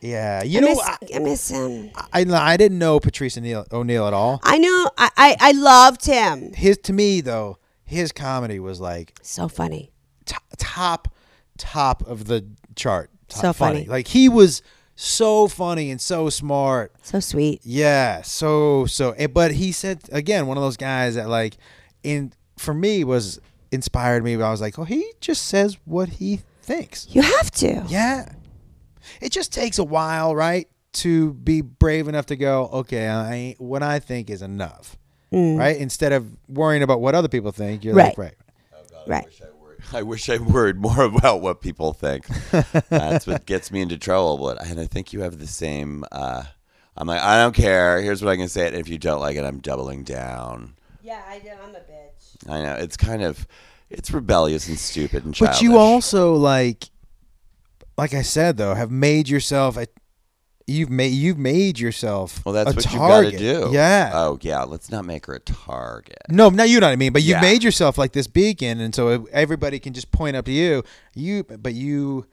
[0.00, 1.90] Yeah, you I know, miss, I, I miss him.
[2.12, 4.40] I I didn't know Patrice O'Neal, O'Neal at all.
[4.42, 4.90] I know.
[4.98, 6.52] I, I, I loved him.
[6.54, 7.58] His to me though,
[7.88, 9.90] his comedy was like So funny.
[10.24, 11.08] t- top
[11.56, 12.46] top of the
[12.76, 13.10] chart.
[13.28, 13.84] Top So funny.
[13.86, 14.62] Like he was
[14.94, 16.92] so funny and so smart.
[17.02, 17.60] So sweet.
[17.64, 19.12] Yeah, so so.
[19.12, 21.56] eh, But he said again, one of those guys that like,
[22.02, 23.40] in for me was
[23.72, 24.36] inspired me.
[24.36, 27.06] But I was like, oh, he just says what he thinks.
[27.10, 27.84] You have to.
[27.88, 28.28] Yeah,
[29.20, 32.68] it just takes a while, right, to be brave enough to go.
[32.72, 34.96] Okay, I what I think is enough,
[35.32, 35.76] right?
[35.76, 38.18] Instead of worrying about what other people think, you're like, Mm.
[38.18, 38.34] Right.
[39.06, 39.24] right.
[39.24, 39.26] Right.
[39.92, 42.26] I wish I worried more about what people think.
[42.90, 44.36] That's what gets me into trouble.
[44.38, 46.04] But and I think you have the same.
[46.12, 46.42] Uh,
[46.96, 48.02] I'm like, I don't care.
[48.02, 48.66] Here's what I can say.
[48.66, 50.74] And if you don't like it, I'm doubling down.
[51.02, 51.48] Yeah, I do.
[51.62, 52.50] I'm a bitch.
[52.50, 53.46] I know it's kind of,
[53.88, 55.58] it's rebellious and stupid and childish.
[55.58, 56.90] But you also like,
[57.96, 59.86] like I said though, have made yourself a.
[60.68, 62.44] You've made you've made yourself.
[62.44, 63.32] Well, that's a what target.
[63.32, 63.74] you've got to do.
[63.74, 64.10] Yeah.
[64.12, 64.64] Oh yeah.
[64.64, 66.18] Let's not make her a target.
[66.28, 67.14] No, no, you know what I mean.
[67.14, 67.40] But you've Yeah.
[67.40, 70.84] made yourself like this beacon, and so everybody can just point up to you.
[71.14, 72.26] You, but you,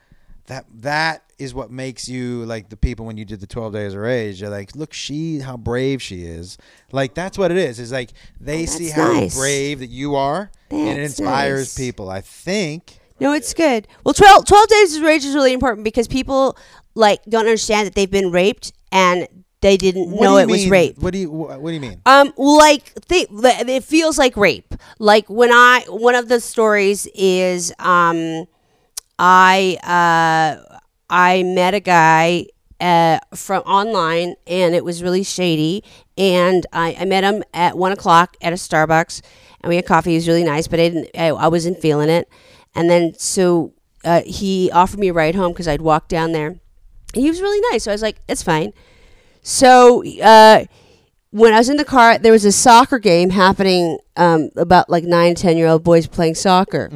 [0.47, 3.93] that that is what makes you like the people when you did the twelve days
[3.93, 4.41] of rage.
[4.41, 6.57] You're like, look, she, how brave she is.
[6.91, 7.79] Like that's what it is.
[7.79, 9.33] Is like they oh, see how nice.
[9.37, 11.77] brave that you are, and it inspires nice.
[11.77, 12.09] people.
[12.09, 12.99] I think.
[13.19, 13.87] No, it's good.
[14.03, 16.57] Well, 12, 12 days of rage is really important because people
[16.95, 19.27] like don't understand that they've been raped and
[19.61, 20.97] they didn't What know it was rape.
[20.99, 22.01] What do you What do you mean?
[22.05, 24.75] Um, like they, it feels like rape.
[24.99, 28.45] Like when I one of the stories is um,
[29.17, 30.79] I uh,
[31.09, 32.47] I met a guy
[32.79, 35.83] uh, from online and it was really shady.
[36.17, 39.21] And I, I met him at one o'clock at a Starbucks
[39.61, 40.11] and we had coffee.
[40.11, 41.09] He was really nice, but I didn't.
[41.17, 42.29] I, I wasn't feeling it.
[42.75, 43.73] And then so
[44.03, 46.47] uh, he offered me a ride home because I'd walk down there.
[46.47, 47.83] And he was really nice.
[47.83, 48.73] So I was like, it's fine.
[49.41, 50.65] So uh,
[51.31, 55.03] when I was in the car, there was a soccer game happening um, about like
[55.03, 56.89] nine, 10 year old boys playing soccer.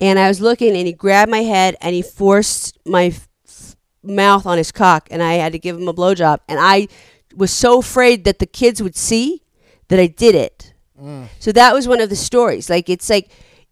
[0.00, 3.74] And I was looking and he grabbed my head and he forced my f-
[4.04, 6.38] mouth on his cock and I had to give him a blowjob.
[6.48, 6.86] And I
[7.34, 9.42] was so afraid that the kids would see
[9.88, 10.72] that I did it.
[11.40, 12.68] So that was one of the stories.
[12.68, 13.30] Like, it's like,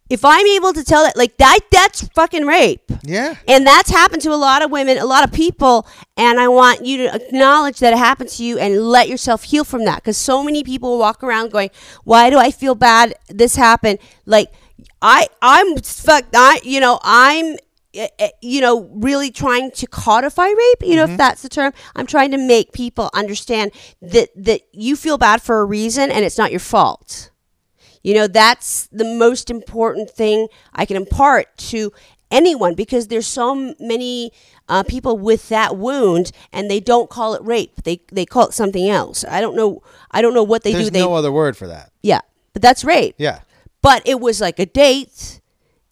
[0.08, 2.82] if I'm able to tell that, like that, that's fucking rape.
[3.02, 3.34] Yeah.
[3.48, 5.86] And that's happened to a lot of women, a lot of people.
[6.16, 9.64] And I want you to acknowledge that it happened to you and let yourself heal
[9.64, 9.96] from that.
[9.96, 11.70] Because so many people walk around going,
[12.04, 13.14] "Why do I feel bad?
[13.28, 14.52] This happened." Like
[15.02, 16.24] I, I'm fuck.
[16.34, 17.56] I, you know, I'm.
[17.94, 20.82] eh, eh, You know, really trying to codify rape.
[20.82, 23.72] You know, if that's the term, I'm trying to make people understand
[24.02, 27.30] that that you feel bad for a reason, and it's not your fault.
[28.06, 31.92] You know, that's the most important thing I can impart to
[32.30, 34.30] anyone because there's so many
[34.68, 37.82] uh, people with that wound and they don't call it rape.
[37.82, 39.24] They they call it something else.
[39.28, 39.82] I don't know.
[40.12, 40.90] I don't know what they There's do.
[40.92, 41.90] There's no other word for that.
[42.00, 42.20] yeah,
[42.52, 43.16] but that's rape.
[43.18, 43.40] Yeah.
[43.82, 45.40] But it was like a date,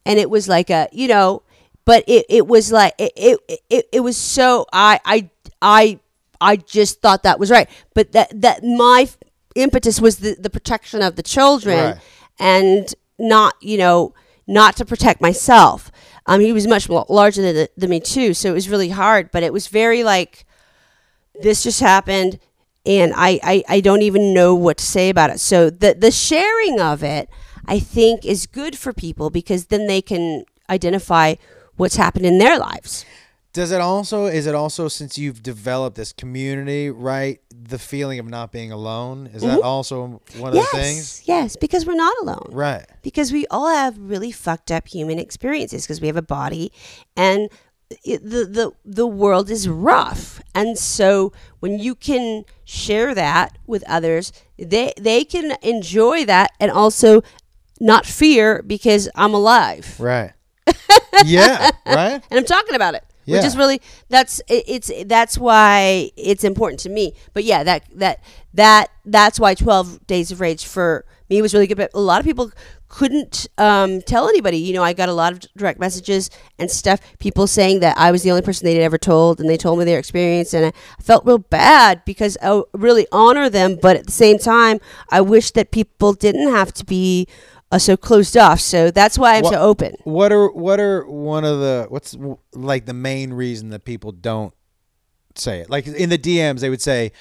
[0.07, 1.43] and it was like a you know,
[1.85, 5.31] but it, it was like it, it it it was so I I
[5.61, 5.99] I
[6.41, 7.69] I just thought that was right.
[7.93, 9.09] But that that my
[9.55, 12.01] impetus was the the protection of the children Right.
[12.39, 14.15] and not you know
[14.47, 15.91] not to protect myself.
[16.27, 19.31] Um, he was much larger than, than me too, so it was really hard.
[19.31, 20.45] But it was very like
[21.43, 22.39] this just happened
[22.87, 25.41] and I, I, I don't even know what to say about it.
[25.41, 27.29] So the the sharing of it
[27.67, 31.35] I think is good for people because then they can identify
[31.77, 33.05] what's happened in their lives.
[33.53, 37.41] Does it also is it also since you've developed this community, right?
[37.69, 39.67] The feeling of not being alone is that mm-hmm.
[39.67, 42.49] also one of yes, the things, yes, because we're not alone.
[42.51, 42.87] right?
[43.03, 46.73] because we all have really fucked up human experiences because we have a body
[47.17, 47.51] and
[48.03, 53.85] it, the, the the world is rough and so when you can share that with
[53.89, 57.23] others they they can enjoy that and also
[57.81, 60.33] not fear because I'm alive Right.
[61.25, 61.71] yeah.
[61.87, 62.23] Right.
[62.31, 66.81] and I'm talking about it which is really that's it, it's that's why it's important
[66.81, 67.15] to me.
[67.33, 68.23] But yeah, that that
[68.55, 71.77] that that's why Twelve Days of Rage for me was really good.
[71.77, 72.53] But a lot of people
[72.89, 74.57] couldn't um, tell anybody.
[74.59, 76.31] You know, I got a lot of direct messages
[76.61, 77.01] and stuff.
[77.19, 79.85] People saying that I was the only person they'd ever told, and they told me
[79.85, 80.73] their experience, and I
[81.03, 83.79] felt real bad because I really honor them.
[83.83, 84.79] But at the same time,
[85.11, 87.27] I wish that people didn't have to be
[87.73, 88.61] uh, so closed off.
[88.61, 89.95] So that's why I'm What- so open.
[90.05, 92.17] What are what are one of the what's
[92.53, 94.53] like the main reason that people don't
[95.35, 95.71] say it?
[95.71, 97.13] Like in the DMs, they would say,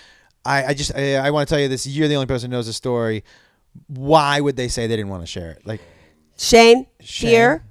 [0.45, 1.87] "I, I just I, I want to tell you this.
[1.87, 3.23] You're the only person who knows the story."
[3.87, 5.65] Why would they say they didn't want to share it?
[5.65, 5.81] Like,
[6.37, 7.29] Shame, Shame.
[7.29, 7.65] fear,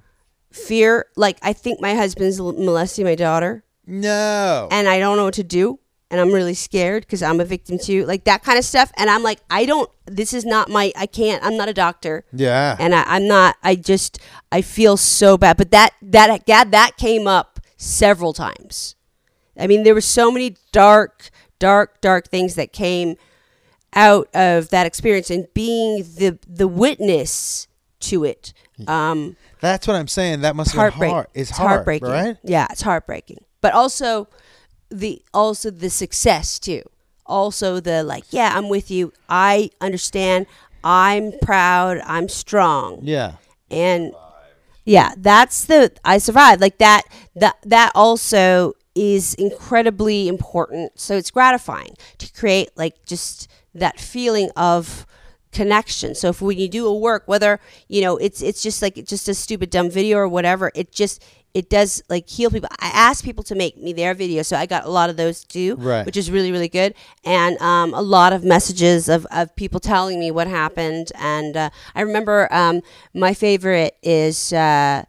[0.51, 1.07] fear.
[1.15, 5.45] Like I think my husband's molesting my daughter, no, and I don't know what to
[5.45, 5.79] do,
[6.13, 8.93] and I'm really scared because I'm a victim too, like that kind of stuff.
[8.97, 9.91] And I'm like, I don't.
[10.07, 10.93] This is not my.
[10.97, 11.43] I can't.
[11.43, 13.57] I'm not a doctor, yeah, and I, I'm not.
[13.65, 14.21] I just.
[14.53, 15.57] I feel so bad.
[15.57, 18.95] But that that that that came up several times.
[19.59, 23.17] I mean, there were so many dark, dark, dark things that came
[23.95, 27.69] out of that experience, and being the the witness
[28.01, 28.53] to it.
[28.87, 30.41] Um, that's what I'm saying.
[30.41, 31.15] That must heartbreaking.
[31.15, 31.27] hard.
[31.35, 32.09] It's, It's hard, heartbreaking.
[32.09, 32.37] right?
[32.43, 33.45] Yeah, it's heartbreaking.
[33.61, 34.29] But also
[34.93, 36.83] the also the success too.
[37.27, 39.13] Also the like, yeah, I'm with you.
[39.29, 40.47] I understand.
[40.85, 42.01] I'm proud.
[42.05, 43.01] I'm strong.
[43.03, 43.35] Yeah,
[43.71, 44.13] And
[44.85, 46.61] yeah, that's the I survived.
[46.61, 47.03] Like that
[47.37, 50.99] that that also is incredibly important.
[50.99, 55.07] So it's gratifying to create like just that feeling of
[55.53, 56.15] connection.
[56.15, 59.29] So if when you do a work, whether you know it's it's just like just
[59.29, 61.23] a stupid dumb video or whatever, it just
[61.55, 62.69] it does like heal people.
[62.81, 65.45] I asked people to make me their video, so I got a lot of those
[65.45, 66.05] too, Right.
[66.07, 70.19] which is really really good, and um, a lot of messages of, of people telling
[70.19, 71.13] me what happened.
[71.19, 72.81] And uh, I remember um,
[73.15, 75.05] my favorite is uh,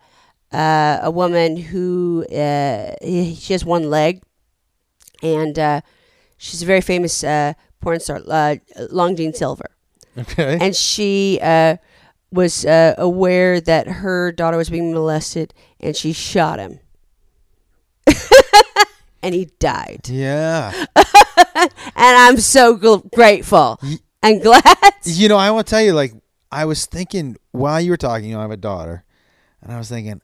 [0.52, 4.22] uh, a woman who uh, she has one leg,
[5.22, 5.82] and uh,
[6.38, 8.56] she's a very famous uh, porn star, uh,
[8.90, 9.70] Long Jeanne Silver
[10.18, 10.58] okay.
[10.60, 11.78] and she uh,
[12.34, 16.80] was uh, aware that her daughter was being molested, and she shot him,
[19.22, 20.02] and he died.
[20.10, 20.86] yeah,
[21.56, 23.80] And I'm so gl- grateful
[24.22, 24.64] and glad.
[25.04, 26.14] you know, I want to tell you, like,
[26.52, 28.30] I was thinking while you were talking.
[28.30, 29.04] You know, I have a daughter,
[29.62, 30.22] and I was thinking,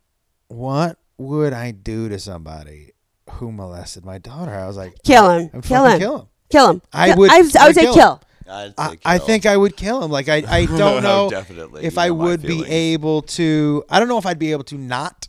[0.47, 2.93] what would I do to somebody
[3.31, 4.53] who molested my daughter?
[4.53, 5.61] I was like, Kill him.
[5.61, 5.99] Kill him.
[5.99, 6.27] kill him.
[6.49, 6.81] Kill him.
[6.91, 8.21] I would- I, would- I would say kill kill.
[8.49, 10.11] I'd I, I think I would kill him.
[10.11, 11.83] Like I, I don't know Definitely.
[11.83, 13.83] if I would be able to.
[13.89, 15.27] I don't know if I'd be able to not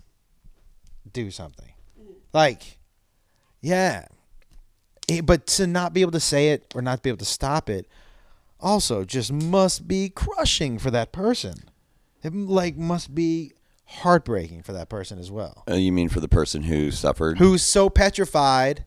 [1.13, 1.73] do something.
[2.33, 2.79] Like,
[3.61, 4.07] yeah,
[5.11, 7.69] Eh, but to not be able to say it or not be able to stop
[7.69, 7.87] it,
[8.61, 11.55] also just must be crushing for that person.
[12.23, 13.53] It like must be
[13.87, 15.65] heartbreaking for that person as well.
[15.69, 17.39] Uh, you mean for the person who suffered?
[17.39, 18.85] Who's so petrified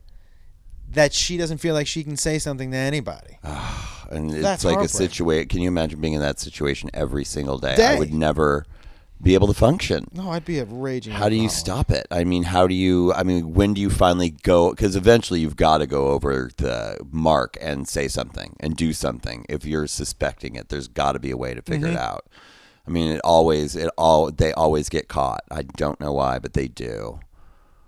[0.92, 3.38] that she doesn't feel like she can say something to anybody.
[4.10, 4.88] and it's That's like a heartbreaking.
[5.08, 5.48] situation.
[5.48, 7.76] Can you imagine being in that situation every single day?
[7.76, 7.86] Day.
[7.96, 8.64] I would never
[9.22, 10.06] be able to function.
[10.12, 11.14] No, I'd be a raging.
[11.14, 11.58] How do you alcoholic.
[11.86, 12.06] stop it?
[12.10, 13.12] I mean, how do you?
[13.14, 14.70] I mean, when do you finally go?
[14.70, 19.46] Because eventually you've got to go over the mark and say something and do something.
[19.48, 21.96] If you're suspecting it, there's got to be a way to figure Mm-hmm.
[21.96, 22.26] it out.
[22.86, 25.42] I mean, it always, it all, they always get caught.
[25.50, 27.20] I don't know why, but they do.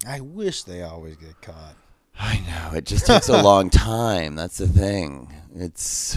[0.09, 1.75] I wish they always get caught.
[2.19, 4.35] I know it just takes a long time.
[4.37, 5.33] That's the thing.
[5.55, 6.17] It's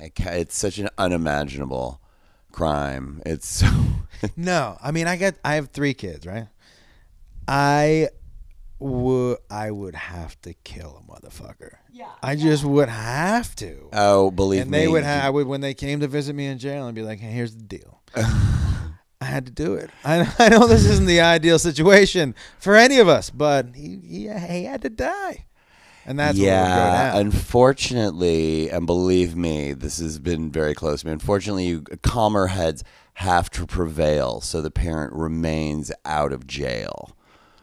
[0.00, 2.00] it's such an unimaginable
[2.52, 3.22] crime.
[3.26, 3.68] It's so
[4.36, 6.48] No, I mean I got I have three kids, right?
[7.48, 8.08] I
[8.78, 11.76] would I would have to kill a motherfucker.
[11.92, 12.10] Yeah.
[12.22, 13.88] I just would have to.
[13.92, 14.78] oh, believe and me.
[14.78, 16.94] And they would have I would when they came to visit me in jail and
[16.94, 18.00] be like, "Hey, here's the deal."
[19.20, 19.90] I had to do it.
[20.04, 24.28] I, I know this isn't the ideal situation for any of us, but he he,
[24.28, 25.46] he had to die,
[26.06, 31.00] and that's what would go yeah, unfortunately, and believe me, this has been very close
[31.02, 31.12] to me.
[31.12, 32.82] Unfortunately, you, calmer heads
[33.14, 37.14] have to prevail, so the parent remains out of jail.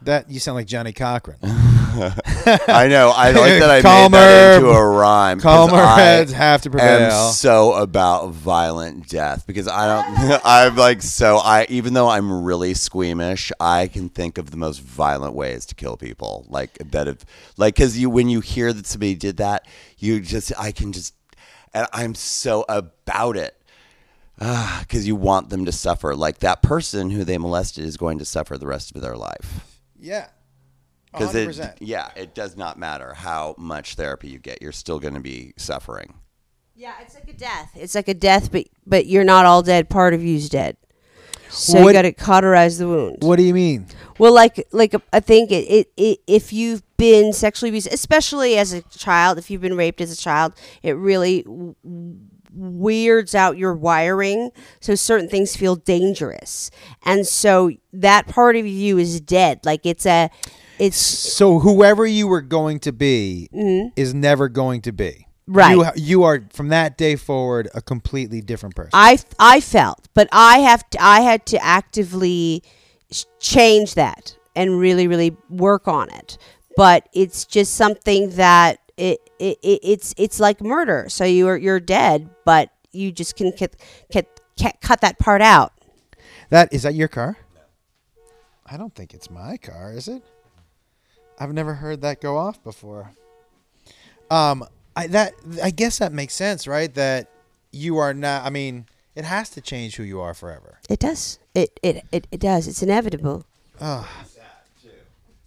[0.03, 1.37] That you sound like Johnnie Cochran.
[1.43, 3.11] I know.
[3.15, 5.39] I like that I made that into a rhyme.
[5.39, 7.11] calmer I heads have to prevail.
[7.11, 10.41] am so about violent death because I don't.
[10.45, 11.37] I'm like so.
[11.37, 15.75] I even though I'm really squeamish, I can think of the most violent ways to
[15.75, 16.45] kill people.
[16.47, 17.07] Like that.
[17.07, 17.25] If
[17.57, 19.67] like because you when you hear that somebody did that,
[19.97, 21.15] you just I can just
[21.73, 23.55] and I'm so about it.
[24.39, 26.15] Ah, because you want them to suffer.
[26.15, 29.66] Like that person who they molested is going to suffer the rest of their life.
[30.07, 30.27] Yeah,
[31.11, 34.61] Because it, yeah, it does not matter how much therapy you get.
[34.61, 36.15] You're still going to be suffering.
[36.75, 37.71] Yeah, it's like a death.
[37.75, 39.89] It's like a death, but but you're not all dead.
[39.89, 40.77] Part of you's dead.
[41.49, 43.17] So What- you got to cauterize the wound.
[43.21, 43.87] What do you mean?
[44.19, 48.73] Well, like like I think it, it, it if you've been sexually abused, especially as
[48.73, 50.53] a child, if you've been raped as a child,
[50.83, 51.75] it really w-
[52.57, 54.51] weirds out your wiring.
[54.79, 56.71] So certain things feel dangerous,
[57.03, 59.61] and so that part of you is dead.
[59.63, 60.29] Like it's a,
[60.79, 63.49] it's So whoever you were going to be
[63.95, 65.27] is never going to be.
[65.49, 65.53] Mm-hmm.
[65.53, 65.77] Right.
[65.77, 68.91] You, you are from that day forward a completely different person.
[68.93, 72.63] I I felt, but I have to, I had to actively
[73.39, 76.37] change that and really really work on it.
[76.75, 81.07] But it's just something that it, it, it it's it's like murder.
[81.09, 83.75] So you're you're dead, but you just can cut,
[84.11, 85.73] cut, cut, cut that part out.
[86.49, 87.37] that is that your car?
[88.65, 90.23] I don't think it's my car, is it?
[91.39, 93.11] I've never heard that go off before.
[94.29, 94.65] Um,
[94.95, 95.33] I that
[95.63, 96.93] I guess that makes sense, right?
[96.95, 97.29] That
[97.71, 98.45] you are not.
[98.45, 100.79] I mean, it has to change who you are forever.
[100.89, 101.39] It does.
[101.53, 102.67] It it, it, it does.
[102.67, 103.45] It's inevitable.
[103.79, 104.43] Oh, sad
[104.81, 104.89] too,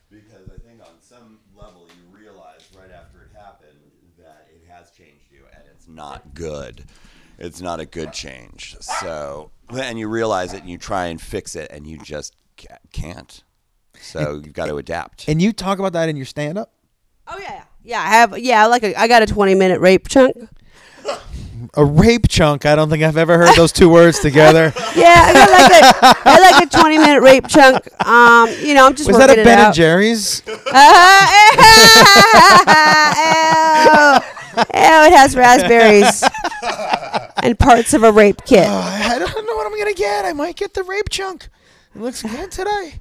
[0.09, 3.79] because I think on some level you realize right after it happened
[4.19, 6.87] that it has changed you, and it's not good.
[7.39, 8.77] It's not a good change.
[8.81, 12.35] So, and you realize it, and you try and fix it, and you just
[12.93, 13.43] can't.
[14.01, 15.29] So you've got to adapt.
[15.29, 16.73] and you talk about that in your stand-up.
[17.29, 18.01] Oh yeah, yeah.
[18.01, 18.67] I have yeah.
[18.67, 20.35] Like a, I got a twenty minute rape chunk.
[21.75, 22.67] A rape chunk.
[22.67, 24.73] I don't think I've ever heard those two words together.
[24.97, 25.95] Yeah, I got like a
[26.29, 27.77] I like a twenty minute rape chunk.
[28.05, 29.75] Um, you know, I'm just Was that a Ben and.
[29.75, 30.43] Jerry's?
[30.49, 30.51] Uh,
[34.21, 34.27] ew.
[34.57, 34.63] Ew,
[35.07, 36.23] it has raspberries
[37.43, 38.67] and parts of a rape kit.
[38.69, 40.25] Oh, I don't know what I'm gonna get.
[40.25, 41.49] I might get the rape chunk.
[41.95, 42.95] It looks good today.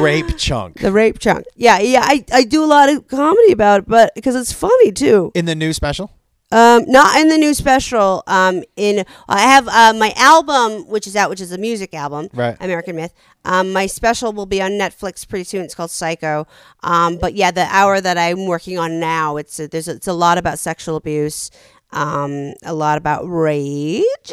[0.00, 1.44] rape chunk The rape chunk.
[1.56, 2.02] Yeah, yeah.
[2.04, 5.32] I, I do a lot of comedy about it, but because it's funny too.
[5.34, 6.10] in the new special.
[6.50, 8.22] Um, not in the new special.
[8.26, 12.28] Um, in I have uh, my album, which is out, which is a music album,
[12.32, 12.56] Right.
[12.60, 13.12] American Myth.
[13.44, 15.62] Um, my special will be on Netflix pretty soon.
[15.64, 16.46] It's called Psycho.
[16.82, 20.08] Um, but yeah, the hour that I'm working on now, it's a, there's a, it's
[20.08, 21.50] a lot about sexual abuse,
[21.92, 24.04] um, a lot about rage.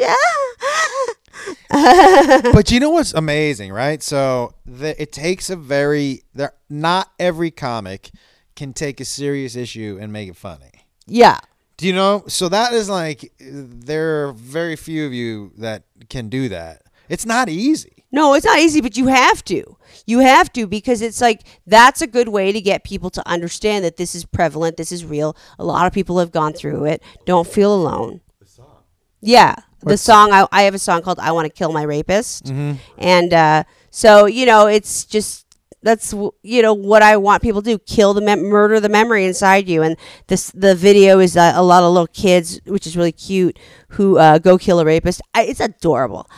[1.70, 4.02] but you know what's amazing, right?
[4.02, 6.52] So the, it takes a very there.
[6.68, 8.10] Not every comic
[8.54, 10.86] can take a serious issue and make it funny.
[11.06, 11.38] yeah,
[11.76, 12.24] Do you know?
[12.26, 16.82] So that is like there are very few of you that can do that.
[17.08, 18.04] It's not easy.
[18.12, 19.76] No, it's not easy, but you have to.
[20.06, 23.84] You have to because it's like that's a good way to get people to understand
[23.84, 25.36] that this is prevalent, this is real.
[25.58, 27.02] A lot of people have gone through it.
[27.26, 28.20] Don't feel alone.
[28.40, 28.82] The song.
[29.20, 30.32] Yeah, the song.
[30.32, 32.48] I, I have a song called "I Want to Kill My Rapist,"
[32.96, 35.45] and uh, so you know, it's just
[35.86, 39.24] that's you know what I want people to do: kill the mem- murder the memory
[39.24, 39.82] inside you.
[39.82, 39.96] And
[40.26, 43.56] this the video is uh, a lot of little kids, which is really cute,
[43.90, 45.22] who uh, go kill a rapist.
[45.32, 46.28] I, it's adorable,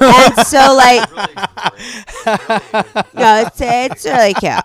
[0.00, 1.10] and so like,
[3.14, 4.62] no, it's it's really cute.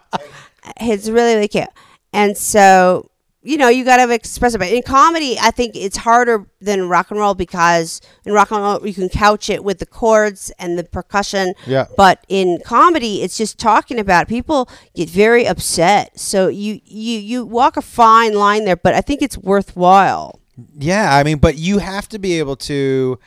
[0.82, 1.70] It's really really cute,
[2.12, 3.10] and so
[3.44, 4.58] you know you got to express it.
[4.58, 8.62] But in comedy, I think it's harder than rock and roll because in rock and
[8.62, 11.54] roll you can couch it with the chords and the percussion.
[11.68, 11.88] Yeah.
[11.96, 14.30] But in comedy, it's just talking about it.
[14.30, 16.18] people get very upset.
[16.20, 20.40] So you you you walk a fine line there, but I think it's worthwhile.
[20.78, 23.20] Yeah, I mean, but you have to be able to.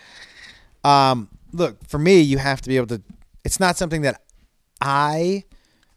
[0.85, 3.03] Um, look for me, you have to be able to.
[3.45, 4.23] It's not something that
[4.81, 5.45] I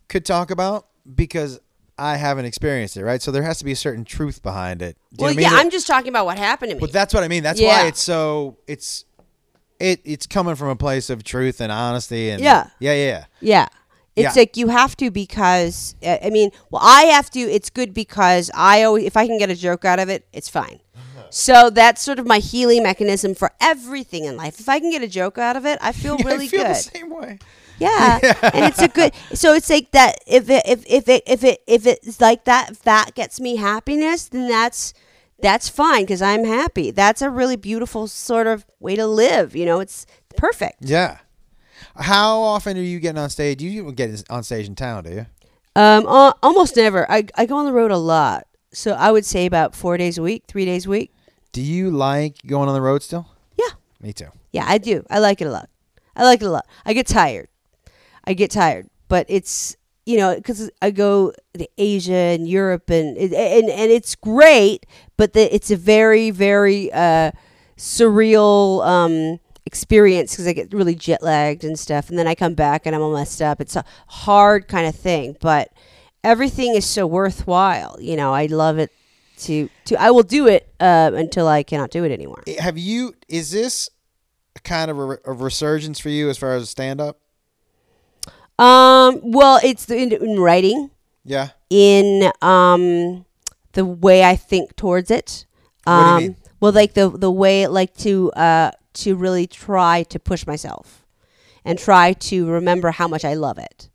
[0.07, 1.59] could talk about because
[1.99, 3.21] I haven't experienced it, right?
[3.21, 4.95] So there has to be a certain truth behind it.
[5.13, 5.59] Do you know Well, I yeah, mean?
[5.59, 6.80] I'm just talking about what happened to me.
[6.80, 7.43] But that's what I mean.
[7.43, 7.81] That's Yeah.
[7.84, 8.57] why it's so.
[8.67, 9.05] It's
[9.80, 10.01] it.
[10.05, 12.67] It's coming from a place of truth and honesty and Yeah.
[12.80, 13.26] yeah, yeah.
[13.41, 13.67] Yeah.
[14.15, 14.41] It's Yeah.
[14.41, 17.39] like you have to because uh, I mean, well, I have to.
[17.39, 20.49] It's good because I always, if I can get a joke out of it, it's
[20.49, 20.80] fine.
[21.31, 24.59] So that's sort of my healing mechanism for everything in life.
[24.59, 26.69] If I can get a joke out of it, I feel really I feel good.
[26.71, 27.38] the same way.
[27.88, 28.19] Yeah,
[28.53, 29.14] and it's a good.
[29.34, 30.19] So it's like that.
[30.27, 33.56] If it, if if it if it if it's like that, if that gets me
[33.56, 34.93] happiness, then that's
[35.41, 36.91] that's fine because I'm happy.
[36.91, 39.56] That's a really beautiful sort of way to live.
[39.56, 40.80] You know, it's perfect.
[40.81, 41.19] Yeah.
[41.95, 43.61] How often are you getting on stage?
[43.61, 45.26] You get on stage in town, do you?
[45.76, 47.10] Um, uh, almost never.
[47.10, 50.18] I I go on the road a lot, so I would say about four days
[50.18, 51.14] a week, three days a week.
[51.53, 53.27] Do you like going on the road still?
[53.57, 54.27] Yeah, Me too.
[54.51, 55.06] yeah, I do.
[55.10, 55.69] I like it a lot.
[56.15, 56.68] I like it a lot.
[56.85, 57.47] I get tired.
[58.30, 59.76] I get tired, but it's
[60.06, 64.85] you know because I go to Asia and Europe and and and it's great,
[65.18, 67.31] but the, it's a very very uh,
[67.76, 72.53] surreal um, experience because I get really jet lagged and stuff, and then I come
[72.53, 73.60] back and I'm all messed up.
[73.60, 75.73] It's a hard kind of thing, but
[76.23, 77.97] everything is so worthwhile.
[77.99, 78.91] You know, I love it.
[79.39, 82.43] To to I will do it uh, until I cannot do it anymore.
[82.60, 83.15] Have you?
[83.27, 83.89] Is this?
[84.64, 87.19] kind of a, a resurgence for you as far as stand up?
[88.60, 90.90] Um, well, it's in, in writing,
[91.23, 91.49] Yeah.
[91.69, 93.26] in um,
[93.73, 95.45] the way I think towards it.
[95.86, 96.36] What do you Um, mean?
[96.60, 101.06] Well, like the the way like to uh to really try to push myself,
[101.64, 103.90] and try to remember how much I love it.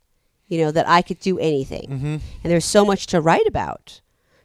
[0.47, 2.15] You know that I could do anything, Mm-hmm.
[2.43, 4.01] and there's so much to write about.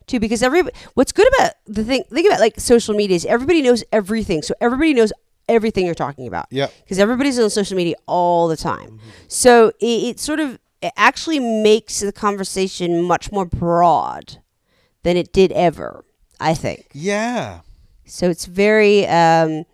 [0.07, 0.63] Too, because every
[0.95, 4.53] what's good about the thing think about like social media is everybody knows everything, so
[4.61, 5.13] everybody knows
[5.51, 6.69] everything you're talking about Yeah.
[6.83, 9.01] because everybody's on social media all the time.
[9.29, 14.39] So it, it sort of it actually makes the conversation much more broad
[15.03, 16.05] than it did ever.
[16.41, 17.61] I think Yeah.
[18.07, 18.31] so.
[18.31, 19.65] It's very, um,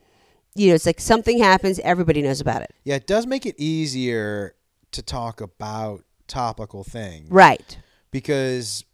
[0.57, 2.71] you know, it's like something happens, everybody knows about it.
[2.85, 4.55] Yeah, it does make it easier
[4.91, 7.31] to talk about topical things.
[7.31, 7.79] Right.
[8.11, 8.85] Because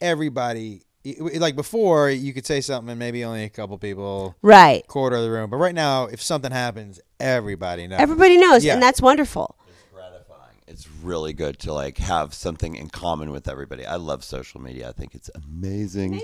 [0.00, 4.86] everybody, like before, you could say something and maybe only a couple people, Right.
[4.86, 5.48] quarter of the room.
[5.50, 8.00] But right now, if something happens, everybody knows.
[8.00, 8.74] Everybody knows, Yeah.
[8.74, 9.56] and that's wonderful.
[9.68, 10.56] It's gratifying.
[10.66, 13.86] It's really good to like have something in common with everybody.
[13.86, 14.88] I love social media.
[14.88, 16.20] I think it's amazing.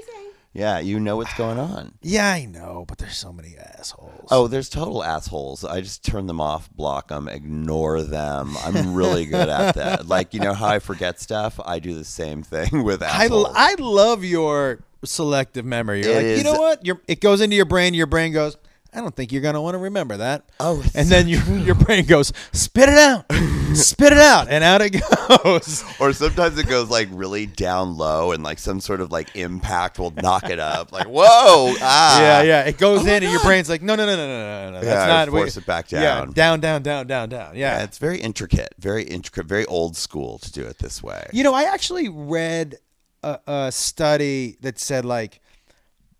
[0.54, 1.94] Yeah, you know what's going on.
[2.00, 4.28] Yeah, I know, but there's so many assholes.
[4.30, 5.64] Oh, there's total assholes.
[5.64, 8.56] I just turn them off, block them, ignore them.
[8.64, 10.06] I'm really good at that.
[10.06, 11.58] Like, you know how I forget stuff?
[11.64, 13.46] I do the same thing with I, assholes.
[13.48, 16.02] l- I love your selective memory.
[16.04, 16.86] You're It like, you know what?
[16.86, 17.92] Your it goes into your brain.
[17.92, 18.56] Your brain goes,
[18.94, 20.44] I don't think you're gonna want to remember that.
[20.60, 23.24] Oh, and then your your brain goes, spit it out,
[23.74, 25.84] spit it out, and out it goes.
[26.00, 29.98] or sometimes it goes like really down low and like some sort of like impact
[29.98, 30.92] will knock it up.
[30.92, 32.20] Like, whoa, ah.
[32.20, 32.60] yeah, yeah.
[32.62, 34.70] It goes Oh in, and your brain's like, no, no, no, no, no, no, no.
[34.78, 34.80] No.
[34.84, 35.28] That's Yeah, not.
[35.28, 36.32] force it back Yeah, down.
[36.32, 37.56] down, down, down, down, down.
[37.56, 37.78] Yeah.
[37.78, 41.26] Yeah, it's very intricate, very intricate, very old school to do it this way.
[41.32, 42.76] You know, I actually read
[43.22, 45.40] a, a study that said like,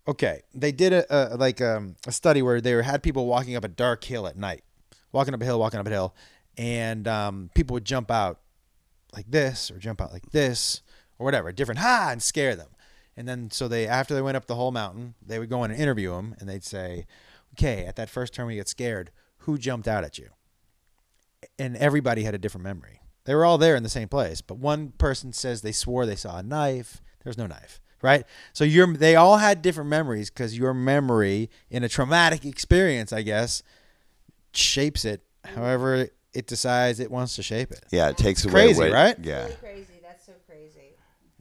[0.07, 3.63] okay, they did a, a like um, a study where they had people walking up
[3.63, 4.63] a dark hill at night,
[5.11, 6.15] walking up a hill, walking up a hill,
[6.57, 8.39] and um, people would jump out
[9.13, 10.81] like this or jump out like this
[11.17, 12.69] or whatever, different ha and scare them.
[13.17, 15.71] And then so they after they went up the whole mountain, they would go in
[15.71, 17.05] and interview them, and they'd say,
[17.53, 20.29] okay, at that first turn we get scared, who jumped out at you?
[21.57, 23.01] and everybody had a different memory.
[23.25, 26.15] They were all there in the same place, but one person says they swore they
[26.15, 27.01] saw a knife.
[27.23, 28.23] There's no knife, right?
[28.53, 33.23] So your they all had different memories because your memory in a traumatic experience, I
[33.23, 33.63] guess,
[34.53, 37.83] shapes it however it decides it wants to shape it.
[37.91, 38.53] Yeah, it takes away.
[38.53, 39.15] crazy, what- right?
[39.21, 39.99] Yeah, crazy.
[40.03, 40.84] That's so crazy.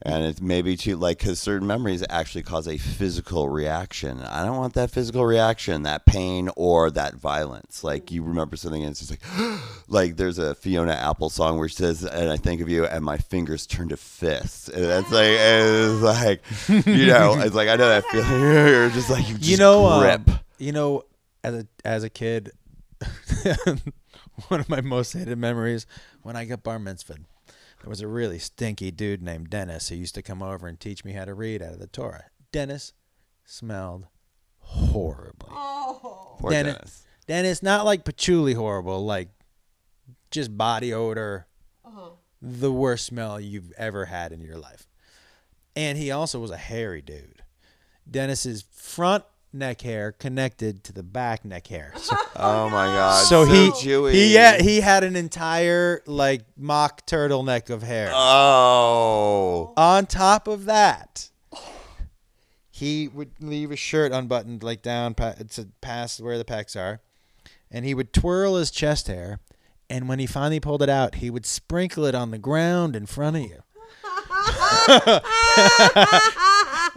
[0.02, 4.20] And it's maybe too like because certain memories actually cause a physical reaction.
[4.20, 7.84] I don't want that physical reaction, that pain or that violence.
[7.84, 11.68] Like you remember something and it's just like, like there's a Fiona Apple song where
[11.68, 15.12] she says, "And I think of you, and my fingers turn to fists." And that's
[15.12, 18.28] like, it's like, you know, it's like I know that feeling.
[18.40, 20.24] You're just like you just you know, um,
[20.58, 21.04] you know,
[21.44, 22.50] as a as a kid,
[24.48, 25.86] one of my most hated memories
[26.22, 27.24] when I got bar mitzvahed.
[27.84, 31.04] There was a really stinky dude named Dennis who used to come over and teach
[31.04, 32.24] me how to read out of the Torah.
[32.50, 32.94] Dennis
[33.44, 34.06] smelled
[34.60, 35.50] horribly.
[35.50, 36.76] Poor Dennis.
[36.76, 37.06] Dennis.
[37.26, 39.28] Dennis, not like patchouli horrible, like
[40.30, 41.46] just body odor,
[41.84, 42.12] Uh-huh.
[42.40, 44.86] the worst smell you've ever had in your life.
[45.76, 47.42] And he also was a hairy dude.
[48.10, 49.24] Dennis's front
[49.54, 51.92] neck hair connected to the back neck hair.
[52.04, 53.24] So, Oh my oh, God!
[53.24, 54.12] so he Jewy.
[54.12, 58.10] he yeah, he had an entire like mock turtleneck of hair.
[58.12, 59.72] Oh.
[59.76, 61.30] On top of that,
[62.70, 67.00] he would leave his shirt unbuttoned, like down to past where the pecs are,
[67.70, 69.40] and he would twirl his chest hair.
[69.88, 73.06] And when he finally pulled it out, he would sprinkle it on the ground in
[73.06, 73.62] front of you.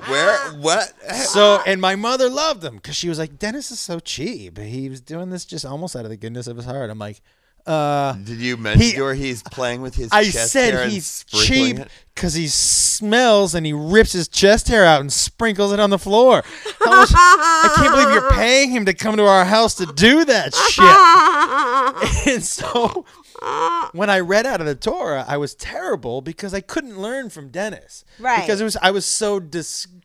[0.09, 0.37] Where?
[0.57, 0.93] What?
[1.15, 4.57] So, and my mother loved him because she was like, Dennis is so cheap.
[4.57, 6.89] He was doing this just almost out of the goodness of his heart.
[6.89, 7.21] I'm like,
[7.65, 10.91] uh, Did you mention He- where he's playing with his I chest hair said and
[10.91, 11.77] he's cheap
[12.15, 15.99] because he smells and he rips his chest hair out and sprinkles it on the
[15.99, 16.43] floor.
[16.79, 20.23] How much- I can't believe you're paying him to come to our house to do
[20.25, 22.27] that shit.
[22.35, 23.05] and so
[23.41, 27.29] Uh, when I read out of the Torah, I was terrible because I couldn't learn
[27.29, 28.03] from Dennis.
[28.19, 28.41] Right.
[28.41, 29.39] Because it was I was so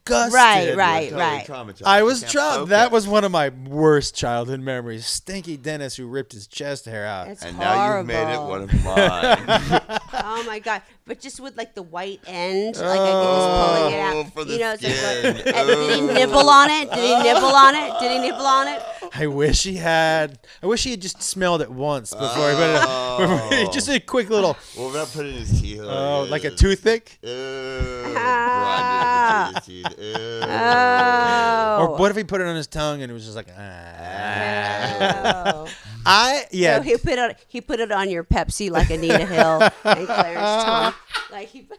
[0.05, 0.35] disgusted.
[0.35, 1.47] Right, right, Totally right.
[1.47, 1.83] traumatized.
[1.87, 2.69] I was can't.
[2.69, 5.07] That was one of my worst childhood memories.
[5.07, 7.29] Stinky Dennis who ripped his chest hair out.
[7.29, 7.79] It's And horrible.
[7.79, 9.99] now you've made it one of mine.
[10.15, 10.83] Oh my god!
[11.07, 14.33] But just with like the white end, like I can just pulling it Oh, out.
[14.35, 16.91] for the you know, it's like, and did he nibble on it?
[16.91, 17.99] Did he nibble on it?
[17.99, 18.83] Did he nibble on it?
[19.15, 20.39] I wish he had.
[20.63, 23.51] I wish he had just smelled it once before he put it.
[23.61, 25.81] before just a quick little, well, we're not putting his teeth.
[25.83, 27.19] oh, like a toothpick.
[27.23, 28.15] Ew.
[28.17, 29.53] Ah.
[29.97, 30.43] Grinded into his teeth.
[30.43, 30.49] Ew.
[30.49, 31.79] Oh.
[31.81, 35.43] Or what if he put it on his tongue and it was just like, ah.
[35.45, 35.67] No.
[36.05, 36.77] I yeah.
[36.79, 37.37] So he put it.
[37.49, 40.95] He put it on your Pepsi like Anita Hill and Clarence Tom.
[41.31, 41.63] Like he.
[41.63, 41.79] put-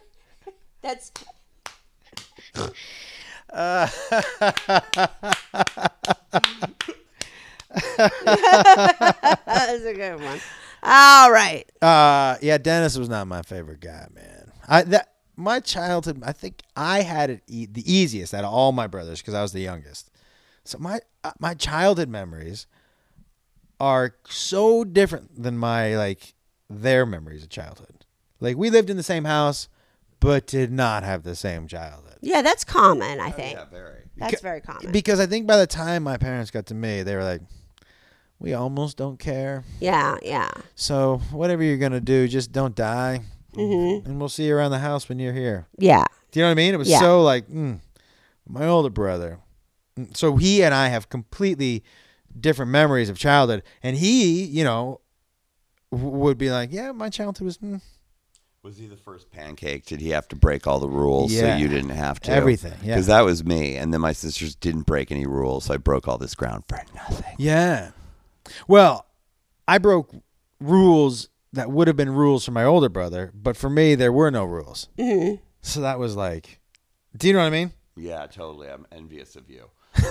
[0.82, 1.12] That's.
[3.52, 3.94] That's
[9.84, 10.40] a good one.
[10.82, 11.64] All right.
[11.80, 14.52] Uh, yeah, Dennis was not my favorite guy, man.
[14.68, 16.22] I that my childhood.
[16.24, 19.42] I think I had it e- the easiest out of all my brothers because I
[19.42, 20.10] was the youngest.
[20.64, 22.66] So my uh, my childhood memories
[23.80, 26.34] are so different than my like
[26.70, 28.04] their memories of childhood.
[28.40, 29.68] Like we lived in the same house,
[30.20, 32.18] but did not have the same childhood.
[32.20, 33.20] Yeah, that's common.
[33.20, 34.04] I think Yeah, very.
[34.16, 34.92] that's very common.
[34.92, 37.42] Because I think by the time my parents got to me, they were like,
[38.38, 40.50] "We almost don't care." yeah, yeah.
[40.74, 43.22] So whatever you're gonna do, just don't die,
[43.56, 45.66] and we'll see you around the house when you're here.
[45.78, 46.04] Yeah.
[46.30, 46.74] Do you know what I mean?
[46.74, 47.00] It was Yeah.
[47.00, 47.80] so like mm,
[48.48, 49.38] my older brother.
[49.98, 51.84] Mm, So he and I have completely
[52.38, 55.00] different memories of childhood, and he, you know,
[55.92, 57.80] w- would be like, "Yeah, my childhood was mm,
[58.64, 59.84] Was he the first pancake?
[59.86, 61.40] Did he have to break all the rules Yeah.
[61.54, 62.32] so you didn't have to?
[62.32, 62.94] Everything, yeah.
[62.94, 63.76] Because that was me.
[63.76, 66.80] And then my sisters didn't break any rules, so I broke all this ground for
[66.94, 67.34] nothing.
[67.38, 67.90] yeah."
[68.68, 69.06] Well,
[69.68, 70.12] I broke
[70.60, 74.30] rules that would have been rules for my older brother, but for me, there were
[74.30, 74.88] no rules.
[74.98, 76.60] hmm So that was like,
[77.16, 77.72] do you know what I mean?
[77.96, 78.68] Yeah, totally.
[78.68, 79.70] I'm envious of you.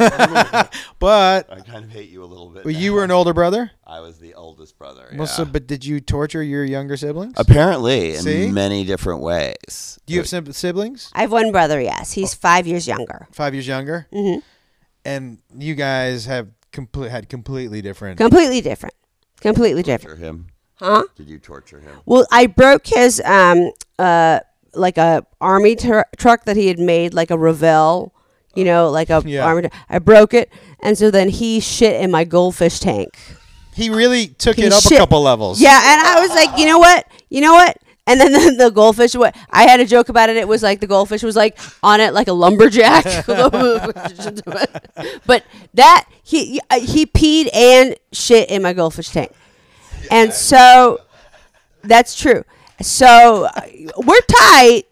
[1.00, 2.64] But I kind of hate you a little bit.
[2.64, 3.72] But you were an older brother.
[3.86, 5.14] I was the oldest brother.
[5.14, 7.34] Well, so, but did you torture your younger siblings?
[7.36, 8.50] Apparently, in See?
[8.50, 10.00] many different ways.
[10.06, 11.12] Do you have sim- siblings?
[11.14, 11.82] I have one brother.
[11.82, 13.28] Yes, he's five years younger.
[13.32, 14.36] Five years younger, hmm
[15.06, 18.18] and you guys have complete had completely different.
[18.18, 18.96] Completely different.
[19.42, 20.18] Completely different.
[20.20, 20.48] torture him?
[20.84, 21.04] Huh?
[21.16, 21.96] Did you torture him?
[22.06, 24.42] Well, I broke his um uh
[24.74, 28.12] like a army tr- truck that he had made like a Revell,
[28.56, 29.46] you know, like a Yeah.
[29.46, 29.62] army.
[29.70, 30.52] tr- I broke it,
[30.82, 33.10] and so then he shit in my goldfish tank.
[33.76, 35.62] he really took it up shit- a couple levels.
[35.62, 37.08] Yeah, and I was like, you know what?
[37.30, 37.78] You know what?
[38.06, 40.36] And then the, the goldfish, what I had a joke about it.
[40.36, 43.06] It was like the goldfish was like on it like a lumberjack.
[45.26, 45.44] but
[45.74, 49.32] that he he peed and shit in my goldfish tank,
[50.12, 51.02] and so
[51.84, 52.44] that's true.
[52.82, 53.62] So uh,
[53.98, 54.84] we're tight,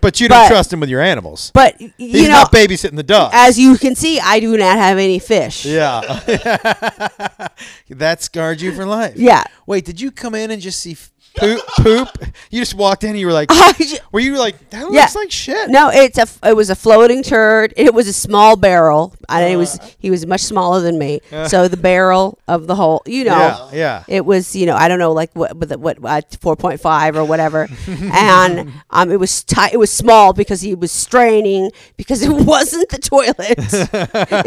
[0.00, 1.50] but you don't But- trust him with your animals.
[1.54, 3.30] but y- He's you know, not babysitting the dog.
[3.34, 5.64] as you can see, I do not have any fish.
[5.64, 6.00] yeah,
[7.90, 9.14] that scarred you for life.
[9.16, 9.44] Yeah.
[9.66, 10.96] Wait, did you come in and just see
[11.36, 11.60] poop?
[11.78, 12.08] poop?
[12.50, 13.10] You just walked in.
[13.10, 13.50] and You were like,
[14.12, 15.00] were you like that Yeah.
[15.02, 15.70] looks like shit?
[15.70, 17.72] No, it's a it was a floating turd.
[17.76, 19.14] It was a small barrel.
[19.28, 21.20] and it was he was much smaller than me.
[21.46, 24.04] so the barrel of the whole, you know, Yeah, yeah.
[24.08, 27.16] it was you know I don't know like what what what uh, four point five
[27.16, 27.68] or whatever,
[28.12, 29.72] and um it was tight.
[29.72, 33.34] It was small because he was straining because it wasn't the toilet.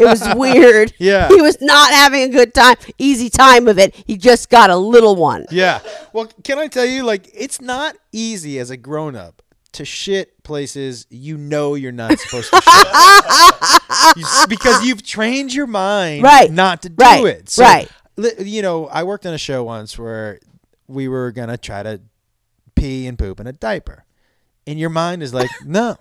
[0.06, 0.92] was weird.
[0.98, 1.28] Yeah.
[1.28, 3.94] he was not having a good time, easy time of it.
[4.06, 5.46] He just got a little one.
[5.50, 5.80] Yeah.
[6.12, 9.42] Well, can I tell you, like, it's not easy as a grown up
[9.72, 12.86] to shit places you know you're not supposed to shit.
[14.16, 16.50] You because you've trained your mind Right.
[16.50, 17.24] not to do Right.
[17.26, 17.48] it.
[17.50, 17.88] So, Right.
[18.38, 20.38] You know, I worked on a show once where
[20.86, 22.00] we were going to try to
[22.74, 24.04] pee and poop in a diaper.
[24.66, 25.96] And your mind is like, no.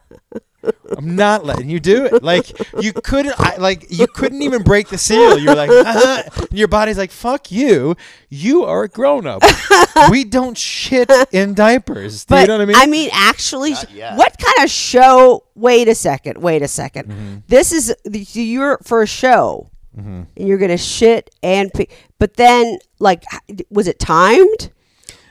[0.97, 2.23] I'm not letting you do it.
[2.23, 2.51] Like
[2.81, 5.37] you couldn't, I, like you couldn't even break the seal.
[5.37, 7.95] You were like, uh and your body's like, "Fuck you!
[8.29, 9.41] You are a grown up.
[10.11, 13.05] we don't shit in diapers." Do But you know what I mean?
[13.05, 13.13] yet.
[13.13, 14.17] actually, Mm-hmm.
[14.17, 15.43] what kind of show?
[15.55, 16.37] Wait a second.
[16.41, 20.23] Wait a 2nd This is the- you're for a show, Mm-hmm.
[20.37, 21.87] and you're gonna shit and pee.
[22.19, 23.23] But then, like,
[23.69, 24.71] was it timed?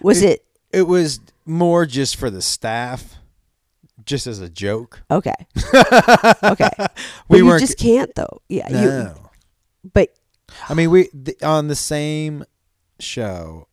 [0.02, 3.14] Was it, it was more just for the staff,
[4.04, 5.02] just as a joke.
[5.10, 5.34] okay?
[6.42, 6.70] okay.
[7.28, 8.40] We you weren't- just can't though.
[8.48, 8.68] Yeah.
[8.68, 9.30] You, No,
[9.92, 10.10] but
[10.68, 12.44] I mean we the, on the same
[13.00, 13.68] show.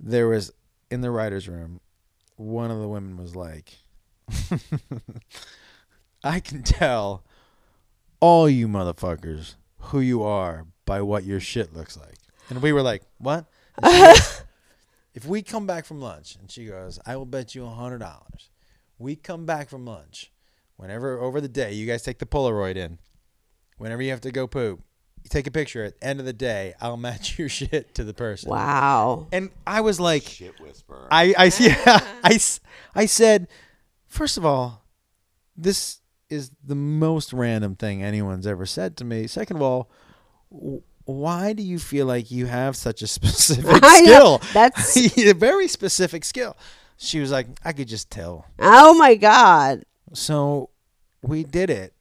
[0.00, 0.52] There was
[0.90, 1.80] in the writers' room.
[2.36, 3.74] One of the women was like,
[6.24, 7.24] "I can tell
[8.20, 12.16] all you motherfuckers who you are by what your shit looks like."
[12.50, 13.46] And we were like, "What?"
[13.82, 14.42] Goes,
[15.14, 17.98] if we come back from lunch, and she goes, "I will bet you a hundred
[17.98, 18.47] dollars."
[18.98, 20.32] We come back from lunch,
[20.76, 22.98] whenever over the day, you guys take the Polaroid in.
[23.76, 24.80] Whenever you have to go poop,
[25.22, 25.84] you take a picture.
[25.84, 28.50] At the end of the day, I'll match your shit to the person.
[28.50, 29.28] wow.
[29.32, 31.06] And I was like, Shit whisperer.
[31.10, 32.60] I, I, yeah, I, s-
[32.94, 33.46] I said,
[34.06, 34.84] first of all,
[35.56, 39.26] this is the most random thing anyone's ever said to me.
[39.28, 39.90] Second of all,
[41.04, 44.38] why do you feel like you have such a specific I know.
[44.38, 44.40] skill?
[44.52, 46.56] That's- a very specific skill.
[46.98, 48.46] She was like, I could just tell.
[48.58, 49.84] Oh my god.
[50.12, 50.70] So
[51.22, 51.94] we did it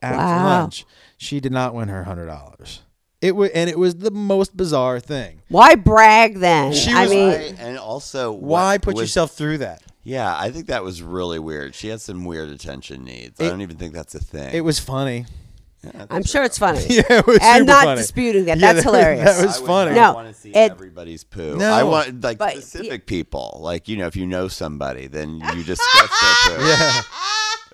[0.00, 0.44] after Wow.
[0.60, 0.86] lunch.
[1.18, 2.80] She did not win her hundred dollars.
[3.20, 5.40] It was, and it was the most bizarre thing.
[5.48, 6.72] Why brag then?
[6.74, 9.82] She I was mean, Right, and also Why put was- yourself through that?
[10.02, 11.74] Yeah, I think that was really weird.
[11.74, 13.40] She had some weird attention needs.
[13.40, 14.54] I don't even think that's a thing.
[14.54, 15.24] It was funny.
[15.84, 16.84] Yeah, I'm sure it's funny.
[16.88, 18.00] Yeah, it was and super not funny.
[18.00, 18.58] disputing that.
[18.58, 19.36] Yeah, That's that was- hilarious.
[19.36, 19.90] that was I would funny.
[19.94, 21.56] not No, want to see it- everybody's poo.
[21.56, 21.72] No.
[21.72, 23.58] I want like But- specific people.
[23.60, 26.10] Like you know, if you know somebody, then you discuss
[26.46, 26.64] their poo.
[26.66, 27.02] Yeah.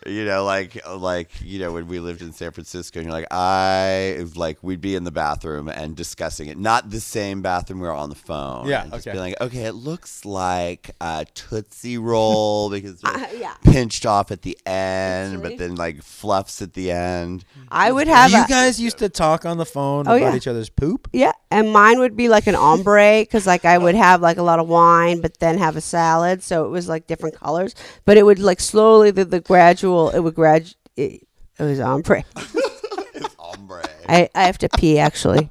[0.06, 3.27] You know, like like you know when we lived in San Francisco, and you're like,
[3.31, 7.86] I like we'd be in the bathroom and discussing it, not the same bathroom we
[7.86, 8.66] were on the phone.
[8.66, 9.14] Yeah, and just okay.
[9.14, 13.52] be like, okay, it looks like a tootsie roll because it's Uh, yeah.
[13.62, 15.51] pinched off at the end, Actually.
[15.51, 17.44] but then like fluffs at the end.
[17.70, 20.36] I would have you a- guys used to talk on the phone Oh, about yeah.
[20.36, 21.09] each other's poop.
[21.12, 24.43] Yeah, and mine would be like an ombre because like I would have like a
[24.43, 27.74] lot of wine, but then have a salad, so it was like different colors.
[28.06, 31.27] But it would like slowly the, the gradual it would grad it,
[31.59, 32.25] it was ombre.
[33.15, 33.85] It's ombre.
[34.09, 35.51] I I have to pee actually.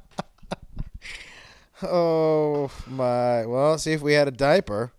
[1.82, 3.46] Oh my!
[3.46, 4.92] Well, see if we had a diaper.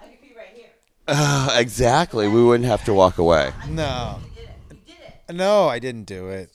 [0.00, 0.66] I could pee right here.
[1.08, 2.28] Uh, exactly.
[2.28, 3.52] We wouldn't have to walk away.
[3.68, 4.20] No.
[5.32, 6.50] No, I didn't do it.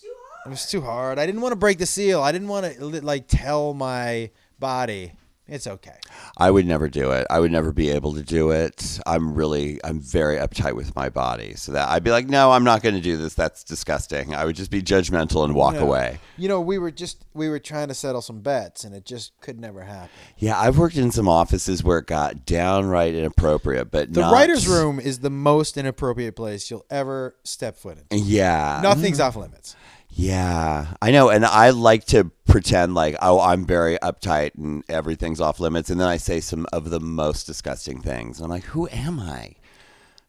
[0.45, 1.17] It was too hard.
[1.19, 2.21] I didn't want to break the seal.
[2.21, 4.29] I didn't want to like tell my
[4.59, 5.13] body
[5.49, 5.95] it's okay.
[6.37, 7.27] I would never do it.
[7.29, 8.99] I would never be able to do it.
[9.05, 11.55] I'm really, I'm very uptight with my body.
[11.55, 13.33] So that I'd be like, no, I'm not going to do this.
[13.33, 14.33] That's disgusting.
[14.35, 16.19] I would just be judgmental and walk away.
[16.37, 19.33] You know, we were just we were trying to settle some bets, and it just
[19.41, 20.09] could never happen.
[20.37, 24.67] Yeah, I've worked in some offices where it got downright inappropriate, but The not- writers'
[24.67, 28.23] room is the most inappropriate place you'll ever step foot in.
[28.23, 28.79] Yeah.
[28.83, 29.27] Nothing's mm-hmm.
[29.27, 29.75] off limits.
[30.21, 35.39] Yeah, I know, and I like to pretend like oh I'm very uptight and everything's
[35.39, 38.41] off limits, and then I say some of the most disgusting things.
[38.41, 39.55] I'm like, who am I?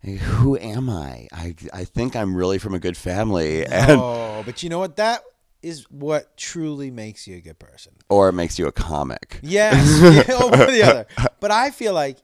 [0.05, 1.27] Who am I?
[1.33, 4.95] I I think I'm really from a good family, and Oh, but you know what?
[4.95, 5.23] That
[5.61, 7.93] is what truly makes you a good person.
[8.09, 9.41] or it makes you a comic.
[9.43, 9.75] Yes,
[10.29, 11.07] yeah, one or the other.
[11.41, 12.19] But I feel like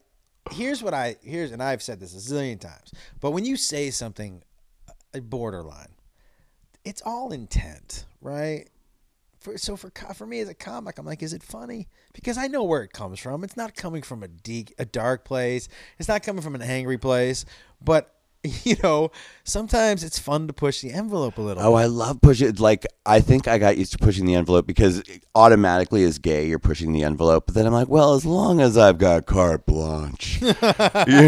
[0.51, 2.93] here's what I here's, and I've said this a zillion times.
[3.19, 4.41] But when you say something
[5.13, 5.89] uh, borderline,
[6.87, 8.69] it's all intent, right?
[9.39, 11.87] For, so for for me as a comic, I'm like, is it funny?
[12.13, 13.43] Because I know where it comes from.
[13.43, 15.67] It's not coming from a deep, a dark place.
[15.99, 17.45] It's not coming from an angry place.
[17.83, 18.16] But
[18.63, 19.11] you know,
[19.43, 21.63] sometimes it's fun to push the envelope a little.
[21.63, 22.53] Oh, I love pushing.
[22.55, 25.01] Like, I think I got used to pushing the envelope because
[25.35, 27.45] automatically, as gay, you're pushing the envelope.
[27.47, 30.51] But then I'm like, well, as long as I've got carte blanche, you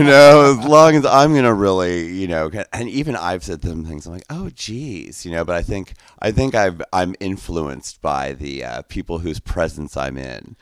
[0.04, 4.06] know, as long as I'm gonna really, you know, and even I've said some things.
[4.06, 5.46] I'm like, oh, geez, you know.
[5.46, 10.18] But I think I think I've I'm influenced by the uh, people whose presence I'm
[10.18, 10.56] in.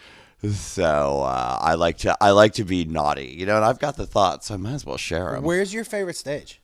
[0.44, 3.98] So uh, I like to I like to be naughty, you know, and I've got
[3.98, 5.44] the thoughts, so I might as well share them.
[5.44, 6.62] Where's your favorite stage?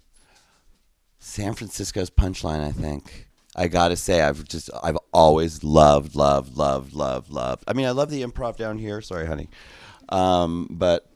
[1.20, 3.28] San Francisco's punchline, I think.
[3.56, 7.64] I gotta say, I've just I've always loved, loved, loved, loved, loved.
[7.68, 9.02] I mean, I love the improv down here.
[9.02, 9.48] Sorry, honey,
[10.10, 11.12] um, but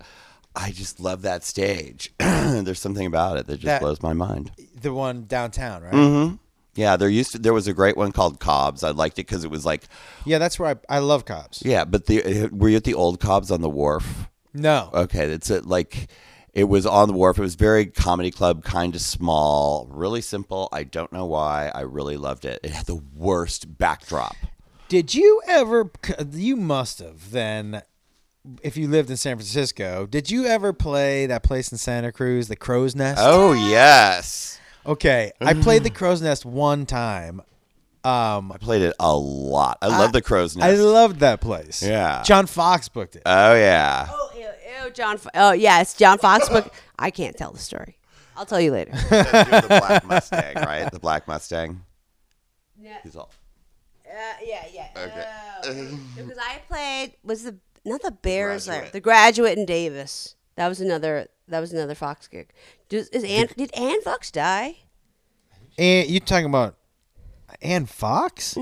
[0.56, 2.12] I just love that stage.
[2.20, 4.52] There's something about it that just That- blows my mind.
[4.80, 5.94] The one downtown, right?
[5.94, 6.36] hmm
[6.78, 8.84] Yeah, there used to there was a great one called Cobb's.
[8.84, 9.84] I liked it because it was like
[10.26, 11.62] Yeah, that's where I, I love Cobb's.
[11.66, 14.30] yeah, but the eh, were you at the old Cobb's on the wharf?
[14.54, 14.90] No.
[14.94, 16.08] Okay, it's a, like
[16.54, 17.38] it was on the wharf.
[17.38, 20.70] It was very comedy club, kind of small, really simple.
[20.72, 21.72] I don't know why.
[21.76, 22.60] I really loved it.
[22.64, 24.36] It had the worst backdrop.
[24.90, 25.91] Did you ever?
[26.32, 27.82] You must have then.
[28.64, 32.48] If you lived in San Francisco, did you ever play that place in Santa Cruz,
[32.48, 33.20] the Crow's Nest?
[33.22, 37.41] Oh yes, Okay, I played the Crow's Nest one time.
[38.03, 39.80] Um, I played it a lot.
[39.81, 40.65] I love the crow's nest.
[40.65, 41.84] I loved that place.
[41.84, 42.23] Yeah.
[42.23, 43.23] John Fox booked it.
[43.26, 44.07] oh yeah.
[44.09, 44.41] Oh, ew,
[44.85, 45.18] ew, John.
[45.18, 46.69] Fo- Oh, yes, John Fox booked.
[46.99, 47.97] I can't tell the story.
[48.38, 48.91] I'll tell you later.
[49.09, 50.89] the black Mustang, right?
[50.89, 51.81] The black Mustang.
[52.80, 53.31] Yeah, He's all.
[54.09, 54.14] uh,
[54.45, 54.88] yeah, yeah.
[54.95, 55.26] Okay.
[55.65, 58.93] Oh, because I played was the not the Bears, there, Graduate.
[58.93, 60.35] the Graduate in Davis.
[60.55, 61.27] That was another.
[61.48, 62.49] That was another Fox gig.
[62.90, 64.78] Does, is Ann, did Ann Fox die?
[65.78, 66.76] And you talking about
[67.61, 68.57] Ann Fox?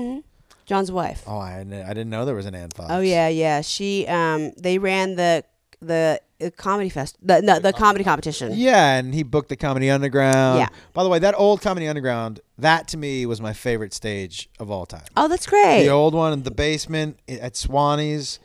[0.66, 1.22] John's wife.
[1.26, 2.88] Oh, I, I didn't know there was an Ann Fox.
[2.90, 3.60] Oh yeah, yeah.
[3.60, 5.44] She um they ran the
[5.80, 8.52] the uh, comedy fest the no, the comedy competition.
[8.54, 10.58] Yeah, and he booked the Comedy Underground.
[10.58, 10.68] Yeah.
[10.92, 14.70] By the way, that old Comedy Underground, that to me was my favorite stage of
[14.70, 15.04] all time.
[15.16, 15.84] Oh, that's great.
[15.84, 18.38] The old one in the basement at Swanee's.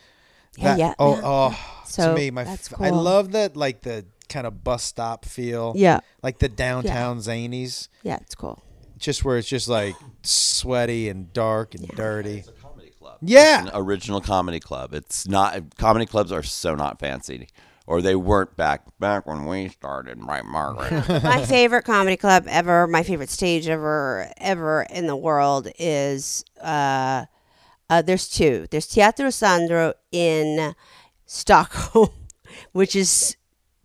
[0.57, 1.83] Yeah, That- yeah, Oh, oh.
[1.85, 3.01] So, to me, my that's f- I cool.
[3.01, 5.73] love that like the kind of bus stop feel.
[5.75, 5.99] Yeah.
[6.23, 8.63] Like the downtown zanies, yeah, it's cool.
[8.97, 12.39] just where it's just like sweaty and dark and dirty.
[12.39, 13.17] It's a comedy club.
[13.21, 13.61] Yeah.
[13.63, 14.93] It's an original comedy club.
[14.93, 15.75] It's not.
[15.77, 17.47] Comedy clubs are so not fancy,
[17.85, 20.17] or they weren't back back when we started.
[20.23, 21.07] Right, Margaret.
[21.23, 27.25] my favorite comedy club ever, my favorite stage ever, ever in the world is uh,
[27.89, 28.67] Uh, there's two.
[28.71, 30.73] There's Teatro Sandro in
[31.25, 32.09] Stockholm,
[32.71, 33.35] which is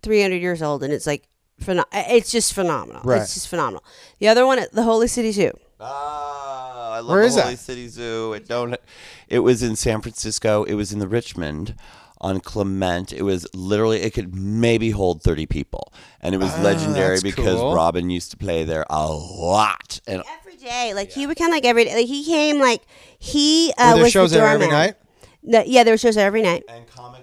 [0.07, 1.28] 300 years old, and it's like,
[1.61, 3.03] pheno- it's just phenomenal.
[3.05, 3.20] Right.
[3.20, 3.85] It's just phenomenal.
[4.20, 5.53] The other one at the Holy City Zoo.
[5.78, 7.43] Oh, I love Where the is that?
[7.45, 8.33] Holy City Zoo.
[8.33, 8.77] It don't.
[9.28, 10.65] It was in San Francisco.
[10.65, 11.74] It was in the Richmond
[12.20, 13.12] on Clement.
[13.12, 15.93] It was literally it could maybe hold thirty people,
[16.23, 17.74] and it was Oh, legendary that's because cool.
[17.74, 20.01] Robin used to play there a lot.
[20.07, 21.95] And Every day, like he would come like every day.
[21.97, 22.83] Like he came like
[23.19, 24.78] he uh, Were there was shows the there every doorman.
[24.87, 24.95] night?
[25.43, 26.65] No, yeah, there were shows there every night.
[26.69, 27.16] and comics would go there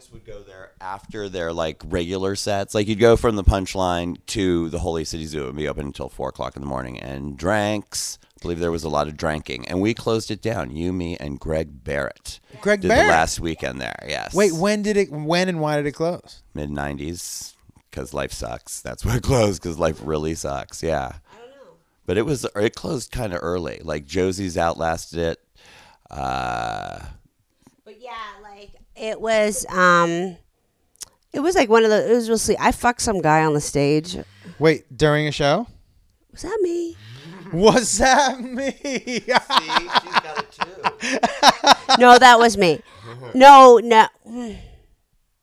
[0.83, 2.75] after their like regular sets.
[2.75, 6.09] Like you'd go from the Punchline to the Holy City Zoo and be open until
[6.09, 6.99] four o'clock in the morning.
[6.99, 8.19] And drinks.
[8.23, 10.75] I believe there was a lot of drinking, and we closed it down.
[10.75, 12.41] You, me, and Greg Barrett.
[12.59, 13.05] Greg did Barrett?
[13.05, 14.03] the last weekend there.
[14.05, 14.33] Yes.
[14.35, 15.09] Wait, when did it?
[15.09, 16.43] When and why did it close?
[16.53, 17.53] mid '90s
[17.89, 18.81] because life sucks.
[18.81, 20.83] That's why it closed because life really sucks.
[20.83, 21.13] Yeah.
[21.31, 21.71] I don't know.
[22.05, 23.79] But it was it closed kind of early.
[23.81, 25.39] Like Josie's outlasted it.
[26.11, 26.99] Uh,
[27.85, 28.11] But yeah,
[28.41, 29.65] like it was.
[29.69, 30.35] um
[31.33, 32.11] It was like one of the.
[32.11, 32.59] It was really.
[32.59, 34.17] I fucked some guy on the stage.
[34.59, 35.67] Wait, during a show?
[36.31, 36.95] Was that me?
[37.51, 38.73] Was that me?
[38.81, 41.95] she's got it too.
[41.99, 42.81] no, that was me.
[43.33, 44.07] No, no.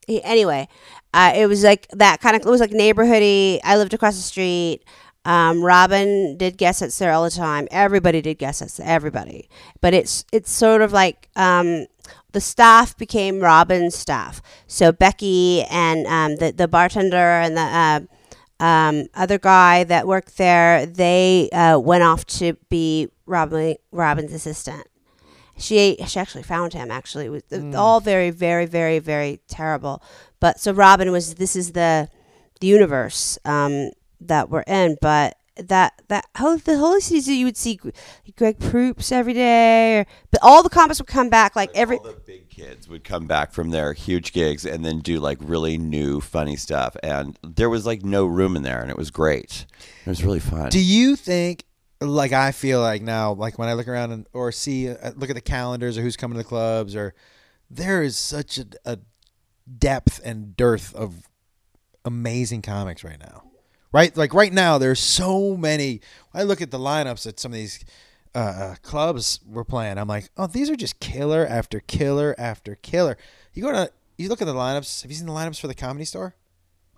[0.09, 0.69] Anyway,
[1.13, 2.43] uh, it was like that kind of.
[2.43, 3.61] It was like neighborhoody.
[3.65, 4.83] I lived across the street.
[5.25, 7.69] Um, Robin did guess sets there all the time.
[7.71, 8.81] Everybody did guest sets.
[8.81, 9.49] Everybody,
[9.81, 11.87] but it's it's sort of like um,
[12.33, 14.41] the staff became Robin's staff.
[14.67, 18.09] So Becky and um, the the bartender and the
[18.61, 24.33] uh, um, other guy that worked there, they uh, went off to be Robin Robin's
[24.33, 24.87] assistant
[25.59, 27.77] she she actually found him actually it was Mm.
[27.77, 30.03] all very very very very terrible
[30.41, 32.09] but so robin was this is the
[32.61, 33.91] the universe um
[34.23, 35.37] that we're in but
[35.69, 37.79] that that oh the holy city you would see
[38.37, 42.05] greg proops every day or, but all the comics would come back like every All
[42.05, 45.79] the big kids would come back from their huge gigs and then do like really
[45.79, 49.67] new funny stuff, and there was like no room in there, and it was great.
[50.05, 50.69] It was really fun.
[50.71, 51.65] Do you think,
[52.01, 55.31] like I feel like now, like when I look around and or see, uh, look
[55.31, 57.15] at the calendars or who's coming to the clubs, or
[57.71, 58.99] there is such a, a
[59.79, 61.29] depth and dearth of
[62.05, 63.50] amazing comics right now,
[63.93, 64.17] right?
[64.17, 66.01] Like right now, there's so many.
[66.35, 67.85] I look at the lineups at some of these
[68.35, 69.99] uh, uh, clubs we're playing.
[69.99, 73.17] I'm like, oh, these are just killer after killer after killer.
[73.55, 75.03] You go to, you look at the lineups.
[75.03, 76.35] Have you seen the lineups for the comedy store?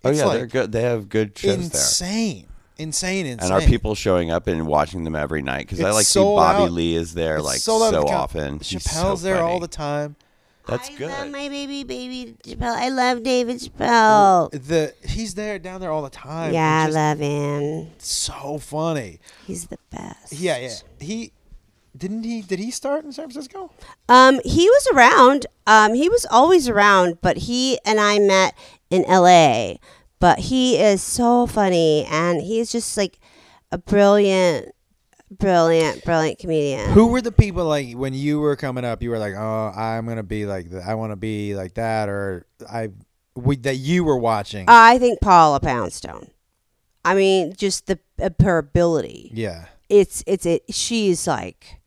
[0.04, 0.72] oh yeah, like they're good.
[0.72, 1.80] They have good shows there.
[1.80, 2.46] insane,
[2.78, 3.52] insane, insane.
[3.52, 5.66] And are people showing up and watching them every night?
[5.66, 6.72] Because I like see Bobby out.
[6.72, 7.74] Lee is there It's like so
[8.08, 8.58] often.
[8.58, 10.16] He's Chappelle's so there all the time.
[10.66, 11.10] That's I good.
[11.10, 12.74] love my baby baby Chappelle.
[12.76, 14.50] I love David Chappelle.
[14.52, 16.52] The he's there down there all the time.
[16.54, 17.90] yeah, I love him.
[17.98, 19.18] so funny.
[19.46, 20.32] He's the best.
[20.32, 20.74] Yeah, yeah.
[21.00, 21.32] He
[21.96, 23.70] didn't he did he start in San Francisco?
[24.08, 25.46] Um, he was around.
[25.66, 28.54] Um, he was always around, but he and I met
[28.90, 29.78] in L.A.
[30.20, 33.18] But he is so funny, and he's just like
[33.72, 34.72] a brilliant,
[35.38, 36.90] brilliant, brilliant comedian.
[36.90, 39.02] Who were the people like when you were coming up?
[39.02, 40.84] You were like, oh, I'm gonna be like that.
[40.86, 42.90] I want to be like that, or I
[43.34, 44.66] we, that you were watching.
[44.68, 46.28] I think Paula Poundstone.
[47.04, 49.30] I mean, just the uh, her ability.
[49.34, 50.62] yeah, It's it's it.
[50.70, 51.80] She's like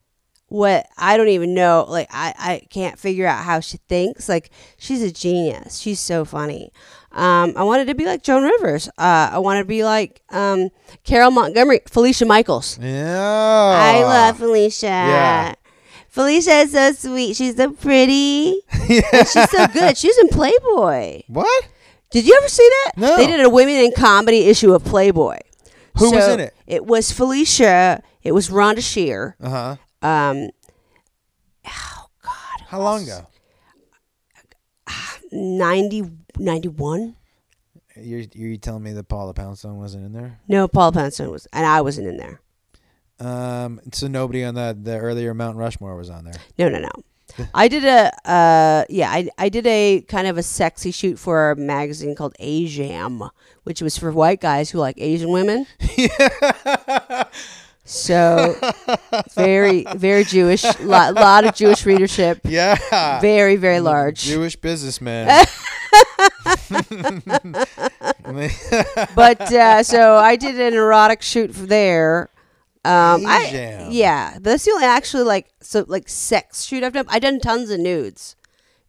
[0.48, 1.86] what I don't even know.
[1.88, 4.28] Like I I can't figure out how she thinks.
[4.30, 5.78] Like she's a genius.
[5.78, 6.72] She's so funny.
[7.16, 8.90] Um, I wanted to be like Joan Rivers.
[8.98, 10.70] Uh, I wanted to be like um,
[11.04, 12.78] Carol Montgomery, Felicia Michaels.
[12.80, 13.72] yeah.
[13.74, 14.86] I love Felicia.
[14.88, 15.56] Yeah.
[16.10, 17.36] Felicia is so sweet.
[17.36, 18.60] She's so pretty.
[18.74, 19.98] And she's so good.
[19.98, 21.24] She's in Playboy.
[21.28, 21.68] What?
[22.12, 22.92] Did you ever see that?
[22.98, 23.18] No.
[23.18, 25.40] They did a women in comedy issue of Playboy.
[25.98, 26.54] Who was in it?
[26.68, 28.04] It was Felicia.
[28.24, 29.36] It was Rhonda Shear.
[29.42, 29.76] Uh huh.
[30.08, 30.50] Um,
[31.66, 32.66] Oh God.
[32.68, 33.26] How long ago?
[35.32, 36.04] 90,
[36.40, 37.16] 91?
[37.98, 40.40] You're you're telling me that Paula Poundstone wasn't in there?
[40.48, 42.42] No, Paula Poundstone was, and I wasn't in there.
[43.20, 46.34] Um, so nobody on the the earlier Mount Rushmore was on there.
[46.58, 46.90] No, no, no.
[47.54, 51.52] I did a uh yeah, I I did a kind of a sexy shoot for
[51.52, 53.30] a magazine called Asiam,
[53.64, 55.66] which was for white guys who like Asian women.
[57.88, 58.56] So
[59.36, 62.40] very very Jewish, lot, lot of Jewish readership.
[62.44, 63.22] Yeah.
[63.22, 64.24] Very very large.
[64.24, 65.46] Jewish businessman.
[69.16, 72.30] But uh, so I did an erotic shoot for there.
[72.84, 77.06] Um, I, yeah, that's the only actually like so like sex shoot I've done.
[77.08, 78.36] I've done tons of nudes,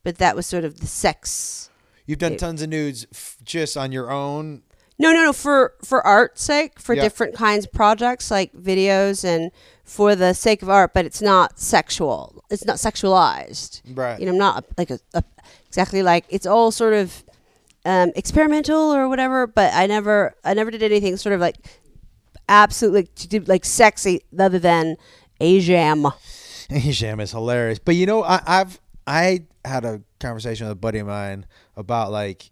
[0.03, 1.71] but that was sort of the sex.
[2.07, 4.63] You've done tons of nudes f- just on your own.
[4.99, 5.33] No, no, no.
[5.33, 7.03] For for art's sake, for Yeah.
[7.03, 9.51] different kinds of projects like videos and
[9.85, 12.45] for the sake of art, but it's not sexual.
[12.51, 13.81] It's not sexualized.
[13.95, 14.19] Right.
[14.21, 15.23] You know, I'm not like a, a
[15.69, 17.25] exactly like it's all sort of
[17.87, 19.47] um, experimental or whatever.
[19.47, 21.57] But I never, I never did anything sort of like
[22.49, 24.97] absolutely do like sexy other than
[25.41, 26.07] a jam.
[26.69, 27.79] A Jam is hilarious.
[27.79, 31.47] But you know, I, I've I had a conversation with a buddy of mine
[31.77, 32.51] about like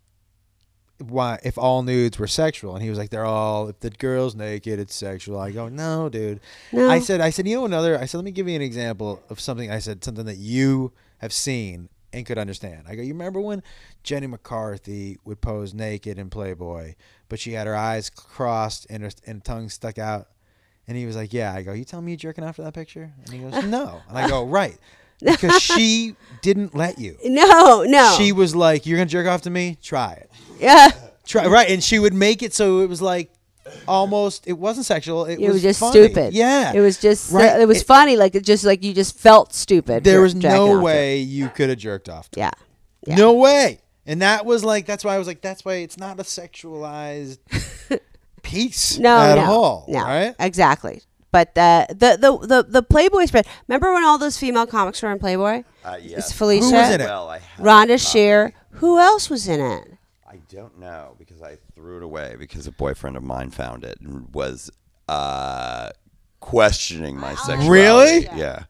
[0.98, 4.36] why if all nudes were sexual, and he was like, "They're all if the girl's
[4.36, 6.38] naked, it's sexual." I go, "No, dude."
[6.72, 6.88] No.
[6.88, 9.20] I said, "I said, you know another." I said, "Let me give you an example
[9.28, 12.84] of something." I said something that you have seen and could understand.
[12.88, 13.62] I go, "You remember when
[14.02, 16.94] Jenny McCarthy would pose naked in Playboy,
[17.28, 20.28] but she had her eyes crossed and her and tongue stuck out?"
[20.86, 22.74] And he was like, "Yeah." I go, "You telling me you jerking off for that
[22.74, 24.78] picture?" And he goes, "No." And I go, "Right."
[25.20, 27.16] Because she didn't let you.
[27.24, 28.14] No, no.
[28.16, 29.76] She was like, "You're gonna jerk off to me?
[29.82, 30.30] Try it."
[30.60, 30.90] yeah.
[31.26, 33.32] Try right, and she would make it so it was like
[33.88, 34.46] almost.
[34.46, 35.24] It wasn't sexual.
[35.26, 35.92] It, It was just funny.
[35.92, 36.34] stupid.
[36.34, 37.60] Yeah, It was just Right.
[37.60, 38.16] it was It- funny.
[38.16, 40.04] Like it just like you just felt stupid.
[40.04, 40.82] There was no to it.
[40.82, 42.30] way you could have jerked off.
[42.32, 42.50] To Yeah.
[43.06, 43.16] Yeah.
[43.16, 43.80] No way.
[44.06, 47.38] And that was like that's why I was like that's why it's not a sexualized
[48.42, 49.84] piece No, at no, all.
[49.88, 50.34] no, Right?
[50.38, 51.02] exactly.
[51.32, 53.46] But the, the the the the Playboy spread.
[53.66, 55.64] Remember when all those female comics were in Playboy?
[55.84, 56.18] Uh, yes.
[56.30, 57.04] It's Felicia, Who was in it?
[57.06, 57.98] Well, I Rhonda a.
[57.98, 58.52] Shear.
[58.74, 59.84] Who else was in it?
[60.28, 63.98] I don't know because I threw it away because a boyfriend of mine found it
[64.00, 64.70] and was
[65.06, 65.90] uh,
[66.40, 67.68] questioning my sexuality.
[67.68, 68.22] Really?
[68.40, 68.64] Yeah.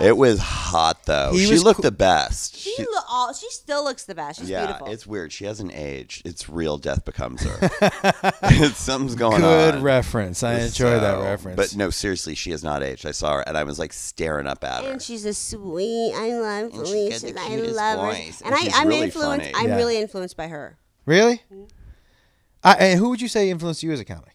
[0.00, 1.30] It was hot though.
[1.32, 2.56] He she was looked co- the best.
[2.56, 4.40] She, She- lo- all, she still looks the best.
[4.40, 4.88] She's yeah, beautiful.
[4.92, 5.32] it's weird.
[5.32, 6.26] She hasn't aged.
[6.26, 6.76] It's real.
[6.76, 7.70] Death becomes her.
[8.74, 9.74] Something's going Good on.
[9.76, 10.42] Good reference.
[10.42, 11.56] I enjoy that reference.
[11.56, 13.06] But no, seriously, she has not aged.
[13.06, 14.90] I saw her and I was like staring up at her.
[14.90, 16.12] and she's a sweet.
[16.14, 17.32] I love And she's Felicia.
[17.32, 18.10] the I cutest love her.
[18.10, 19.46] And, and I, I'm really influenced.
[19.46, 19.52] funny.
[19.56, 19.76] I'm Yeah.
[19.76, 20.76] really influenced by her.
[21.06, 21.64] really, Mm-hmm.
[22.66, 24.34] I, and who would you say influenced you as a comic?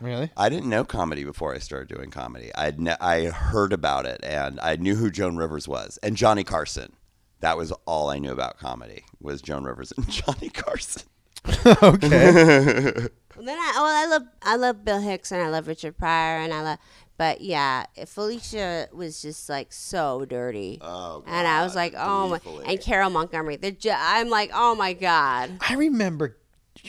[0.00, 0.30] Really?
[0.36, 2.50] I didn't know comedy before I started doing comedy.
[2.54, 6.44] I'd ne- I heard about it and I knew who Joan Rivers was and Johnny
[6.44, 6.92] Carson.
[7.40, 11.02] That was all I knew about comedy was Joan Rivers and Johnny Carson.
[11.82, 12.92] okay.
[13.36, 16.38] Well, then I well I love I love Bill Hicks and I love Richard Pryor
[16.38, 16.78] and I love
[17.18, 22.40] but yeah Felicia was just like so dirty Oh, and I was like oh my
[22.64, 26.36] and Carol Montgomery they're ju- I'm like oh my god I remember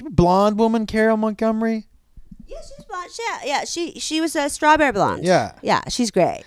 [0.03, 1.87] blonde woman Carol Montgomery.
[2.47, 5.53] yeah she's blonde yeah yeah she she was a strawberry blonde Yeah.
[5.61, 6.43] yeah she's great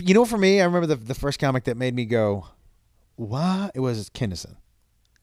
[0.00, 2.46] You know, for me, I remember the the first comic that made me go,
[3.16, 4.54] "What?" It was Kinison.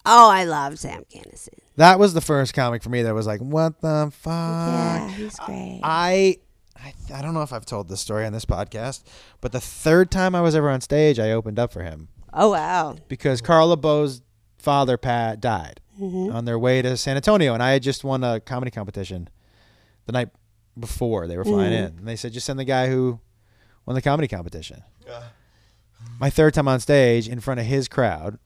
[0.05, 3.39] oh I love Sam Kinison That was the first comic for me that was like,
[3.39, 6.37] "What the fuck?" yeah he's great I,
[6.75, 9.03] I I don't know if I've told this story on this podcast,
[9.41, 12.51] but the third time I was ever on stage, I opened up for him oh
[12.51, 14.21] wow because Carl LaBove's
[14.57, 18.39] father Pat died on their way to San Antonio, and I had just won a
[18.39, 19.29] comedy competition
[20.05, 20.29] the night
[20.79, 23.19] before they were flying in, and they said just send the guy who
[23.85, 24.83] won the comedy competition.
[26.19, 28.37] My third time on stage in front of his crowd.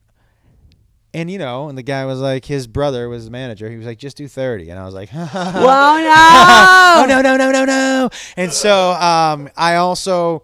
[1.14, 3.68] And you know, and the guy was like, his brother was the manager.
[3.68, 7.20] He was like, just do thirty, and I was like, whoa oh no!
[7.20, 8.10] no no no no no.
[8.36, 10.42] And so um i also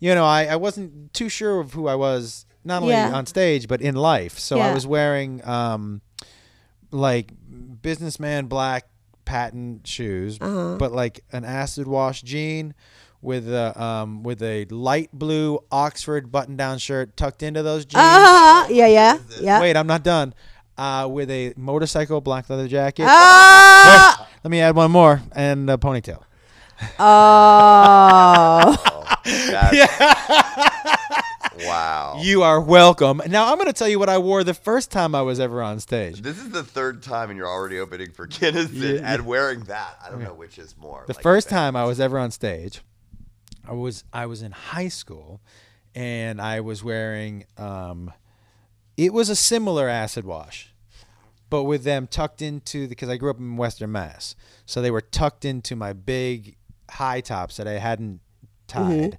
[0.00, 3.12] you know i, I wasn't too sure of who i was not only Yeah.
[3.12, 4.38] on stage but in life.
[4.38, 6.00] So i was wearing um
[6.90, 7.32] like
[7.82, 8.84] businessman black
[9.24, 10.76] patent shoes Uh-huh.
[10.78, 12.74] but like an acid wash jean
[13.20, 18.00] with a um with a light blue oxford button down shirt tucked into those jeans.
[18.02, 19.18] Uh yeah yeah.
[19.40, 19.60] Yeah.
[19.60, 20.32] Wait i'm not done.
[20.78, 23.06] Uh with a motorcycle black leather jacket.
[23.08, 24.28] Ah!
[24.44, 26.22] Let me add one more and a ponytail.
[26.98, 28.76] Oh.
[29.24, 30.94] That's-
[31.66, 32.20] Wow.
[32.22, 33.20] You are welcome.
[33.28, 35.62] Now I'm going to tell you what I wore the first time I was ever
[35.62, 36.22] on stage.
[36.22, 39.14] this is the third time and you're already opening for Kinison Yeah.
[39.14, 39.96] and wearing that.
[40.04, 41.04] I don't know which is more.
[41.06, 42.80] The like, first time I was ever on stage,
[43.66, 45.40] I was I was in high school,
[45.94, 47.44] and I was wearing.
[47.56, 48.12] Um,
[48.96, 50.72] it was a similar acid wash,
[51.50, 54.34] but with them tucked into because I grew up in Western Mass,
[54.66, 56.56] so they were tucked into my big
[56.90, 58.20] high tops that I hadn't
[58.68, 59.18] tied.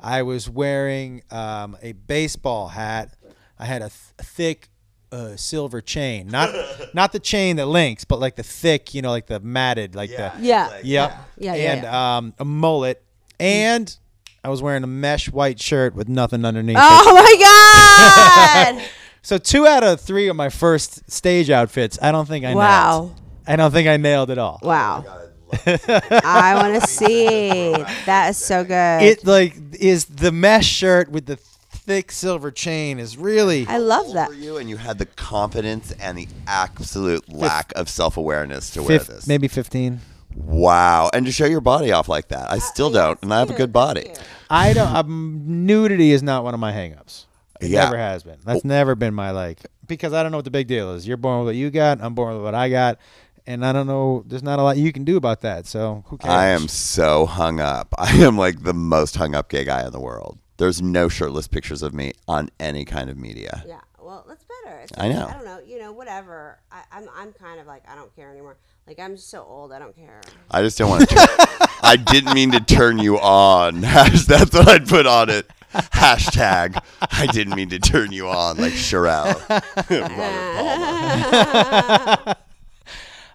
[0.00, 3.14] I was wearing um, a baseball hat.
[3.58, 3.92] I had a th-
[4.28, 4.68] thick
[5.12, 6.54] uh, silver chain, not
[6.94, 10.10] not the chain that links, but like the thick, you know, like the matted, like
[10.10, 10.36] Yeah.
[10.38, 10.66] the Yeah.
[10.68, 11.10] Like, Yep.
[11.38, 12.16] Yeah, yeah, and yeah.
[12.18, 13.02] um, a mullet,
[13.40, 13.96] and
[14.44, 16.76] I was wearing a mesh white shirt with nothing underneath.
[16.76, 16.80] it.
[16.82, 18.84] Oh my god!
[19.22, 22.98] So two out of three of my first stage outfits, I don't think I Wow.
[23.00, 23.20] nailed.
[23.46, 24.58] I don't think I nailed it all.
[24.62, 25.02] wow.
[25.06, 25.29] God,
[25.66, 26.24] I love it.
[26.24, 27.72] I want to see.
[28.06, 29.02] That is so good.
[29.02, 33.66] It like is the mesh shirt with the thick silver chain is really.
[33.66, 34.28] I love that.
[34.30, 38.82] over you, and you had the confidence and the absolute lack of self awareness to
[38.82, 39.26] wear fif- this.
[39.26, 40.00] maybe 15.
[40.36, 43.50] Wow, and to show your body off like that, I still don't, and I have
[43.50, 44.12] a good body.
[44.48, 44.94] I don't.
[44.94, 47.24] Um, nudity is not one of my hangups.
[47.60, 47.84] It Yeah.
[47.84, 48.38] never has been.
[48.44, 51.06] That's never been my like because I don't know what the big deal is.
[51.06, 52.00] You're born with what you got.
[52.00, 52.98] I'm born with what I got,
[53.46, 54.24] and I don't know.
[54.26, 55.66] There's not a lot you can do about that.
[55.66, 56.32] So who cares?
[56.32, 57.94] I am so hung up.
[57.98, 60.38] I am like the most hung up gay guy in the world.
[60.56, 63.64] There's no shirtless pictures of me on any kind of media.
[63.66, 64.80] Yeah, well, that's better.
[64.80, 65.26] It's I know.
[65.26, 65.60] I don't know.
[65.66, 66.58] You know, whatever.
[66.70, 68.58] I, I'm, I'm kind of like I don't care anymore.
[68.86, 69.72] Like I'm just so old.
[69.72, 70.20] I don't care.
[70.50, 71.14] I just don't want to.
[71.14, 71.26] Turn,
[71.82, 73.80] I didn't mean to turn you on.
[73.80, 75.48] That's what I'd put on it.
[75.72, 76.82] Hashtag.
[77.00, 79.36] I didn't mean to turn you on like Cherrelle.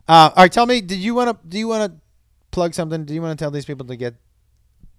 [0.07, 0.81] Uh, all right, tell me.
[0.81, 1.47] Did you want to?
[1.47, 1.99] Do you want to
[2.51, 3.05] plug something?
[3.05, 4.15] Do you want to tell these people to get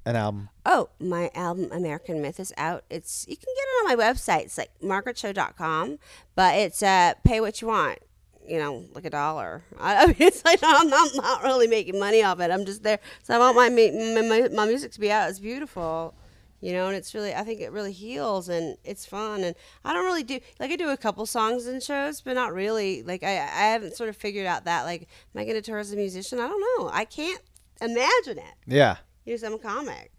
[0.04, 0.48] an album?
[0.64, 2.84] Oh, my album American Myth is out.
[2.90, 4.44] It's you can get it on my website.
[4.44, 5.98] It's like margaretcho.com,
[6.34, 8.00] but it's uh pay what you want.
[8.46, 9.62] You know, like a dollar.
[9.78, 12.50] I, I mean, it's like I'm not, I'm not really making money off it.
[12.50, 12.98] I'm just there.
[13.22, 15.30] So I want my my my music to be out.
[15.30, 16.14] It's beautiful.
[16.60, 19.54] You know, and it's really I think it really heals and it's fun and
[19.84, 23.02] I don't really do like I do a couple songs in shows, but not really.
[23.02, 25.02] Like I I haven't sort of figured out that like
[25.34, 26.40] am I going to tour as a musician?
[26.40, 26.90] I don't know.
[26.92, 27.42] I can't
[27.80, 28.54] imagine it.
[28.66, 28.96] Yeah,
[29.26, 30.10] You know, I'm a comic.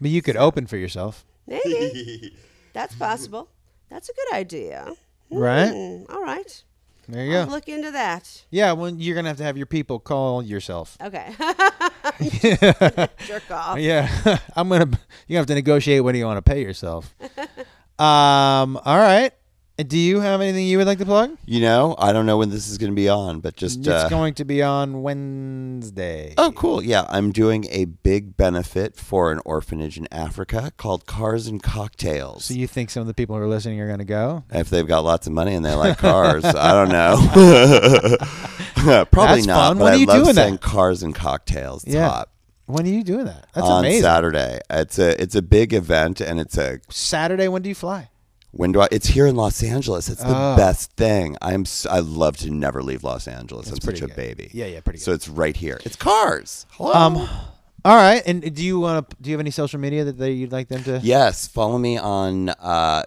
[0.00, 2.36] but you could open for yourself, Maybe.
[2.72, 3.48] That's possible.
[3.88, 4.92] That's a good idea.
[5.30, 5.70] right?
[5.70, 6.64] Hmm, all right.
[7.08, 7.52] There you I'll go.
[7.52, 8.44] look into that.
[8.50, 10.96] Yeah, when you're gonna have to have your people call yourself.
[11.00, 11.32] Okay.
[13.26, 13.78] Jerk off.
[13.78, 14.90] Yeah, I'm gonna.
[15.26, 17.14] You have to negotiate when you want to pay yourself.
[17.98, 18.76] Um.
[18.76, 19.32] All right.
[19.76, 21.36] Do you have anything you would like to plug?
[21.46, 23.80] You know, I don't know when this is going to be on, but just.
[23.80, 26.32] It's Uh, going to be on Wednesday.
[26.38, 26.80] Oh, cool.
[26.80, 32.44] Yeah, I'm doing a big benefit for an orphanage in Africa called Cars and Cocktails.
[32.44, 34.44] So you think some of the people who are listening are going to go?
[34.52, 37.16] if they've got lots of money and they like cars, I don't know.
[39.10, 39.68] Probably That's not.
[39.68, 39.78] fun.
[39.78, 40.60] But When are you love doing that?
[40.60, 41.82] Cars and Cocktails.
[41.84, 42.08] It's Yeah.
[42.10, 42.28] hot.
[42.66, 43.46] When are you doing that?
[43.54, 44.02] That's on amazing.
[44.02, 44.60] Saturday.
[44.70, 47.48] It's a it's a big event and it's a Saturday.
[47.48, 48.08] When do you fly?
[48.56, 50.08] When do I, it's here in Los Angeles.
[50.08, 50.56] It's the Oh.
[50.56, 51.36] best thing.
[51.42, 53.70] I'm s- I love to never leave Los Angeles.
[53.70, 54.50] I'm pretty such a baby.
[54.54, 55.80] Yeah, yeah, pretty So it's right here.
[55.84, 56.66] It's Cars.
[56.72, 56.92] Hello.
[56.92, 57.16] Um.
[57.86, 58.22] All right.
[58.24, 59.16] And do you want to?
[59.20, 61.00] Do you have any social media that they, you'd like them to?
[61.02, 63.02] Yes, follow me on uh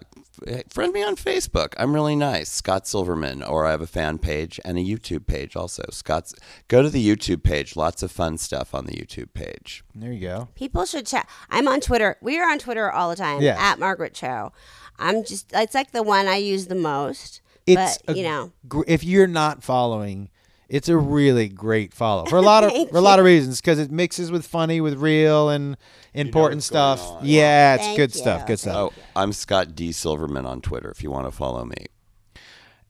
[0.68, 1.72] friend me on Facebook.
[1.78, 5.56] I'm really nice, Scott Silverman, or I have a fan page and a YouTube page
[5.56, 5.82] also.
[5.90, 6.32] Scott's
[6.68, 7.74] go to the YouTube page.
[7.74, 9.82] Lots of fun stuff on the YouTube page.
[9.96, 10.48] There you go.
[10.54, 11.28] People should chat.
[11.50, 12.16] I'm on Twitter.
[12.20, 13.40] We are on Twitter all the time.
[13.42, 13.56] Yeah.
[13.58, 14.52] At Margaret Cho.
[14.98, 15.50] I'm just.
[15.54, 17.40] It's like the one I use the most.
[17.66, 18.52] It's but a you know.
[18.68, 20.30] gr- if you're not following,
[20.68, 23.78] it's a really great follow for a lot of for a lot of reasons because
[23.78, 25.76] it mixes with funny with real and
[26.14, 27.10] important what's going stuff.
[27.18, 27.20] on.
[27.24, 28.20] Yeah, it's Thank good you.
[28.20, 28.46] stuff.
[28.46, 28.92] Good stuff.
[28.96, 31.86] Oh, I'm Scott D Silverman on Twitter if you want to follow me.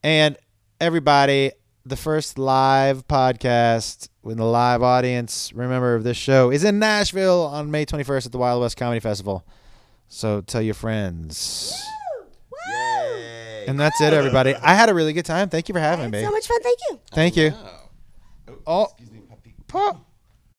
[0.02, 0.36] And
[0.80, 1.50] everybody,
[1.84, 7.70] the first live podcast with a live audience, remember this show is in Nashville on
[7.70, 9.44] May 21st at the Wild West Comedy Festival.
[10.08, 11.74] So tell your friends.
[13.68, 13.70] Yay.
[13.70, 14.54] And that's it, everybody.
[14.54, 15.48] I had a really good time.
[15.48, 16.24] Thank you for having It's me.
[16.24, 16.62] so much fun.
[16.62, 17.00] Thank you.
[17.12, 17.52] Thank you.
[17.54, 17.74] Oh.
[18.66, 19.54] Oh, Excuse me, puppy.
[19.66, 20.07] pop.